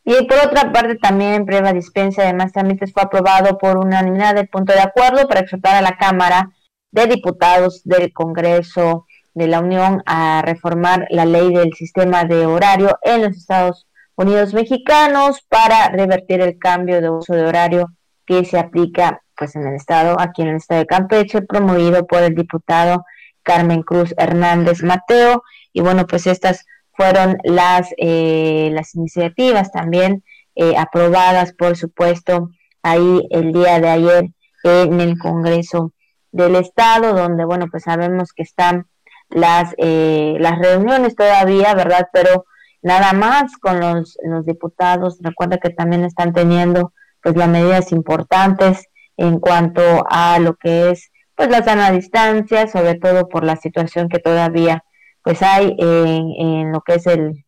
Y 0.06 0.26
por 0.28 0.38
otra 0.38 0.72
parte, 0.72 0.96
también 0.96 1.46
prueba 1.46 1.74
dispensa 1.74 2.24
de 2.24 2.34
más 2.34 2.54
trámites 2.54 2.94
fue 2.94 3.04
aprobado 3.04 3.58
por 3.58 3.78
unanimidad 3.78 4.36
de 4.36 4.46
punto 4.46 4.72
de 4.72 4.80
acuerdo 4.80 5.28
para 5.28 5.42
exhortar 5.42 5.76
a 5.76 5.82
la 5.82 5.98
Cámara 5.98 6.52
de 6.92 7.08
Diputados 7.08 7.82
del 7.84 8.14
Congreso 8.14 9.06
de 9.34 9.48
la 9.48 9.60
Unión 9.60 10.02
a 10.06 10.44
reformar 10.46 11.08
la 11.10 11.26
ley 11.26 11.54
del 11.54 11.74
sistema 11.74 12.24
de 12.24 12.46
horario 12.46 12.98
en 13.02 13.24
los 13.24 13.36
Estados 13.36 13.88
Unidos 14.16 14.54
mexicanos 14.54 15.42
para 15.50 15.90
revertir 15.90 16.40
el 16.40 16.58
cambio 16.58 17.02
de 17.02 17.10
uso 17.10 17.34
de 17.34 17.46
horario 17.46 17.90
que 18.26 18.46
se 18.46 18.58
aplica 18.58 19.22
pues 19.36 19.56
en 19.56 19.68
el 19.68 19.76
estado, 19.76 20.18
aquí 20.20 20.44
en 20.44 20.50
el 20.50 20.56
estado 20.56 20.80
de 20.80 20.86
Campeche, 20.86 21.42
promovido 21.42 22.08
por 22.08 22.24
el 22.24 22.34
diputado 22.34 23.04
Carmen 23.44 23.84
Cruz 23.84 24.14
Hernández 24.18 24.82
Mateo 24.84 25.44
y 25.76 25.82
bueno, 25.82 26.08
pues 26.08 26.26
estas 26.26 26.66
fueron 26.94 27.38
las, 27.44 27.90
eh, 27.98 28.70
las 28.72 28.96
iniciativas 28.96 29.74
también 29.74 30.24
eh, 30.56 30.76
aprobadas, 30.78 31.52
por 31.52 31.76
supuesto, 31.76 32.50
ahí 32.82 33.28
el 33.30 33.52
día 33.52 33.82
de 33.82 33.90
ayer 33.90 34.30
en 34.64 35.02
el 35.02 35.20
Congreso 35.20 35.92
del 36.32 36.56
Estado, 36.56 37.14
donde, 37.14 37.44
bueno, 37.44 37.68
pues 37.70 37.84
sabemos 37.84 38.32
que 38.32 38.44
están 38.44 38.88
las, 39.30 39.76
eh, 39.78 40.38
las 40.40 40.60
reuniones 40.60 41.14
todavía, 41.14 41.76
¿verdad? 41.76 42.08
Pero 42.14 42.46
nada 42.82 43.12
más 43.12 43.58
con 43.58 43.82
los, 43.82 44.18
los 44.24 44.46
diputados, 44.46 45.18
recuerda 45.20 45.58
que 45.58 45.72
también 45.72 46.06
están 46.06 46.32
teniendo 46.32 46.94
pues 47.22 47.36
las 47.36 47.50
medidas 47.50 47.92
importantes 47.92 48.86
en 49.18 49.40
cuanto 49.40 49.82
a 50.10 50.40
lo 50.40 50.56
que 50.56 50.92
es 50.92 51.12
pues 51.36 51.50
la 51.50 51.62
sana 51.66 51.92
distancia, 51.92 52.66
sobre 52.68 52.96
todo 52.96 53.28
por 53.28 53.44
la 53.44 53.58
situación 53.58 54.08
que 54.08 54.20
todavía 54.20 54.85
pues 55.26 55.42
hay 55.42 55.76
en, 55.80 56.72
lo 56.72 56.82
que 56.82 56.94
es 56.94 57.08
el, 57.08 57.44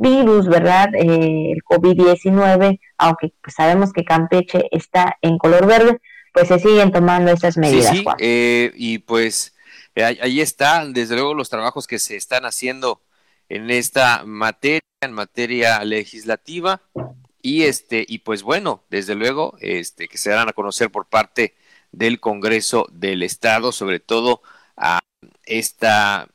virus, 0.00 0.48
¿verdad? 0.48 0.88
Eh, 0.94 1.52
el 1.52 1.62
COVID-19, 1.62 2.80
aunque 2.96 3.32
pues 3.42 3.54
sabemos 3.54 3.92
que 3.92 4.04
Campeche 4.04 4.68
está 4.72 5.18
en 5.20 5.36
color 5.36 5.66
verde, 5.66 6.00
pues 6.32 6.48
se 6.48 6.58
siguen 6.58 6.92
tomando 6.92 7.30
esas 7.30 7.58
medidas. 7.58 7.90
Sí, 7.90 7.98
sí, 7.98 8.04
eh, 8.18 8.72
y 8.74 8.98
pues 8.98 9.54
eh, 9.94 10.02
ahí 10.02 10.40
está, 10.40 10.86
desde 10.86 11.14
luego, 11.14 11.34
los 11.34 11.50
trabajos 11.50 11.86
que 11.86 11.98
se 11.98 12.16
están 12.16 12.46
haciendo 12.46 13.02
en 13.50 13.70
esta 13.70 14.24
materia, 14.24 14.80
en 15.02 15.12
materia 15.12 15.84
legislativa, 15.84 16.80
y 17.42 17.64
este, 17.64 18.06
y 18.08 18.20
pues 18.20 18.42
bueno, 18.42 18.82
desde 18.88 19.14
luego, 19.14 19.58
este, 19.60 20.08
que 20.08 20.16
se 20.16 20.30
darán 20.30 20.48
a 20.48 20.54
conocer 20.54 20.90
por 20.90 21.06
parte 21.06 21.54
del 21.92 22.18
Congreso 22.18 22.86
del 22.90 23.22
Estado, 23.22 23.72
sobre 23.72 24.00
todo 24.00 24.40
a 24.74 25.00
esta 25.44 26.28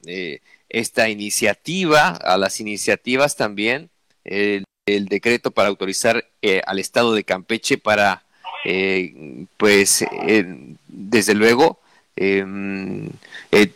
esta 0.69 1.09
iniciativa, 1.09 2.09
a 2.09 2.37
las 2.37 2.59
iniciativas 2.59 3.35
también, 3.35 3.89
el, 4.23 4.65
decreto 4.85 5.51
para 5.51 5.69
autorizar 5.69 6.25
eh, 6.41 6.61
al 6.65 6.79
Estado 6.79 7.13
de 7.13 7.23
Campeche 7.23 7.77
para, 7.77 8.23
eh, 8.65 9.45
pues, 9.57 10.01
eh, 10.01 10.75
desde 10.87 11.35
luego, 11.35 11.79
em, 12.15 13.09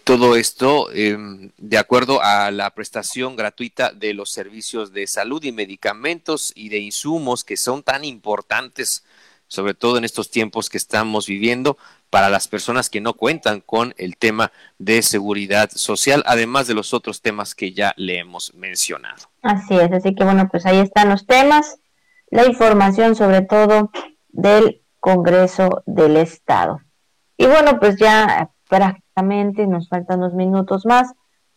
todo 0.03 0.35
esto 0.35 0.91
em, 0.91 1.51
de 1.57 1.77
acuerdo 1.77 2.21
a 2.21 2.51
la 2.51 2.69
prestación 2.71 3.35
gratuita 3.35 3.91
de 3.91 4.13
los 4.13 4.31
servicios 4.31 4.91
de 4.91 5.07
salud 5.07 5.43
y 5.43 5.51
medicamentos 5.51 6.51
y 6.55 6.69
de 6.69 6.79
insumos 6.79 7.43
que 7.43 7.57
son 7.57 7.83
tan 7.83 8.03
importantes, 8.03 9.03
sobre 9.47 9.73
todo 9.75 9.97
en 9.97 10.03
estos 10.03 10.31
tiempos 10.31 10.69
que 10.69 10.77
estamos 10.77 11.27
viviendo, 11.27 11.77
para 12.13 12.29
las 12.29 12.47
personas 12.47 12.91
que 12.91 13.01
no 13.01 13.15
cuentan 13.15 13.59
con 13.59 13.95
el 13.97 14.17
tema 14.17 14.51
de 14.77 15.01
seguridad 15.01 15.71
social, 15.73 16.21
además 16.27 16.67
de 16.67 16.75
los 16.75 16.93
otros 16.93 17.23
temas 17.23 17.55
que 17.55 17.73
ya 17.73 17.91
le 17.97 18.19
hemos 18.19 18.53
mencionado. 18.53 19.31
Así 19.41 19.75
es, 19.79 19.91
así 19.91 20.13
que 20.13 20.23
bueno, 20.23 20.47
pues 20.47 20.67
ahí 20.67 20.77
están 20.77 21.09
los 21.09 21.25
temas, 21.25 21.79
la 22.29 22.45
información 22.45 23.15
sobre 23.15 23.41
todo 23.41 23.89
del 24.29 24.83
Congreso 24.99 25.81
del 25.87 26.17
Estado. 26.17 26.81
Y 27.35 27.47
bueno, 27.47 27.79
pues 27.79 27.95
ya 27.97 28.51
prácticamente, 28.69 29.65
nos 29.65 29.89
faltan 29.89 30.19
unos 30.19 30.35
minutos 30.35 30.85
más 30.85 31.13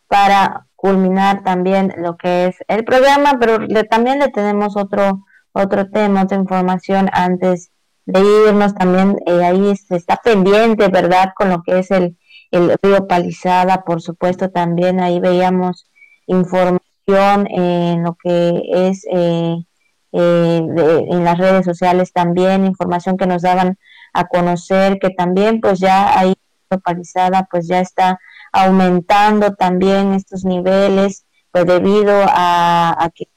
para 0.08 0.68
culminar 0.74 1.44
también 1.44 1.92
lo 1.98 2.16
que 2.16 2.46
es 2.46 2.56
el 2.68 2.82
programa, 2.86 3.36
pero 3.38 3.58
también 3.90 4.20
le 4.20 4.28
tenemos 4.30 4.74
otro, 4.78 5.22
otro 5.52 5.90
tema, 5.90 6.22
otra 6.22 6.38
información 6.38 7.10
antes 7.12 7.72
de 8.06 8.20
irnos 8.48 8.74
también, 8.74 9.18
eh, 9.26 9.44
ahí 9.44 9.76
se 9.76 9.96
está 9.96 10.16
pendiente, 10.22 10.88
¿verdad? 10.88 11.32
Con 11.36 11.50
lo 11.50 11.62
que 11.62 11.80
es 11.80 11.90
el, 11.90 12.16
el 12.52 12.76
río 12.82 13.06
Palizada, 13.06 13.82
por 13.82 14.00
supuesto, 14.00 14.50
también 14.50 15.00
ahí 15.00 15.20
veíamos 15.20 15.90
información 16.26 17.46
en 17.50 18.04
lo 18.04 18.16
que 18.22 18.62
es 18.72 19.04
eh, 19.12 19.56
eh, 20.12 20.62
en 21.10 21.24
las 21.24 21.36
redes 21.38 21.64
sociales 21.64 22.12
también, 22.12 22.64
información 22.64 23.16
que 23.16 23.26
nos 23.26 23.42
daban 23.42 23.76
a 24.12 24.26
conocer, 24.26 24.98
que 24.98 25.10
también 25.10 25.60
pues 25.60 25.80
ya 25.80 26.18
ahí 26.18 26.34
Palizada 26.82 27.46
pues 27.50 27.68
ya 27.68 27.80
está 27.80 28.18
aumentando 28.52 29.54
también 29.54 30.14
estos 30.14 30.44
niveles, 30.44 31.24
pues 31.52 31.66
debido 31.66 32.12
a, 32.28 33.04
a 33.04 33.10
que 33.10 33.28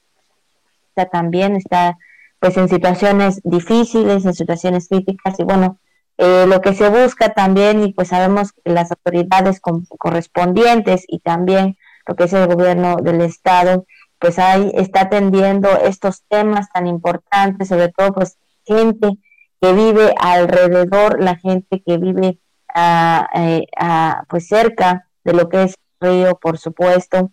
también 1.06 1.56
está 1.56 1.96
pues 2.40 2.56
en 2.56 2.68
situaciones 2.68 3.40
difíciles, 3.44 4.24
en 4.24 4.34
situaciones 4.34 4.88
críticas 4.88 5.38
y 5.38 5.44
bueno, 5.44 5.78
eh, 6.18 6.46
lo 6.46 6.60
que 6.60 6.74
se 6.74 6.88
busca 6.88 7.32
también 7.32 7.82
y 7.84 7.92
pues 7.92 8.08
sabemos 8.08 8.52
que 8.52 8.72
las 8.72 8.90
autoridades 8.90 9.60
correspondientes 9.60 11.04
y 11.06 11.20
también 11.20 11.76
lo 12.06 12.16
que 12.16 12.24
es 12.24 12.32
el 12.32 12.46
gobierno 12.46 12.96
del 12.96 13.20
estado 13.20 13.86
pues 14.20 14.38
ahí 14.38 14.70
está 14.74 15.02
atendiendo 15.02 15.68
estos 15.82 16.22
temas 16.28 16.68
tan 16.70 16.86
importantes, 16.86 17.68
sobre 17.68 17.88
todo 17.88 18.12
pues 18.12 18.36
gente 18.66 19.18
que 19.60 19.72
vive 19.72 20.14
alrededor, 20.20 21.22
la 21.22 21.36
gente 21.36 21.82
que 21.84 21.96
vive 21.96 22.38
ah, 22.74 23.28
eh, 23.34 23.66
ah, 23.78 24.24
pues 24.28 24.46
cerca 24.46 25.08
de 25.24 25.32
lo 25.32 25.48
que 25.48 25.64
es 25.64 25.74
el 26.00 26.10
río, 26.10 26.38
por 26.38 26.58
supuesto, 26.58 27.32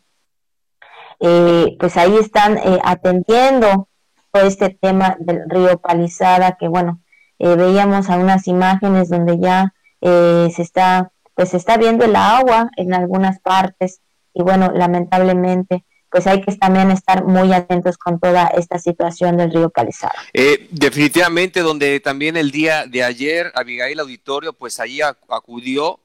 eh, 1.20 1.76
pues 1.78 1.97
ahí 1.97 2.16
están 2.16 2.58
atendiendo 2.84 3.89
este 4.34 4.70
tema 4.70 5.18
del 5.20 5.50
río 5.50 5.80
Palizada, 5.80 6.58
que 6.60 6.68
bueno, 6.68 7.02
eh, 7.40 7.56
veíamos 7.56 8.10
a 8.10 8.18
unas 8.18 8.48
imágenes 8.48 9.10
donde 9.10 9.40
ya 9.40 9.74
eh, 10.02 10.50
se 10.56 10.62
está, 10.62 11.12
pues 11.36 11.50
se 11.50 11.58
está 11.58 11.78
viendo 11.78 12.06
el 12.06 12.16
agua 12.16 12.70
en 12.78 12.94
algunas 12.94 13.40
partes 13.40 14.02
y 14.34 14.44
bueno, 14.44 14.72
lamentablemente 14.74 15.84
pues 16.10 16.26
hay 16.26 16.42
que 16.42 16.56
también 16.56 16.90
estar 16.90 17.26
muy 17.26 17.52
atentos 17.54 17.98
con 17.98 18.20
toda 18.20 18.48
esta 18.48 18.80
situación 18.80 19.38
del 19.38 19.52
río 19.52 19.70
Palizada. 19.70 20.16
Eh, 20.34 20.68
definitivamente, 20.72 21.60
donde 21.60 22.00
también 22.00 22.38
el 22.38 22.50
día 22.52 22.86
de 22.86 23.04
ayer, 23.04 23.52
Abigail 23.56 24.00
Auditorio, 24.00 24.54
pues 24.54 24.80
ahí 24.80 25.02
acudió 25.02 26.00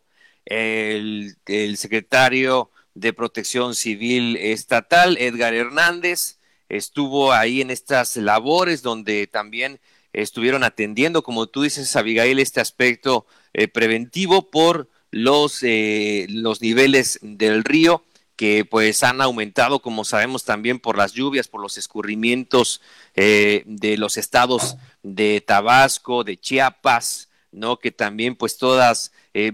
el, 0.45 1.37
el 1.47 1.77
secretario 1.77 2.71
de 2.95 3.13
Protección 3.13 3.75
Civil 3.75 4.37
Estatal, 4.37 5.17
Edgar 5.19 5.55
Hernández, 5.55 6.39
estuvo 6.73 7.33
ahí 7.33 7.61
en 7.61 7.71
estas 7.71 8.17
labores 8.17 8.81
donde 8.83 9.27
también 9.27 9.79
estuvieron 10.15 10.65
atendiendo, 10.65 11.23
como 11.23 11.47
tú 11.47 11.63
dices, 11.63 11.95
Abigail, 11.97 12.39
este 12.39 12.61
aspecto 12.61 13.27
eh, 13.53 13.69
preventivo 13.69 14.51
por 14.51 14.89
los, 15.11 15.63
eh, 15.63 16.27
los 16.31 16.63
niveles 16.63 17.19
del 17.21 17.63
río 17.63 18.05
que 18.37 18.65
pues 18.65 19.03
han 19.03 19.21
aumentado, 19.21 19.81
como 19.83 20.05
sabemos 20.05 20.45
también 20.45 20.81
por 20.81 20.97
las 20.97 21.13
lluvias, 21.13 21.47
por 21.47 21.61
los 21.61 21.77
escurrimientos 21.77 22.81
eh, 23.15 23.63
de 23.67 23.99
los 23.99 24.17
estados 24.17 24.77
de 25.03 25.43
Tabasco, 25.47 26.25
de 26.25 26.39
Chiapas, 26.39 27.29
¿no? 27.51 27.79
Que 27.79 27.91
también 27.91 28.35
pues 28.35 28.57
todas, 28.57 29.13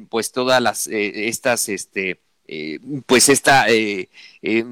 pues 0.08 0.30
todas 0.30 0.62
las, 0.62 0.86
estas, 0.86 1.68
este, 1.68 2.20
eh, 2.50 2.80
pues 3.04 3.28
esta, 3.28 3.68
eh, 3.68 4.08
eh, 4.40 4.64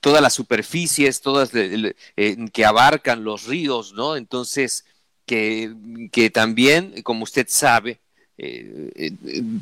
todas 0.00 0.20
las 0.20 0.34
superficies, 0.34 1.22
todas 1.22 1.50
que 1.50 2.64
abarcan 2.66 3.24
los 3.24 3.46
ríos, 3.46 3.94
¿no? 3.94 4.16
Entonces, 4.16 4.84
que, 5.24 5.74
que 6.12 6.28
también, 6.28 7.02
como 7.02 7.24
usted 7.24 7.46
sabe, 7.48 8.00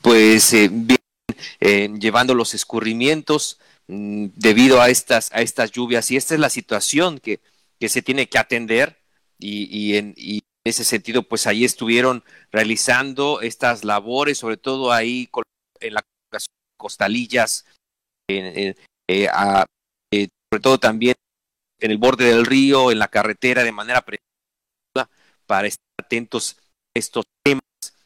pues 0.02 0.52
vienen 0.52 2.00
llevando 2.00 2.34
los 2.34 2.54
escurrimientos 2.54 3.60
mm, 3.86 4.26
debido 4.34 4.80
a 4.80 4.88
estas, 4.90 5.30
a 5.32 5.42
estas 5.42 5.70
lluvias 5.70 6.10
y 6.10 6.16
esta 6.16 6.34
es 6.34 6.40
la 6.40 6.50
situación 6.50 7.20
que, 7.20 7.40
que 7.78 7.88
se 7.88 8.02
tiene 8.02 8.28
que 8.28 8.38
atender 8.38 8.98
y, 9.38 9.64
y 9.70 9.96
en, 9.96 10.14
y 10.16 10.36
en 10.38 10.42
ese 10.64 10.84
sentido, 10.84 11.22
pues 11.22 11.46
ahí 11.46 11.64
estuvieron 11.64 12.24
realizando 12.50 13.40
estas 13.42 13.84
labores, 13.84 14.38
sobre 14.38 14.56
todo 14.56 14.92
ahí 14.92 15.28
en 15.80 15.94
la 15.94 16.02
costalillas, 16.80 17.66
eh, 18.28 18.74
eh, 19.08 19.28
sobre 20.50 20.62
todo 20.62 20.80
también 20.80 21.14
en 21.78 21.90
el 21.90 21.98
borde 21.98 22.24
del 22.24 22.46
río, 22.46 22.90
en 22.90 22.98
la 22.98 23.08
carretera, 23.08 23.62
de 23.62 23.72
manera 23.72 24.02
preventiva, 24.02 25.08
para 25.46 25.68
estar 25.68 25.84
atentos 25.98 26.56
a 26.58 26.98
estos 26.98 27.24
temas. 27.44 27.62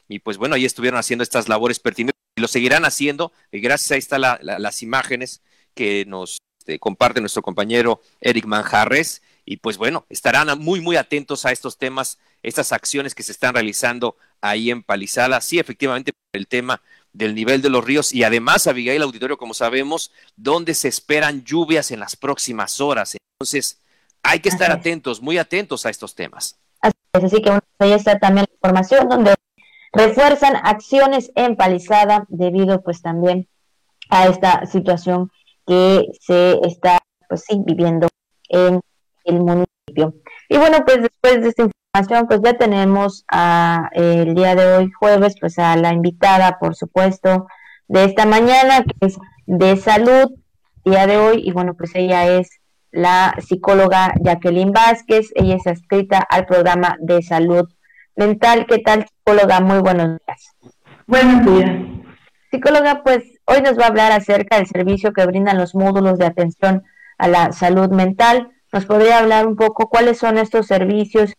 Y 0.07 0.19
pues 0.19 0.37
bueno, 0.37 0.55
ahí 0.55 0.65
estuvieron 0.65 0.99
haciendo 0.99 1.23
estas 1.23 1.49
labores 1.49 1.79
pertinentes 1.79 2.21
y 2.37 2.41
lo 2.41 2.47
seguirán 2.47 2.85
haciendo. 2.85 3.31
Y 3.51 3.59
gracias, 3.59 3.91
ahí 3.91 3.99
están 3.99 4.21
las 4.21 4.83
imágenes 4.83 5.41
que 5.73 6.05
nos 6.05 6.37
este, 6.65 6.79
comparte 6.79 7.21
nuestro 7.21 7.43
compañero 7.43 8.01
Eric 8.21 8.45
Manjarres. 8.45 9.21
Y 9.45 9.57
pues 9.57 9.77
bueno, 9.77 10.07
estarán 10.09 10.57
muy, 10.59 10.81
muy 10.81 10.95
atentos 10.95 11.45
a 11.45 11.51
estos 11.51 11.77
temas, 11.77 12.17
estas 12.41 12.71
acciones 12.71 13.13
que 13.13 13.21
se 13.21 13.31
están 13.31 13.53
realizando 13.53 14.17
ahí 14.41 14.71
en 14.71 14.81
Palizala. 14.81 15.41
Sí, 15.41 15.59
efectivamente, 15.59 16.13
el 16.33 16.47
tema 16.47 16.81
del 17.15 17.33
nivel 17.33 17.61
de 17.61 17.69
los 17.69 17.83
ríos 17.83 18.13
y 18.13 18.23
además, 18.23 18.67
Abigail 18.67 19.01
Auditorio, 19.01 19.37
como 19.37 19.53
sabemos, 19.53 20.11
donde 20.35 20.73
se 20.73 20.89
esperan 20.89 21.43
lluvias 21.43 21.91
en 21.91 22.01
las 22.01 22.15
próximas 22.15 22.81
horas. 22.81 23.15
Entonces, 23.39 23.79
hay 24.21 24.39
que 24.39 24.49
estar 24.49 24.71
atentos, 24.71 25.21
muy 25.21 25.37
atentos 25.37 25.85
a 25.85 25.89
estos 25.89 26.13
temas. 26.13 26.59
Así, 27.13 27.41
que 27.41 27.51
ahí 27.79 27.93
está 27.93 28.19
también 28.19 28.45
la 28.49 28.53
información 28.55 29.07
donde 29.07 29.33
refuerzan 29.93 30.57
acciones 30.57 31.31
en 31.35 31.55
Palizada 31.55 32.25
debido 32.27 32.83
pues 32.83 33.01
también 33.01 33.47
a 34.09 34.27
esta 34.27 34.65
situación 34.65 35.31
que 35.65 36.05
se 36.19 36.59
está 36.63 36.99
pues 37.29 37.45
sí 37.47 37.61
viviendo 37.65 38.07
en 38.49 38.81
el 39.23 39.35
municipio. 39.35 39.74
Y 40.49 40.57
bueno, 40.57 40.79
pues 40.85 41.01
después 41.01 41.41
de 41.41 41.49
esta 41.49 42.25
pues 42.27 42.41
ya 42.43 42.53
tenemos 42.57 43.25
a, 43.31 43.89
el 43.93 44.35
día 44.35 44.55
de 44.55 44.65
hoy, 44.75 44.91
jueves, 44.91 45.35
pues 45.39 45.57
a 45.59 45.75
la 45.77 45.93
invitada, 45.93 46.57
por 46.59 46.75
supuesto, 46.75 47.47
de 47.87 48.03
esta 48.03 48.25
mañana, 48.25 48.83
que 48.83 49.07
es 49.07 49.17
de 49.45 49.77
salud, 49.77 50.31
día 50.83 51.07
de 51.07 51.17
hoy, 51.17 51.41
y 51.43 51.51
bueno, 51.51 51.73
pues 51.75 51.91
ella 51.95 52.27
es 52.27 52.49
la 52.91 53.35
psicóloga 53.39 54.13
Jacqueline 54.21 54.71
Vázquez, 54.71 55.31
ella 55.35 55.55
es 55.55 55.67
adscrita 55.67 56.19
al 56.19 56.45
programa 56.45 56.97
de 56.99 57.21
salud 57.21 57.69
mental. 58.15 58.65
¿Qué 58.67 58.79
tal, 58.79 59.05
psicóloga? 59.05 59.59
Muy 59.59 59.79
buenos 59.79 60.19
días. 60.25 60.73
Buenos 61.07 61.45
días. 61.45 61.71
Psicóloga, 62.51 63.03
pues 63.03 63.23
hoy 63.45 63.61
nos 63.61 63.77
va 63.77 63.83
a 63.85 63.87
hablar 63.87 64.11
acerca 64.11 64.57
del 64.57 64.67
servicio 64.67 65.11
que 65.13 65.25
brindan 65.25 65.57
los 65.57 65.75
módulos 65.75 66.17
de 66.19 66.25
atención 66.25 66.83
a 67.17 67.27
la 67.27 67.51
salud 67.51 67.89
mental. 67.89 68.49
¿Nos 68.75 68.85
podría 68.85 69.19
hablar 69.19 69.47
un 69.47 69.55
poco 69.55 69.87
cuáles 69.87 70.17
son 70.17 70.37
estos 70.37 70.67
servicios 70.67 71.33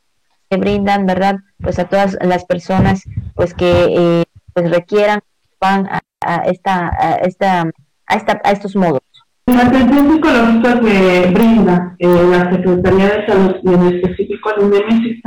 que 0.48 0.56
brindan, 0.56 1.04
¿verdad? 1.04 1.36
Pues 1.60 1.78
a 1.78 1.84
todas 1.84 2.16
las 2.22 2.46
personas 2.46 3.02
pues 3.34 3.52
que 3.52 3.70
eh, 3.90 4.24
pues 4.54 4.70
requieran 4.70 5.20
van 5.60 5.86
a, 5.86 6.00
esta 6.46 6.88
esta 7.20 7.70
a 8.06 8.14
esta 8.14 8.40
a 8.42 8.52
estos 8.52 8.74
modos. 8.74 9.02
La 9.44 9.66
atención 9.66 10.12
psicológica 10.12 10.80
que 10.80 11.30
brinda 11.34 11.94
eh, 11.98 12.08
la 12.08 12.50
Secretaría 12.50 13.06
de 13.06 13.26
Salud 13.26 13.56
y 13.62 13.68
en 13.68 13.86
específico 13.94 14.54
el 14.56 14.64
UNEMIS 14.64 15.22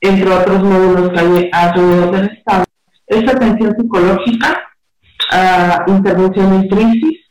entre 0.00 0.30
otros 0.30 0.62
módulos 0.62 1.10
que 1.10 1.20
hay 1.20 1.50
alrededor 1.52 2.10
del 2.12 2.30
Estado, 2.38 2.64
es 3.06 3.28
atención 3.28 3.76
psicológica, 3.78 4.62
a 5.30 5.84
intervención 5.88 6.54
en 6.54 6.68
crisis, 6.68 7.21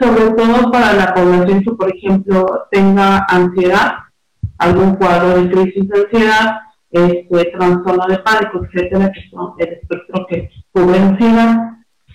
sobre 0.00 0.30
todo 0.30 0.70
para 0.70 0.94
la 0.94 1.14
población 1.14 1.62
que, 1.62 1.72
por 1.72 1.94
ejemplo, 1.94 2.66
tenga 2.70 3.26
ansiedad 3.28 3.92
algún 4.58 4.94
cuadro 4.96 5.40
de 5.40 5.50
crisis 5.50 5.88
de 5.88 6.00
ansiedad, 6.00 6.60
este, 6.90 7.44
trastorno 7.56 8.06
de 8.08 8.18
pánico, 8.18 8.62
etcétera, 8.64 9.12
que 9.12 9.20
son 9.30 9.54
el 9.58 9.68
espectro 9.68 10.26
que 10.28 10.50
cubre 10.72 10.98
ansiedad, 10.98 11.56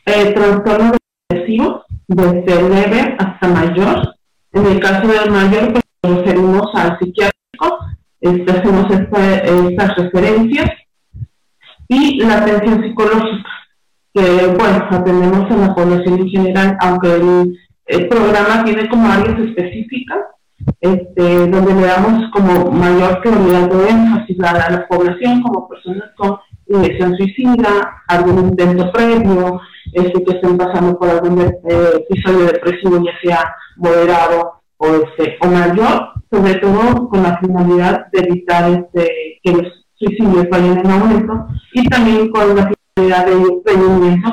eh, 0.05 0.33
trastornos 0.33 0.97
depresivos, 1.29 1.83
desde 2.07 2.69
leve 2.69 3.15
hasta 3.19 3.47
mayor. 3.47 4.15
En 4.53 4.65
el 4.65 4.79
caso 4.79 5.07
del 5.07 5.31
mayor, 5.31 5.73
pues 5.73 5.83
nos 6.03 6.17
referimos 6.17 6.69
al 6.75 6.97
psiquiátrico, 6.99 7.79
este, 8.21 8.51
hacemos 8.51 8.91
estas 8.91 9.95
referencias, 9.97 10.71
y 11.87 12.23
la 12.23 12.37
atención 12.37 12.83
psicológica, 12.83 13.49
que 14.13 14.47
bueno, 14.57 14.87
atendemos 14.89 15.51
a 15.51 15.57
la 15.57 15.75
población 15.75 16.19
en 16.19 16.29
general, 16.29 16.77
aunque 16.79 17.15
el, 17.15 17.57
el 17.87 18.07
programa 18.07 18.63
tiene 18.63 18.89
como 18.89 19.07
áreas 19.07 19.39
específicas, 19.39 20.19
este, 20.81 21.47
donde 21.47 21.75
le 21.75 21.85
damos 21.85 22.31
como 22.31 22.71
mayor 22.71 23.21
prioridad 23.21 23.69
de 23.69 23.89
énfasis 23.89 24.39
a 24.39 24.71
la 24.71 24.87
población 24.87 25.41
como 25.41 25.67
personas 25.67 26.09
con 26.15 26.37
dirección 26.65 27.15
suicida, 27.15 28.03
algún 28.07 28.49
intento 28.49 28.91
previo, 28.91 29.61
este, 29.93 30.23
que 30.23 30.31
estén 30.31 30.57
pasando 30.57 30.97
por 30.97 31.09
algún 31.09 31.41
eh, 31.41 31.53
episodio 31.95 32.47
depresivo, 32.47 33.03
ya 33.03 33.11
sea 33.21 33.55
moderado 33.77 34.61
o, 34.77 34.87
este, 34.87 35.37
o 35.41 35.47
mayor, 35.47 36.09
sobre 36.31 36.55
todo 36.55 37.07
con 37.09 37.21
la 37.21 37.37
finalidad 37.37 38.07
de 38.11 38.19
evitar 38.21 38.71
este, 38.71 39.39
que 39.43 39.51
los 39.51 39.85
suicidios 39.93 40.49
vayan 40.49 40.79
en 40.79 40.91
aumento 40.91 41.47
y 41.73 41.87
también 41.87 42.29
con 42.31 42.55
la 42.55 42.71
finalidad 42.95 43.25
de 43.27 43.61
prevenir 43.63 44.23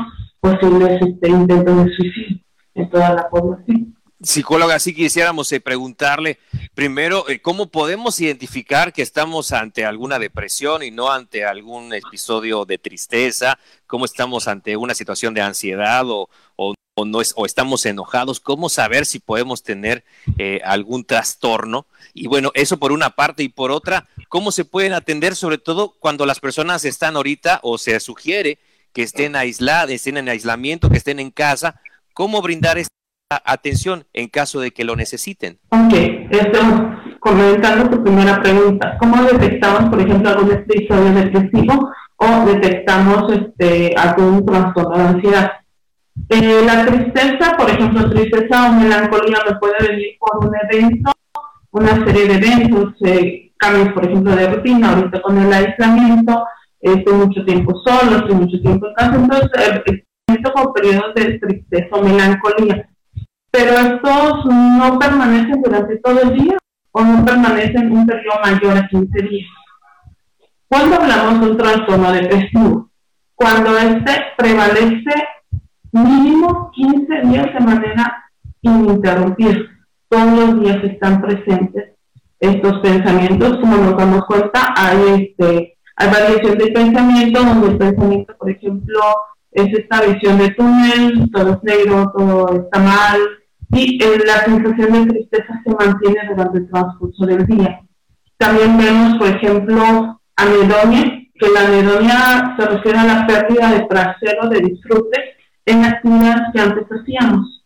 posibles 0.40 1.02
este, 1.02 1.28
intentos 1.28 1.84
de 1.84 1.94
suicidio 1.94 2.41
en 2.74 2.90
toda 2.90 3.14
la. 3.14 3.28
Psicóloga, 4.22 4.78
si 4.78 4.94
quisiéramos 4.94 5.50
eh, 5.50 5.60
preguntarle 5.60 6.38
primero, 6.74 7.28
eh, 7.28 7.42
¿cómo 7.42 7.72
podemos 7.72 8.20
identificar 8.20 8.92
que 8.92 9.02
estamos 9.02 9.50
ante 9.50 9.84
alguna 9.84 10.20
depresión 10.20 10.84
y 10.84 10.92
no 10.92 11.10
ante 11.10 11.44
algún 11.44 11.92
episodio 11.92 12.64
de 12.64 12.78
tristeza? 12.78 13.58
¿Cómo 13.88 14.04
estamos 14.04 14.46
ante 14.46 14.76
una 14.76 14.94
situación 14.94 15.34
de 15.34 15.40
ansiedad 15.40 16.08
o, 16.08 16.28
o, 16.54 16.74
no 17.04 17.20
es, 17.20 17.34
o 17.36 17.46
estamos 17.46 17.84
enojados? 17.84 18.38
¿Cómo 18.38 18.68
saber 18.68 19.06
si 19.06 19.18
podemos 19.18 19.64
tener 19.64 20.04
eh, 20.38 20.60
algún 20.64 21.04
trastorno? 21.04 21.86
Y 22.14 22.28
bueno, 22.28 22.52
eso 22.54 22.76
por 22.76 22.92
una 22.92 23.10
parte 23.10 23.42
y 23.42 23.48
por 23.48 23.72
otra, 23.72 24.06
¿cómo 24.28 24.52
se 24.52 24.64
pueden 24.64 24.92
atender 24.92 25.34
sobre 25.34 25.58
todo 25.58 25.96
cuando 25.98 26.26
las 26.26 26.38
personas 26.38 26.84
están 26.84 27.16
ahorita 27.16 27.58
o 27.64 27.76
se 27.76 27.98
sugiere 27.98 28.60
que 28.92 29.02
estén 29.02 29.34
aisladas, 29.34 29.90
estén 29.90 30.16
en 30.16 30.28
aislamiento, 30.28 30.90
que 30.90 30.98
estén 30.98 31.18
en 31.18 31.32
casa? 31.32 31.80
¿Cómo 32.14 32.42
brindar 32.42 32.78
esta 32.78 32.92
atención 33.44 34.04
en 34.12 34.28
caso 34.28 34.60
de 34.60 34.72
que 34.72 34.84
lo 34.84 34.96
necesiten. 34.96 35.58
Ok, 35.70 35.94
estamos 36.30 36.98
comentando 37.20 37.90
tu 37.90 38.02
primera 38.02 38.42
pregunta. 38.42 38.96
¿Cómo 38.98 39.22
detectamos, 39.24 39.90
por 39.90 40.00
ejemplo, 40.00 40.30
algún 40.30 40.52
episodio 40.52 41.12
depresivo 41.12 41.90
o 42.16 42.46
detectamos 42.46 43.32
este, 43.32 43.94
algún 43.96 44.44
trastorno 44.44 44.96
de 44.96 45.04
ansiedad? 45.04 45.52
Eh, 46.28 46.62
la 46.66 46.84
tristeza, 46.84 47.56
por 47.56 47.70
ejemplo, 47.70 48.10
tristeza 48.10 48.68
o 48.68 48.72
melancolía 48.72 49.38
me 49.48 49.56
puede 49.56 49.88
venir 49.88 50.16
por 50.18 50.46
un 50.46 50.54
evento, 50.68 51.12
una 51.70 52.04
serie 52.04 52.28
de 52.28 52.34
eventos, 52.34 52.94
eh, 53.04 53.52
cambios, 53.56 53.92
por 53.94 54.04
ejemplo, 54.04 54.36
de 54.36 54.50
rutina, 54.50 54.92
ahorita 54.92 55.22
con 55.22 55.38
el 55.38 55.52
aislamiento, 55.52 56.44
estoy 56.80 57.14
mucho 57.14 57.44
tiempo 57.44 57.80
solo, 57.84 58.18
estoy 58.18 58.34
mucho 58.34 58.60
tiempo 58.60 58.88
en 58.88 58.94
casa, 58.94 59.14
entonces, 59.14 60.02
eh, 60.34 60.52
con 60.54 60.72
periodos 60.72 61.14
de 61.14 61.38
tristeza 61.38 61.96
o 61.96 62.02
melancolía 62.02 62.88
pero 63.52 63.72
estos 63.72 64.46
no 64.46 64.98
permanecen 64.98 65.60
durante 65.62 65.98
todo 65.98 66.22
el 66.22 66.34
día 66.34 66.56
o 66.90 67.04
no 67.04 67.24
permanecen 67.24 67.92
un 67.92 68.06
periodo 68.06 68.40
mayor 68.42 68.78
a 68.78 68.88
15 68.88 69.22
días. 69.28 69.50
Cuando 70.66 70.96
hablamos 70.96 71.40
de 71.40 71.50
un 71.50 71.56
trastorno 71.58 72.12
depresivo, 72.12 72.90
cuando 73.34 73.76
este 73.76 74.12
prevalece 74.38 75.28
mínimo 75.92 76.70
15 76.72 77.20
días 77.26 77.52
de 77.52 77.60
manera 77.60 78.24
ininterrumpida, 78.62 79.58
todos 80.08 80.32
los 80.32 80.60
días 80.60 80.82
están 80.84 81.20
presentes 81.20 81.92
estos 82.40 82.80
pensamientos, 82.80 83.58
como 83.60 83.76
nos 83.76 83.96
damos 83.98 84.24
cuenta, 84.24 84.72
hay, 84.74 85.28
este, 85.38 85.76
hay 85.96 86.10
variación 86.10 86.56
de 86.56 86.72
pensamiento, 86.72 87.44
donde 87.44 87.68
el 87.68 87.78
pensamiento, 87.78 88.34
por 88.36 88.50
ejemplo, 88.50 89.00
es 89.52 89.78
esta 89.78 90.02
visión 90.02 90.38
de 90.38 90.50
túnel, 90.50 91.30
todo 91.30 91.52
es 91.52 91.62
negro, 91.62 92.12
todo 92.16 92.62
está 92.62 92.78
mal, 92.78 93.20
y 93.72 94.02
eh, 94.02 94.18
la 94.26 94.44
sensación 94.44 94.92
de 94.92 95.14
tristeza 95.14 95.62
se 95.64 95.74
mantiene 95.74 96.28
durante 96.28 96.58
el 96.58 96.70
transcurso 96.70 97.26
del 97.26 97.46
día. 97.46 97.80
También 98.36 98.76
vemos, 98.76 99.18
por 99.18 99.28
ejemplo, 99.28 100.20
anedonia, 100.36 101.22
que 101.34 101.48
la 101.48 101.60
anedonia 101.66 102.54
se 102.58 102.66
refiere 102.66 102.98
a 102.98 103.04
la 103.04 103.26
pérdida 103.26 103.72
de 103.72 103.86
placer 103.86 104.38
o 104.42 104.48
de 104.48 104.60
disfrute 104.60 105.20
en 105.66 105.84
actividades 105.84 106.42
que 106.52 106.60
antes 106.60 106.84
hacíamos. 106.90 107.64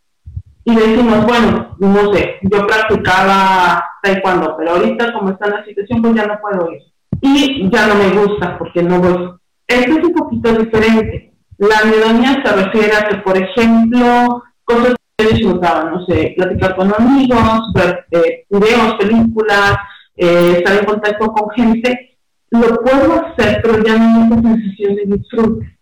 Y 0.64 0.74
decimos, 0.74 1.24
bueno, 1.26 1.76
no 1.78 2.12
sé, 2.12 2.37
yo 2.43 2.66
practicaba 2.66 3.84
taekwondo, 4.03 4.57
pero 4.57 4.72
ahorita 4.72 5.12
como 5.12 5.30
está 5.30 5.49
la 5.49 5.64
situación, 5.64 6.03
pues 6.03 6.14
ya 6.14 6.26
no 6.26 6.41
puedo 6.41 6.72
ir. 6.72 6.82
Y 7.20 7.70
ya 7.70 7.87
no 7.87 7.95
me 7.95 8.11
gusta 8.11 8.59
porque 8.59 8.82
no 8.82 9.01
voy. 9.01 9.30
Esto 9.66 9.93
es 9.93 10.05
un 10.05 10.12
poquito 10.12 10.53
diferente. 10.53 11.36
La 11.59 11.79
anedonia 11.79 12.43
se 12.45 12.53
refiere 12.53 12.97
a 12.97 13.09
que, 13.09 13.17
por 13.17 13.37
ejemplo, 13.37 14.43
cosas 14.65 14.95
disfrutaba, 15.19 15.85
no 15.91 16.05
sé, 16.07 16.35
platicar 16.37 16.77
con 16.77 16.93
amigos, 16.95 17.73
ver 17.75 18.05
eh, 18.11 18.45
videos, 18.51 18.95
películas, 18.99 19.77
eh, 20.17 20.57
estar 20.59 20.79
en 20.79 20.85
contacto 20.85 21.27
con 21.33 21.51
gente, 21.51 22.19
lo 22.51 22.77
puedo 22.83 23.25
hacer, 23.27 23.61
pero 23.63 23.83
ya 23.83 23.97
no 23.97 24.27
esa 24.27 24.43
sensación 24.43 24.97
de 24.97 25.05
disfrute. 25.07 25.79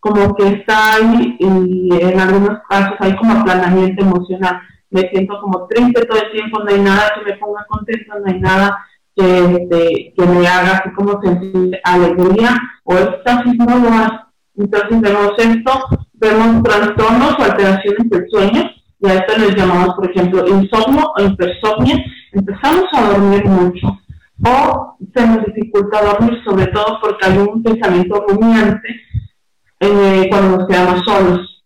Como 0.00 0.34
que 0.36 0.48
está 0.48 0.94
ahí 0.94 1.36
y 1.38 1.88
en 1.92 2.20
algunos 2.20 2.60
casos 2.68 2.96
hay 3.00 3.16
como 3.16 3.32
aplanamiento 3.32 4.04
emocional. 4.04 4.60
Me 4.90 5.02
siento 5.10 5.40
como 5.40 5.66
triste 5.66 6.06
todo 6.06 6.22
el 6.22 6.32
tiempo, 6.32 6.60
no 6.62 6.70
hay 6.70 6.80
nada 6.80 7.12
que 7.14 7.30
me 7.30 7.36
ponga 7.36 7.66
contento, 7.68 8.18
no 8.18 8.32
hay 8.32 8.40
nada 8.40 8.78
que, 9.14 9.38
este, 9.38 10.14
que 10.16 10.26
me 10.26 10.46
haga 10.46 10.78
así 10.78 10.90
como 10.92 11.20
sentir 11.20 11.78
alegría 11.84 12.56
o 12.84 12.96
éxtasis, 12.96 13.54
no 13.56 13.78
lo 13.78 13.88
hace. 13.88 14.27
Entonces 14.58 15.00
vemos 15.00 15.32
esto, 15.38 15.72
vemos 16.14 16.62
trastornos 16.64 17.38
o 17.38 17.42
alteraciones 17.42 18.10
del 18.10 18.28
sueño, 18.28 18.70
y 19.00 19.08
a 19.08 19.14
esto 19.14 19.38
les 19.38 19.54
llamamos, 19.54 19.94
por 19.94 20.10
ejemplo, 20.10 20.44
insomnio 20.46 21.12
o 21.16 21.22
hipersomnia, 21.22 22.04
empezamos 22.32 22.86
a 22.92 23.10
dormir 23.10 23.44
mucho 23.46 23.98
o 24.44 24.96
se 25.14 25.26
nos 25.26 25.44
dificulta 25.46 26.02
dormir, 26.02 26.38
sobre 26.44 26.66
todo 26.68 26.98
porque 27.00 27.26
hay 27.26 27.38
un 27.38 27.62
pensamiento 27.62 28.24
rumiante 28.28 28.88
eh, 29.80 30.26
cuando 30.30 30.58
nos 30.58 30.68
quedamos 30.68 31.02
solos. 31.04 31.64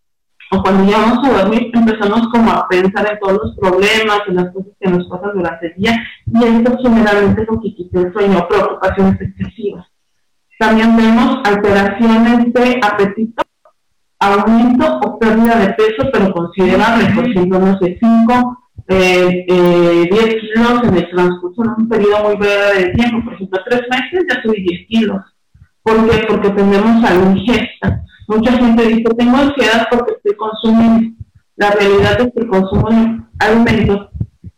O 0.55 0.62
cuando 0.62 0.84
llegamos 0.84 1.18
a 1.26 1.43
dormir 1.43 1.70
empezamos 1.72 2.28
como 2.28 2.51
a 2.51 2.68
pensar 2.68 3.11
en 3.11 3.18
todos 3.20 3.40
los 3.43 3.57
problemas, 3.57 4.20
en 4.28 4.36
las 4.36 4.53
cosas 4.53 4.72
que 4.78 4.90
nos 4.90 5.07
pasan 5.09 5.32
durante 5.34 5.66
el 5.66 5.74
día 5.76 5.97
y 6.26 6.45
esto 6.45 6.78
generalmente 6.82 7.43
es 7.43 7.49
lo 7.49 7.61
que 7.61 7.74
quita 7.74 8.01
el 8.01 8.12
sueño, 8.12 8.47
preocupaciones 8.49 9.20
excesivas. 9.20 9.86
También 10.63 10.97
vemos 10.97 11.41
alteraciones 11.43 12.53
de 12.53 12.81
apetito 12.85 13.43
aumento 14.21 15.01
o 15.01 15.19
pérdida 15.19 15.57
de 15.57 15.73
peso, 15.73 16.09
pero 16.13 16.33
considerable, 16.33 17.13
por 17.17 17.27
ejemplo, 17.29 17.59
no 17.59 17.77
sé, 17.81 17.99
5, 18.01 18.59
eh, 18.87 19.45
10 20.09 20.25
eh, 20.25 20.39
kilos 20.39 20.85
en 20.85 20.97
el 20.99 21.11
transcurso 21.11 21.63
de 21.63 21.69
un 21.79 21.89
periodo 21.89 22.29
muy 22.29 22.37
breve 22.37 22.75
de 22.79 22.91
tiempo, 22.91 23.25
por 23.25 23.35
ejemplo, 23.35 23.59
3 23.69 23.83
meses 23.91 24.27
ya 24.31 24.41
subí 24.41 24.63
10 24.63 24.87
kilos. 24.87 25.21
¿Por 25.83 26.09
qué? 26.09 26.27
Porque 26.29 26.51
tenemos 26.51 27.11
a 27.11 27.13
la 27.13 27.31
ingesta. 27.33 28.05
Mucha 28.29 28.53
gente 28.53 28.87
dice, 28.87 29.15
tengo 29.19 29.39
ansiedad 29.39 29.89
porque 29.91 30.13
estoy 30.13 30.37
consumiendo. 30.37 31.17
La 31.57 31.73
realidad 31.73 32.21
es 32.21 32.33
que 32.33 32.41
el 32.41 32.47
consumo 32.47 32.89
de 32.89 33.21
alimentos 33.41 34.11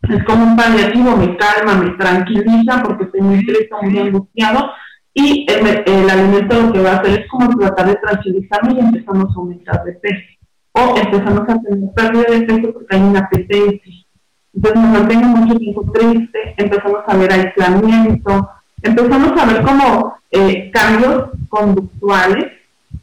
es 0.07 0.23
como 0.25 0.43
un 0.43 0.55
paliativo, 0.55 1.17
me 1.17 1.35
calma, 1.35 1.81
me 1.81 1.89
tranquiliza 1.97 2.83
porque 2.83 3.05
estoy 3.05 3.21
muy 3.21 3.43
triste, 3.43 3.69
muy 3.81 3.97
angustiado, 3.97 4.69
y 5.17 5.45
el, 5.49 6.09
alimento 6.09 6.61
lo 6.61 6.73
que 6.73 6.81
va 6.81 6.91
a 6.91 6.95
hacer 6.97 7.21
es 7.21 7.27
como 7.29 7.57
tratar 7.57 7.87
de 7.87 7.95
tranquilizarme 7.95 8.73
y 8.73 8.79
empezamos 8.79 9.29
a 9.31 9.39
aumentar 9.39 9.83
de 9.85 9.93
peso. 9.93 10.25
O 10.73 10.97
empezamos 10.97 11.49
a 11.49 11.61
tener 11.61 11.89
pérdida 11.95 12.37
de 12.37 12.41
peso 12.41 12.73
porque 12.73 12.95
hay 12.95 13.01
una 13.01 13.19
apetencia. 13.21 13.93
Entonces 14.53 14.81
nos 14.81 14.91
mantengo 14.91 15.27
mucho 15.27 15.57
tiempo 15.57 15.85
triste, 15.93 16.55
empezamos 16.57 16.99
a 17.07 17.15
ver 17.15 17.31
aislamiento, 17.31 18.49
empezamos 18.83 19.41
a 19.41 19.45
ver 19.45 19.61
como 19.63 20.17
eh, 20.31 20.69
cambios 20.71 21.29
conductuales. 21.47 22.51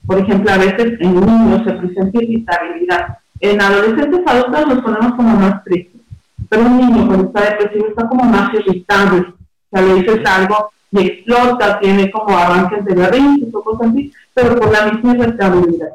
Por 0.06 0.18
ejemplo, 0.18 0.52
a 0.52 0.58
veces 0.58 1.00
en 1.00 1.14
niños 1.14 1.62
se 1.64 1.72
presenta 1.72 2.22
irritabilidad. 2.22 3.18
En 3.40 3.58
adolescentes 3.58 4.20
adultos 4.26 4.66
nos 4.66 4.82
ponemos 4.82 5.14
como 5.14 5.36
más 5.36 5.64
tristes. 5.64 6.02
Pero 6.50 6.62
un 6.62 6.76
niño 6.76 7.06
cuando 7.06 7.26
está 7.28 7.52
depresivo 7.52 7.86
está 7.88 8.06
como 8.06 8.24
más 8.24 8.52
irritable. 8.52 9.20
O 9.20 9.34
sea, 9.70 9.80
le 9.80 9.94
dices 9.94 10.20
algo 10.26 10.72
y 10.92 11.06
explota, 11.06 11.80
tiene 11.80 12.10
como 12.10 12.36
avances 12.36 12.84
de 12.84 12.94
berrinches 12.94 13.54
o 13.54 13.62
cosas 13.62 13.90
así, 13.90 14.12
pero 14.34 14.56
por 14.56 14.70
la 14.70 14.92
misma 14.92 15.14
irritabilidad. 15.14 15.88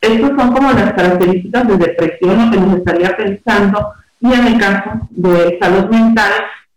Estas 0.00 0.30
son 0.30 0.52
como 0.52 0.72
las 0.72 0.92
características 0.92 1.68
de 1.68 1.76
depresión 1.76 2.40
o 2.40 2.50
que 2.50 2.60
nos 2.60 2.76
estaría 2.78 3.16
pensando 3.16 3.92
y 4.20 4.32
en 4.32 4.46
el 4.46 4.58
caso 4.58 4.90
de 5.10 5.58
salud 5.60 5.90
mental, 5.90 6.32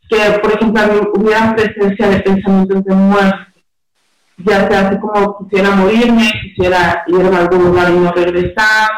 que 0.10 0.40
por 0.42 0.52
ejemplo 0.54 1.12
hubiera 1.14 1.56
presencia 1.56 2.10
de 2.10 2.20
pensamientos 2.20 2.84
de 2.84 2.96
muerte, 2.96 3.48
ya 4.38 4.68
sea 4.68 4.88
así 4.88 5.00
como 5.00 5.40
quisiera 5.40 5.72
morirme, 5.72 6.30
quisiera 6.42 7.04
ir 7.08 7.34
a 7.34 7.38
algún 7.38 7.66
lugar 7.66 7.92
y 7.92 8.00
no 8.00 8.12
regresar, 8.12 8.90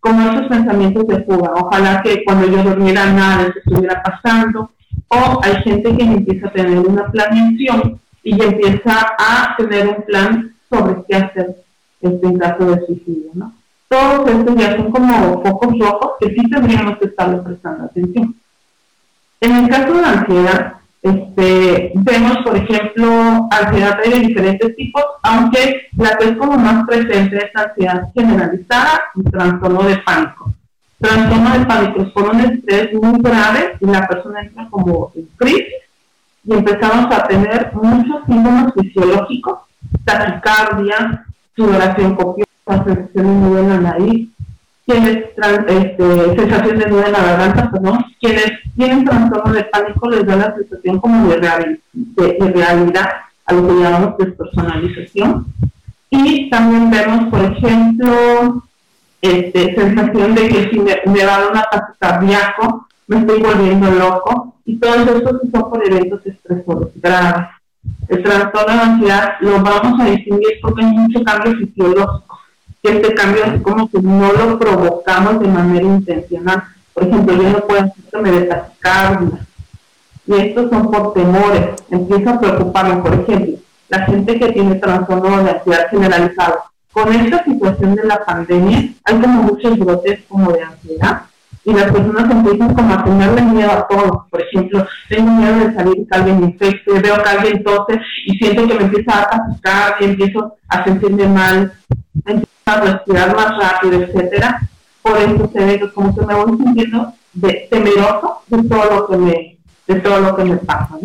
como 0.00 0.30
esos 0.30 0.48
pensamientos 0.48 1.06
de 1.06 1.24
fuga. 1.24 1.52
Ojalá 1.54 2.02
que 2.02 2.24
cuando 2.24 2.46
yo 2.46 2.62
durmiera 2.62 3.06
nada 3.06 3.52
se 3.52 3.58
estuviera 3.60 4.02
pasando, 4.02 4.70
o 5.08 5.40
hay 5.42 5.54
gente 5.62 5.96
que 5.96 6.02
empieza 6.02 6.48
a 6.48 6.52
tener 6.52 6.78
una 6.78 7.10
planeación 7.10 8.00
y 8.22 8.42
empieza 8.42 9.14
a 9.18 9.54
tener 9.56 9.88
un 9.88 10.02
plan 10.04 10.54
sobre 10.70 11.02
qué 11.08 11.16
hacer 11.16 11.56
en 12.00 12.38
caso 12.38 12.64
de 12.66 12.86
suicidio, 12.86 13.30
¿no? 13.34 13.52
Todos 13.88 14.28
estos 14.30 14.56
ya 14.56 14.76
son 14.76 14.90
como 14.90 15.42
focos 15.42 15.78
rojos 15.78 16.10
que 16.20 16.28
sí 16.30 16.50
tendríamos 16.50 16.98
que 16.98 17.06
estarle 17.06 17.38
prestando 17.38 17.84
atención. 17.84 18.34
En 19.40 19.56
el 19.56 19.68
caso 19.68 19.94
de 19.94 20.02
la 20.02 20.10
ansiedad, 20.10 20.74
Este, 21.04 21.92
vemos, 21.96 22.38
por 22.42 22.56
ejemplo, 22.56 23.46
ansiedad 23.50 23.98
de 24.02 24.20
diferentes 24.20 24.74
tipos, 24.74 25.04
aunque 25.22 25.82
la 25.98 26.16
que 26.16 26.30
es 26.30 26.36
como 26.38 26.56
más 26.56 26.86
presente 26.86 27.36
es 27.36 27.50
ansiedad 27.54 28.10
generalizada 28.14 29.02
y 29.14 29.22
trastorno 29.30 29.82
de 29.82 29.98
pánico. 29.98 30.54
Trastorno 31.04 31.58
de 31.58 31.66
pánico 31.66 32.00
es 32.00 32.08
por 32.12 32.30
un 32.30 32.40
estrés 32.40 32.94
muy 32.94 33.20
grave 33.20 33.76
y 33.78 33.84
la 33.84 34.08
persona 34.08 34.40
entra 34.40 34.66
como 34.70 35.12
en 35.14 35.28
crisis 35.36 35.66
y 36.44 36.54
empezamos 36.54 37.14
a 37.14 37.28
tener 37.28 37.72
muchos 37.74 38.24
síntomas 38.24 38.72
fisiológicos, 38.72 39.58
taquicardia, 40.02 41.26
sudoración 41.54 42.14
copiosa, 42.14 42.84
sensación 42.86 43.54
de 43.54 43.60
en 43.60 43.68
la 43.68 43.80
nariz, 43.80 44.30
quienes 44.86 45.16
este, 45.68 46.36
sensación 46.36 46.78
de 46.78 46.86
nudo 46.86 47.04
en 47.04 47.12
la 47.12 47.22
garganta, 47.22 47.70
perdón, 47.70 48.06
quienes 48.18 48.52
tienen 48.74 49.04
trastorno 49.04 49.52
de 49.52 49.64
pánico 49.64 50.08
les 50.08 50.24
da 50.24 50.36
la 50.36 50.54
sensación 50.54 51.00
como 51.00 51.28
de, 51.28 51.36
realidad, 51.36 53.10
a 53.44 53.52
lo 53.52 53.68
que 53.68 53.74
llamamos 53.74 54.16
despersonalización. 54.16 55.52
Y 56.08 56.48
también 56.48 56.90
vemos, 56.90 57.28
por 57.28 57.44
ejemplo, 57.44 58.62
este, 59.24 59.74
sensación 59.74 60.34
de 60.34 60.48
que 60.48 60.70
si 60.70 60.78
me, 60.78 61.00
me 61.06 61.24
va 61.24 61.36
a 61.36 61.40
dar 61.40 61.50
un 61.50 61.56
ataque 61.56 61.92
cardíaco, 61.98 62.86
me 63.06 63.18
estoy 63.20 63.42
volviendo 63.42 63.90
loco, 63.90 64.54
y 64.66 64.76
todos 64.76 64.96
estos 64.98 65.40
son 65.50 65.70
por 65.70 65.86
eventos 65.86 66.24
estresores 66.26 66.88
graves. 66.96 67.48
El 68.08 68.22
trastorno 68.22 68.74
de 68.74 68.80
ansiedad 68.80 69.32
lo 69.40 69.62
vamos 69.62 70.00
a 70.00 70.04
distinguir 70.04 70.58
porque 70.60 70.84
hay 70.84 70.92
mucho 70.92 71.24
cambio 71.24 71.56
fisiológico, 71.56 72.38
que 72.82 72.92
este 72.92 73.14
cambio 73.14 73.44
es 73.44 73.62
como 73.62 73.88
que 73.90 74.00
no 74.02 74.30
lo 74.32 74.58
provocamos 74.58 75.40
de 75.40 75.48
manera 75.48 75.86
intencional. 75.86 76.62
Por 76.92 77.04
ejemplo, 77.04 77.34
yo 77.34 77.50
no 77.50 77.60
puedo 77.60 77.80
hacer 77.80 78.04
que 78.10 78.18
me 78.18 78.30
dé 78.30 78.48
y 80.26 80.34
estos 80.34 80.70
son 80.70 80.90
por 80.90 81.12
temores, 81.12 81.82
empiezo 81.90 82.30
a 82.30 82.40
preocuparme, 82.40 82.96
por 83.02 83.14
ejemplo, 83.14 83.56
la 83.88 84.00
gente 84.06 84.38
que 84.38 84.52
tiene 84.52 84.74
trastorno 84.76 85.42
de 85.42 85.50
ansiedad 85.50 85.88
generalizado. 85.90 86.73
Con 86.94 87.12
esta 87.12 87.42
situación 87.42 87.96
de 87.96 88.04
la 88.04 88.24
pandemia 88.24 88.88
hay 89.02 89.20
como 89.20 89.42
muchos 89.42 89.76
brotes 89.80 90.20
como 90.28 90.52
de 90.52 90.62
ansiedad 90.62 91.22
y 91.64 91.72
las 91.72 91.90
personas 91.90 92.30
empiezan 92.30 92.72
como 92.72 92.94
a 92.94 93.02
tenerle 93.02 93.42
miedo 93.42 93.72
a 93.72 93.88
todo. 93.88 94.26
Por 94.30 94.40
ejemplo, 94.40 94.86
tengo 95.08 95.32
miedo 95.32 95.58
de 95.58 95.74
salir 95.74 96.06
que 96.06 96.16
alguien 96.16 96.38
me 96.38 96.46
infecte, 96.46 97.00
veo 97.00 97.20
que 97.20 97.28
alguien 97.28 97.64
tose 97.64 98.00
y 98.26 98.36
siento 98.36 98.68
que 98.68 98.74
me 98.74 98.84
empieza 98.84 99.12
a 99.12 99.22
atacar, 99.22 99.96
y 99.98 100.04
empiezo 100.04 100.54
a 100.68 100.84
sentirme 100.84 101.26
mal, 101.26 101.72
empiezo 102.26 102.48
a 102.66 102.80
respirar 102.80 103.34
más 103.34 103.58
rápido, 103.58 104.00
etcétera. 104.00 104.60
Por 105.02 105.18
eso 105.18 105.50
se 105.52 105.64
ve 105.64 105.92
como 105.92 106.14
que 106.14 106.24
me 106.24 106.34
voy 106.34 106.56
sintiendo 106.58 107.12
temeroso 107.70 108.42
de 108.46 108.68
todo 108.68 108.84
lo 108.84 109.06
que 109.08 109.16
me, 109.16 109.56
de 109.88 110.00
todo 110.00 110.20
lo 110.20 110.36
que 110.36 110.44
me 110.44 110.56
pasa. 110.58 110.96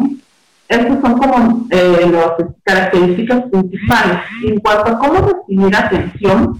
Estas 0.70 1.02
son 1.02 1.18
como 1.18 1.68
eh, 1.72 2.10
las 2.12 2.34
características 2.64 3.44
principales. 3.52 4.20
En 4.46 4.60
cuanto 4.60 4.92
a 4.92 5.00
cómo 5.00 5.28
recibir 5.28 5.76
atención, 5.76 6.60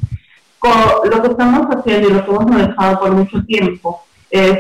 lo 1.12 1.22
que 1.22 1.28
estamos 1.28 1.68
haciendo 1.68 2.10
y 2.10 2.14
lo 2.14 2.26
que 2.26 2.32
hemos 2.32 2.48
manejado 2.48 3.00
por 3.00 3.12
mucho 3.12 3.46
tiempo 3.46 4.02
es 4.32 4.58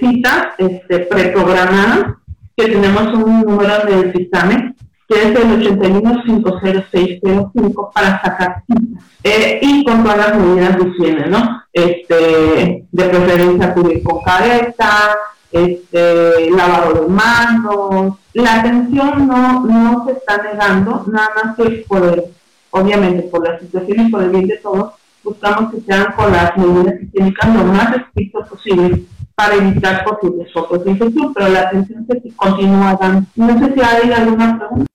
citas 0.00 0.48
este, 0.58 1.00
preprogramadas, 1.00 2.14
que 2.56 2.68
tenemos 2.68 3.12
un 3.12 3.40
número 3.42 3.84
del 3.86 4.12
sistema 4.12 4.72
que 5.08 5.22
es 5.22 5.36
el 5.36 5.62
815065 5.62 7.92
para 7.92 8.20
sacar 8.22 8.64
citas. 8.66 9.04
Eh, 9.22 9.60
y 9.62 9.84
con 9.84 10.02
todas 10.02 10.18
las 10.18 10.36
medidas 10.36 10.76
de 10.78 10.88
higiene, 10.88 11.26
¿no? 11.26 11.62
Este, 11.72 12.84
de 12.90 13.04
preferencia 13.04 13.66
acudir 13.66 14.02
con 14.02 14.20
careta, 14.22 15.16
este, 15.56 16.50
lavado 16.50 17.02
de 17.02 17.08
manos. 17.08 18.14
La 18.34 18.60
atención 18.60 19.26
no, 19.26 19.64
no 19.64 20.04
se 20.06 20.12
está 20.12 20.42
negando, 20.42 21.04
nada 21.08 21.30
más 21.34 21.56
que 21.56 21.84
por 21.88 22.24
obviamente 22.70 23.22
por 23.24 23.48
la 23.48 23.58
situación 23.58 24.06
y 24.06 24.10
por 24.10 24.22
el 24.22 24.30
bien 24.30 24.46
de 24.46 24.56
todos, 24.58 24.94
buscamos 25.24 25.72
que 25.72 25.80
sean 25.80 26.12
con 26.12 26.30
las 26.32 26.56
medidas 26.56 27.00
higiénicas 27.02 27.54
lo 27.54 27.64
más 27.64 27.96
estricto 27.96 28.44
posible 28.46 29.02
para 29.34 29.54
evitar 29.54 30.04
posibles 30.04 30.52
focos 30.52 30.84
de 30.84 30.92
infección, 30.92 31.34
pero 31.34 31.48
la 31.48 31.60
atención 31.60 32.06
se 32.06 32.34
continúa 32.36 32.96
dando. 33.00 33.26
No 33.34 33.58
sé 33.58 33.74
si 33.74 33.80
hay 33.80 34.12
alguna 34.12 34.58
pregunta. 34.58 34.86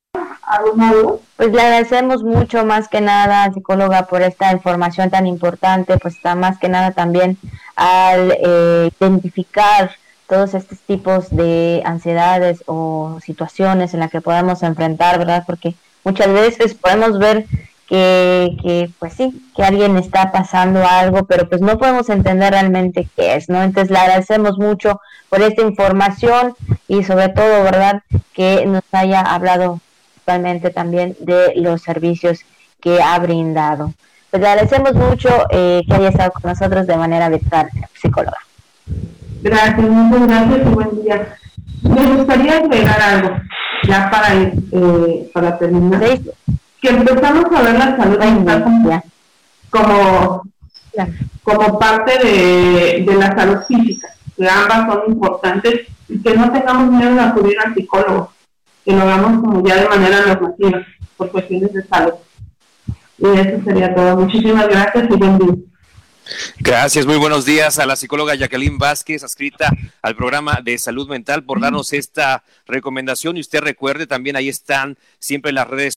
¿Alguna 0.44 0.94
duda? 0.94 1.16
Pues 1.38 1.52
le 1.54 1.62
agradecemos 1.62 2.24
mucho, 2.24 2.66
más 2.66 2.88
que 2.88 3.02
nada, 3.02 3.52
psicóloga, 3.54 4.08
por 4.08 4.22
esta 4.22 4.52
información 4.52 5.10
tan 5.10 5.28
importante, 5.28 5.98
pues 5.98 6.16
está 6.16 6.36
más 6.36 6.58
que 6.58 6.70
nada 6.70 6.92
también 6.92 7.38
al 7.76 8.38
eh, 8.44 8.90
identificar 9.00 9.92
todos 10.32 10.54
estos 10.54 10.80
tipos 10.80 11.30
de 11.30 11.82
ansiedades 11.84 12.64
o 12.66 13.20
situaciones 13.22 13.94
en 13.94 14.00
las 14.00 14.10
que 14.10 14.22
podemos 14.22 14.64
enfrentar, 14.64 15.18
¿verdad? 15.18 15.44
Porque 15.46 15.76
muchas 16.06 16.32
veces 16.32 16.74
podemos 16.74 17.20
ver 17.20 17.48
que, 17.90 18.56
que, 18.64 18.90
pues 18.98 19.14
sí, 19.16 19.46
que 19.54 19.62
alguien 19.62 19.98
está 19.98 20.32
pasando 20.32 20.88
algo, 20.88 21.26
pero 21.26 21.50
pues 21.50 21.60
no 21.60 21.78
podemos 21.78 22.08
entender 22.08 22.52
realmente 22.52 23.10
qué 23.14 23.36
es, 23.36 23.50
¿no? 23.50 23.62
Entonces 23.62 23.92
le 23.92 24.00
agradecemos 24.00 24.58
mucho 24.58 25.02
por 25.28 25.42
esta 25.42 25.64
información 25.64 26.56
y 26.88 27.04
sobre 27.04 27.28
todo, 27.28 27.64
¿verdad?, 27.66 28.02
que 28.34 28.66
nos 28.66 28.84
haya 28.94 29.20
hablado 29.20 29.82
totalmente 30.20 30.70
también 30.70 31.18
de 31.20 31.56
los 31.58 31.82
servicios 31.82 32.40
que 32.80 33.02
ha 33.02 33.20
brindado. 33.20 33.94
Pues 34.30 34.42
le 34.42 34.48
agradecemos 34.48 34.94
mucho 34.94 35.28
eh, 35.50 35.82
que 35.86 35.94
haya 35.94 36.08
estado 36.08 36.32
con 36.32 36.50
nosotros 36.50 36.88
de 36.88 36.96
manera 36.96 37.28
virtual, 37.28 37.70
psicóloga. 38.02 38.38
Gracias, 39.42 39.90
muchas 39.90 40.28
gracias 40.28 40.60
y 40.60 40.70
buen 40.70 41.02
día. 41.02 41.36
Me 41.82 42.16
gustaría 42.16 42.58
agregar 42.58 43.02
algo, 43.02 43.38
ya 43.88 44.10
para, 44.12 44.34
eh, 44.44 45.32
para 45.34 45.58
terminar 45.58 46.00
que 46.80 46.90
empezamos 46.90 47.46
a 47.52 47.62
ver 47.64 47.74
la 47.74 47.98
salud 47.98 48.20
mental 48.20 49.12
como, 49.72 50.44
como, 51.44 51.80
parte 51.80 52.20
de, 52.20 53.16
la 53.18 53.36
salud 53.36 53.58
física, 53.68 54.10
que 54.38 54.48
ambas 54.48 54.94
son 54.94 55.12
importantes 55.12 55.88
y 56.08 56.22
que 56.22 56.36
no 56.36 56.52
tengamos 56.52 56.92
miedo 56.92 57.16
de 57.16 57.22
acudir 57.22 57.58
al 57.60 57.74
psicólogo, 57.74 58.32
que 58.86 58.92
lo 58.92 59.02
hagamos 59.02 59.42
como 59.42 59.68
ya 59.68 59.82
de 59.82 59.90
manera 59.90 60.26
normativa, 60.28 60.86
por 61.18 61.32
cuestiones 61.32 61.74
de 61.74 61.84
salud. 61.84 62.14
Y 63.18 63.26
eso 63.26 63.64
sería 63.64 63.96
todo. 63.96 64.18
Muchísimas 64.18 64.68
gracias 64.68 65.06
y 65.10 65.16
buen 65.16 65.38
día. 65.40 65.71
Gracias, 66.60 67.06
muy 67.06 67.18
buenos 67.18 67.46
días 67.46 67.80
a 67.80 67.86
la 67.86 67.96
psicóloga 67.96 68.36
Jacqueline 68.36 68.78
Vázquez, 68.78 69.24
adscrita 69.24 69.72
al 70.02 70.16
programa 70.16 70.60
de 70.64 70.78
salud 70.78 71.08
mental, 71.08 71.44
por 71.44 71.60
darnos 71.60 71.94
esta 71.94 72.44
recomendación. 72.66 73.38
Y 73.38 73.42
usted 73.42 73.62
recuerde, 73.62 74.08
también 74.08 74.36
ahí 74.36 74.50
están 74.50 74.98
siempre 75.20 75.52
las 75.52 75.68
redes 75.68 75.96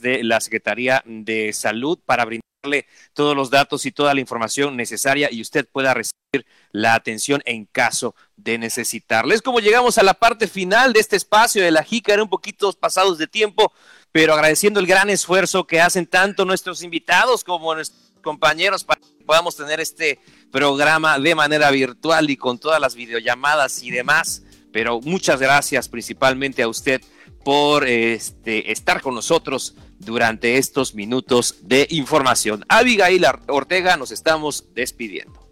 de 0.00 0.24
la 0.24 0.40
Secretaría 0.40 1.02
de 1.04 1.52
Salud 1.52 1.98
para 2.06 2.24
brindarle 2.24 2.86
todos 3.12 3.36
los 3.36 3.50
datos 3.50 3.84
y 3.84 3.92
toda 3.92 4.14
la 4.14 4.20
información 4.20 4.76
necesaria 4.76 5.28
y 5.30 5.42
usted 5.42 5.68
pueda 5.70 5.92
recibir 5.92 6.46
la 6.72 6.94
atención 6.94 7.42
en 7.44 7.66
caso 7.66 8.14
de 8.36 8.56
necesitarles. 8.56 9.42
como 9.42 9.60
llegamos 9.60 9.98
a 9.98 10.02
la 10.02 10.14
parte 10.14 10.48
final 10.48 10.94
de 10.94 11.00
este 11.00 11.16
espacio 11.16 11.62
de 11.62 11.70
la 11.70 11.82
JICA, 11.82 12.22
un 12.22 12.30
poquito 12.30 12.72
pasados 12.72 13.18
de 13.18 13.26
tiempo, 13.26 13.72
pero 14.10 14.32
agradeciendo 14.32 14.80
el 14.80 14.86
gran 14.86 15.10
esfuerzo 15.10 15.66
que 15.66 15.82
hacen 15.82 16.06
tanto 16.06 16.46
nuestros 16.46 16.82
invitados 16.82 17.44
como 17.44 17.74
nuestros 17.74 18.08
compañeros 18.22 18.84
para 18.84 18.97
podamos 19.28 19.54
tener 19.54 19.78
este 19.78 20.18
programa 20.50 21.18
de 21.18 21.34
manera 21.34 21.70
virtual 21.70 22.30
y 22.30 22.38
con 22.38 22.58
todas 22.58 22.80
las 22.80 22.94
videollamadas 22.94 23.82
y 23.82 23.90
demás. 23.90 24.42
Pero 24.72 25.02
muchas 25.02 25.38
gracias 25.38 25.86
principalmente 25.86 26.62
a 26.62 26.68
usted 26.68 27.02
por 27.44 27.86
este, 27.86 28.72
estar 28.72 29.02
con 29.02 29.14
nosotros 29.14 29.76
durante 29.98 30.56
estos 30.56 30.94
minutos 30.94 31.56
de 31.62 31.86
información. 31.90 32.64
Abigail 32.70 33.22
Ortega, 33.48 33.98
nos 33.98 34.12
estamos 34.12 34.72
despidiendo. 34.74 35.46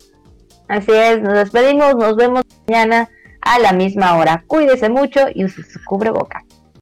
Así 0.69 0.93
es, 0.93 1.21
nos 1.21 1.35
despedimos, 1.35 1.97
nos 1.97 2.17
vemos 2.17 2.45
mañana 2.67 3.11
a 3.43 3.59
la 3.59 3.75
misma 3.75 4.17
hora. 4.17 4.43
Cuídese 4.47 4.89
mucho 4.89 5.21
y 5.35 5.45
use 5.45 5.63
su 5.65 5.85
cubreboca. 5.85 6.46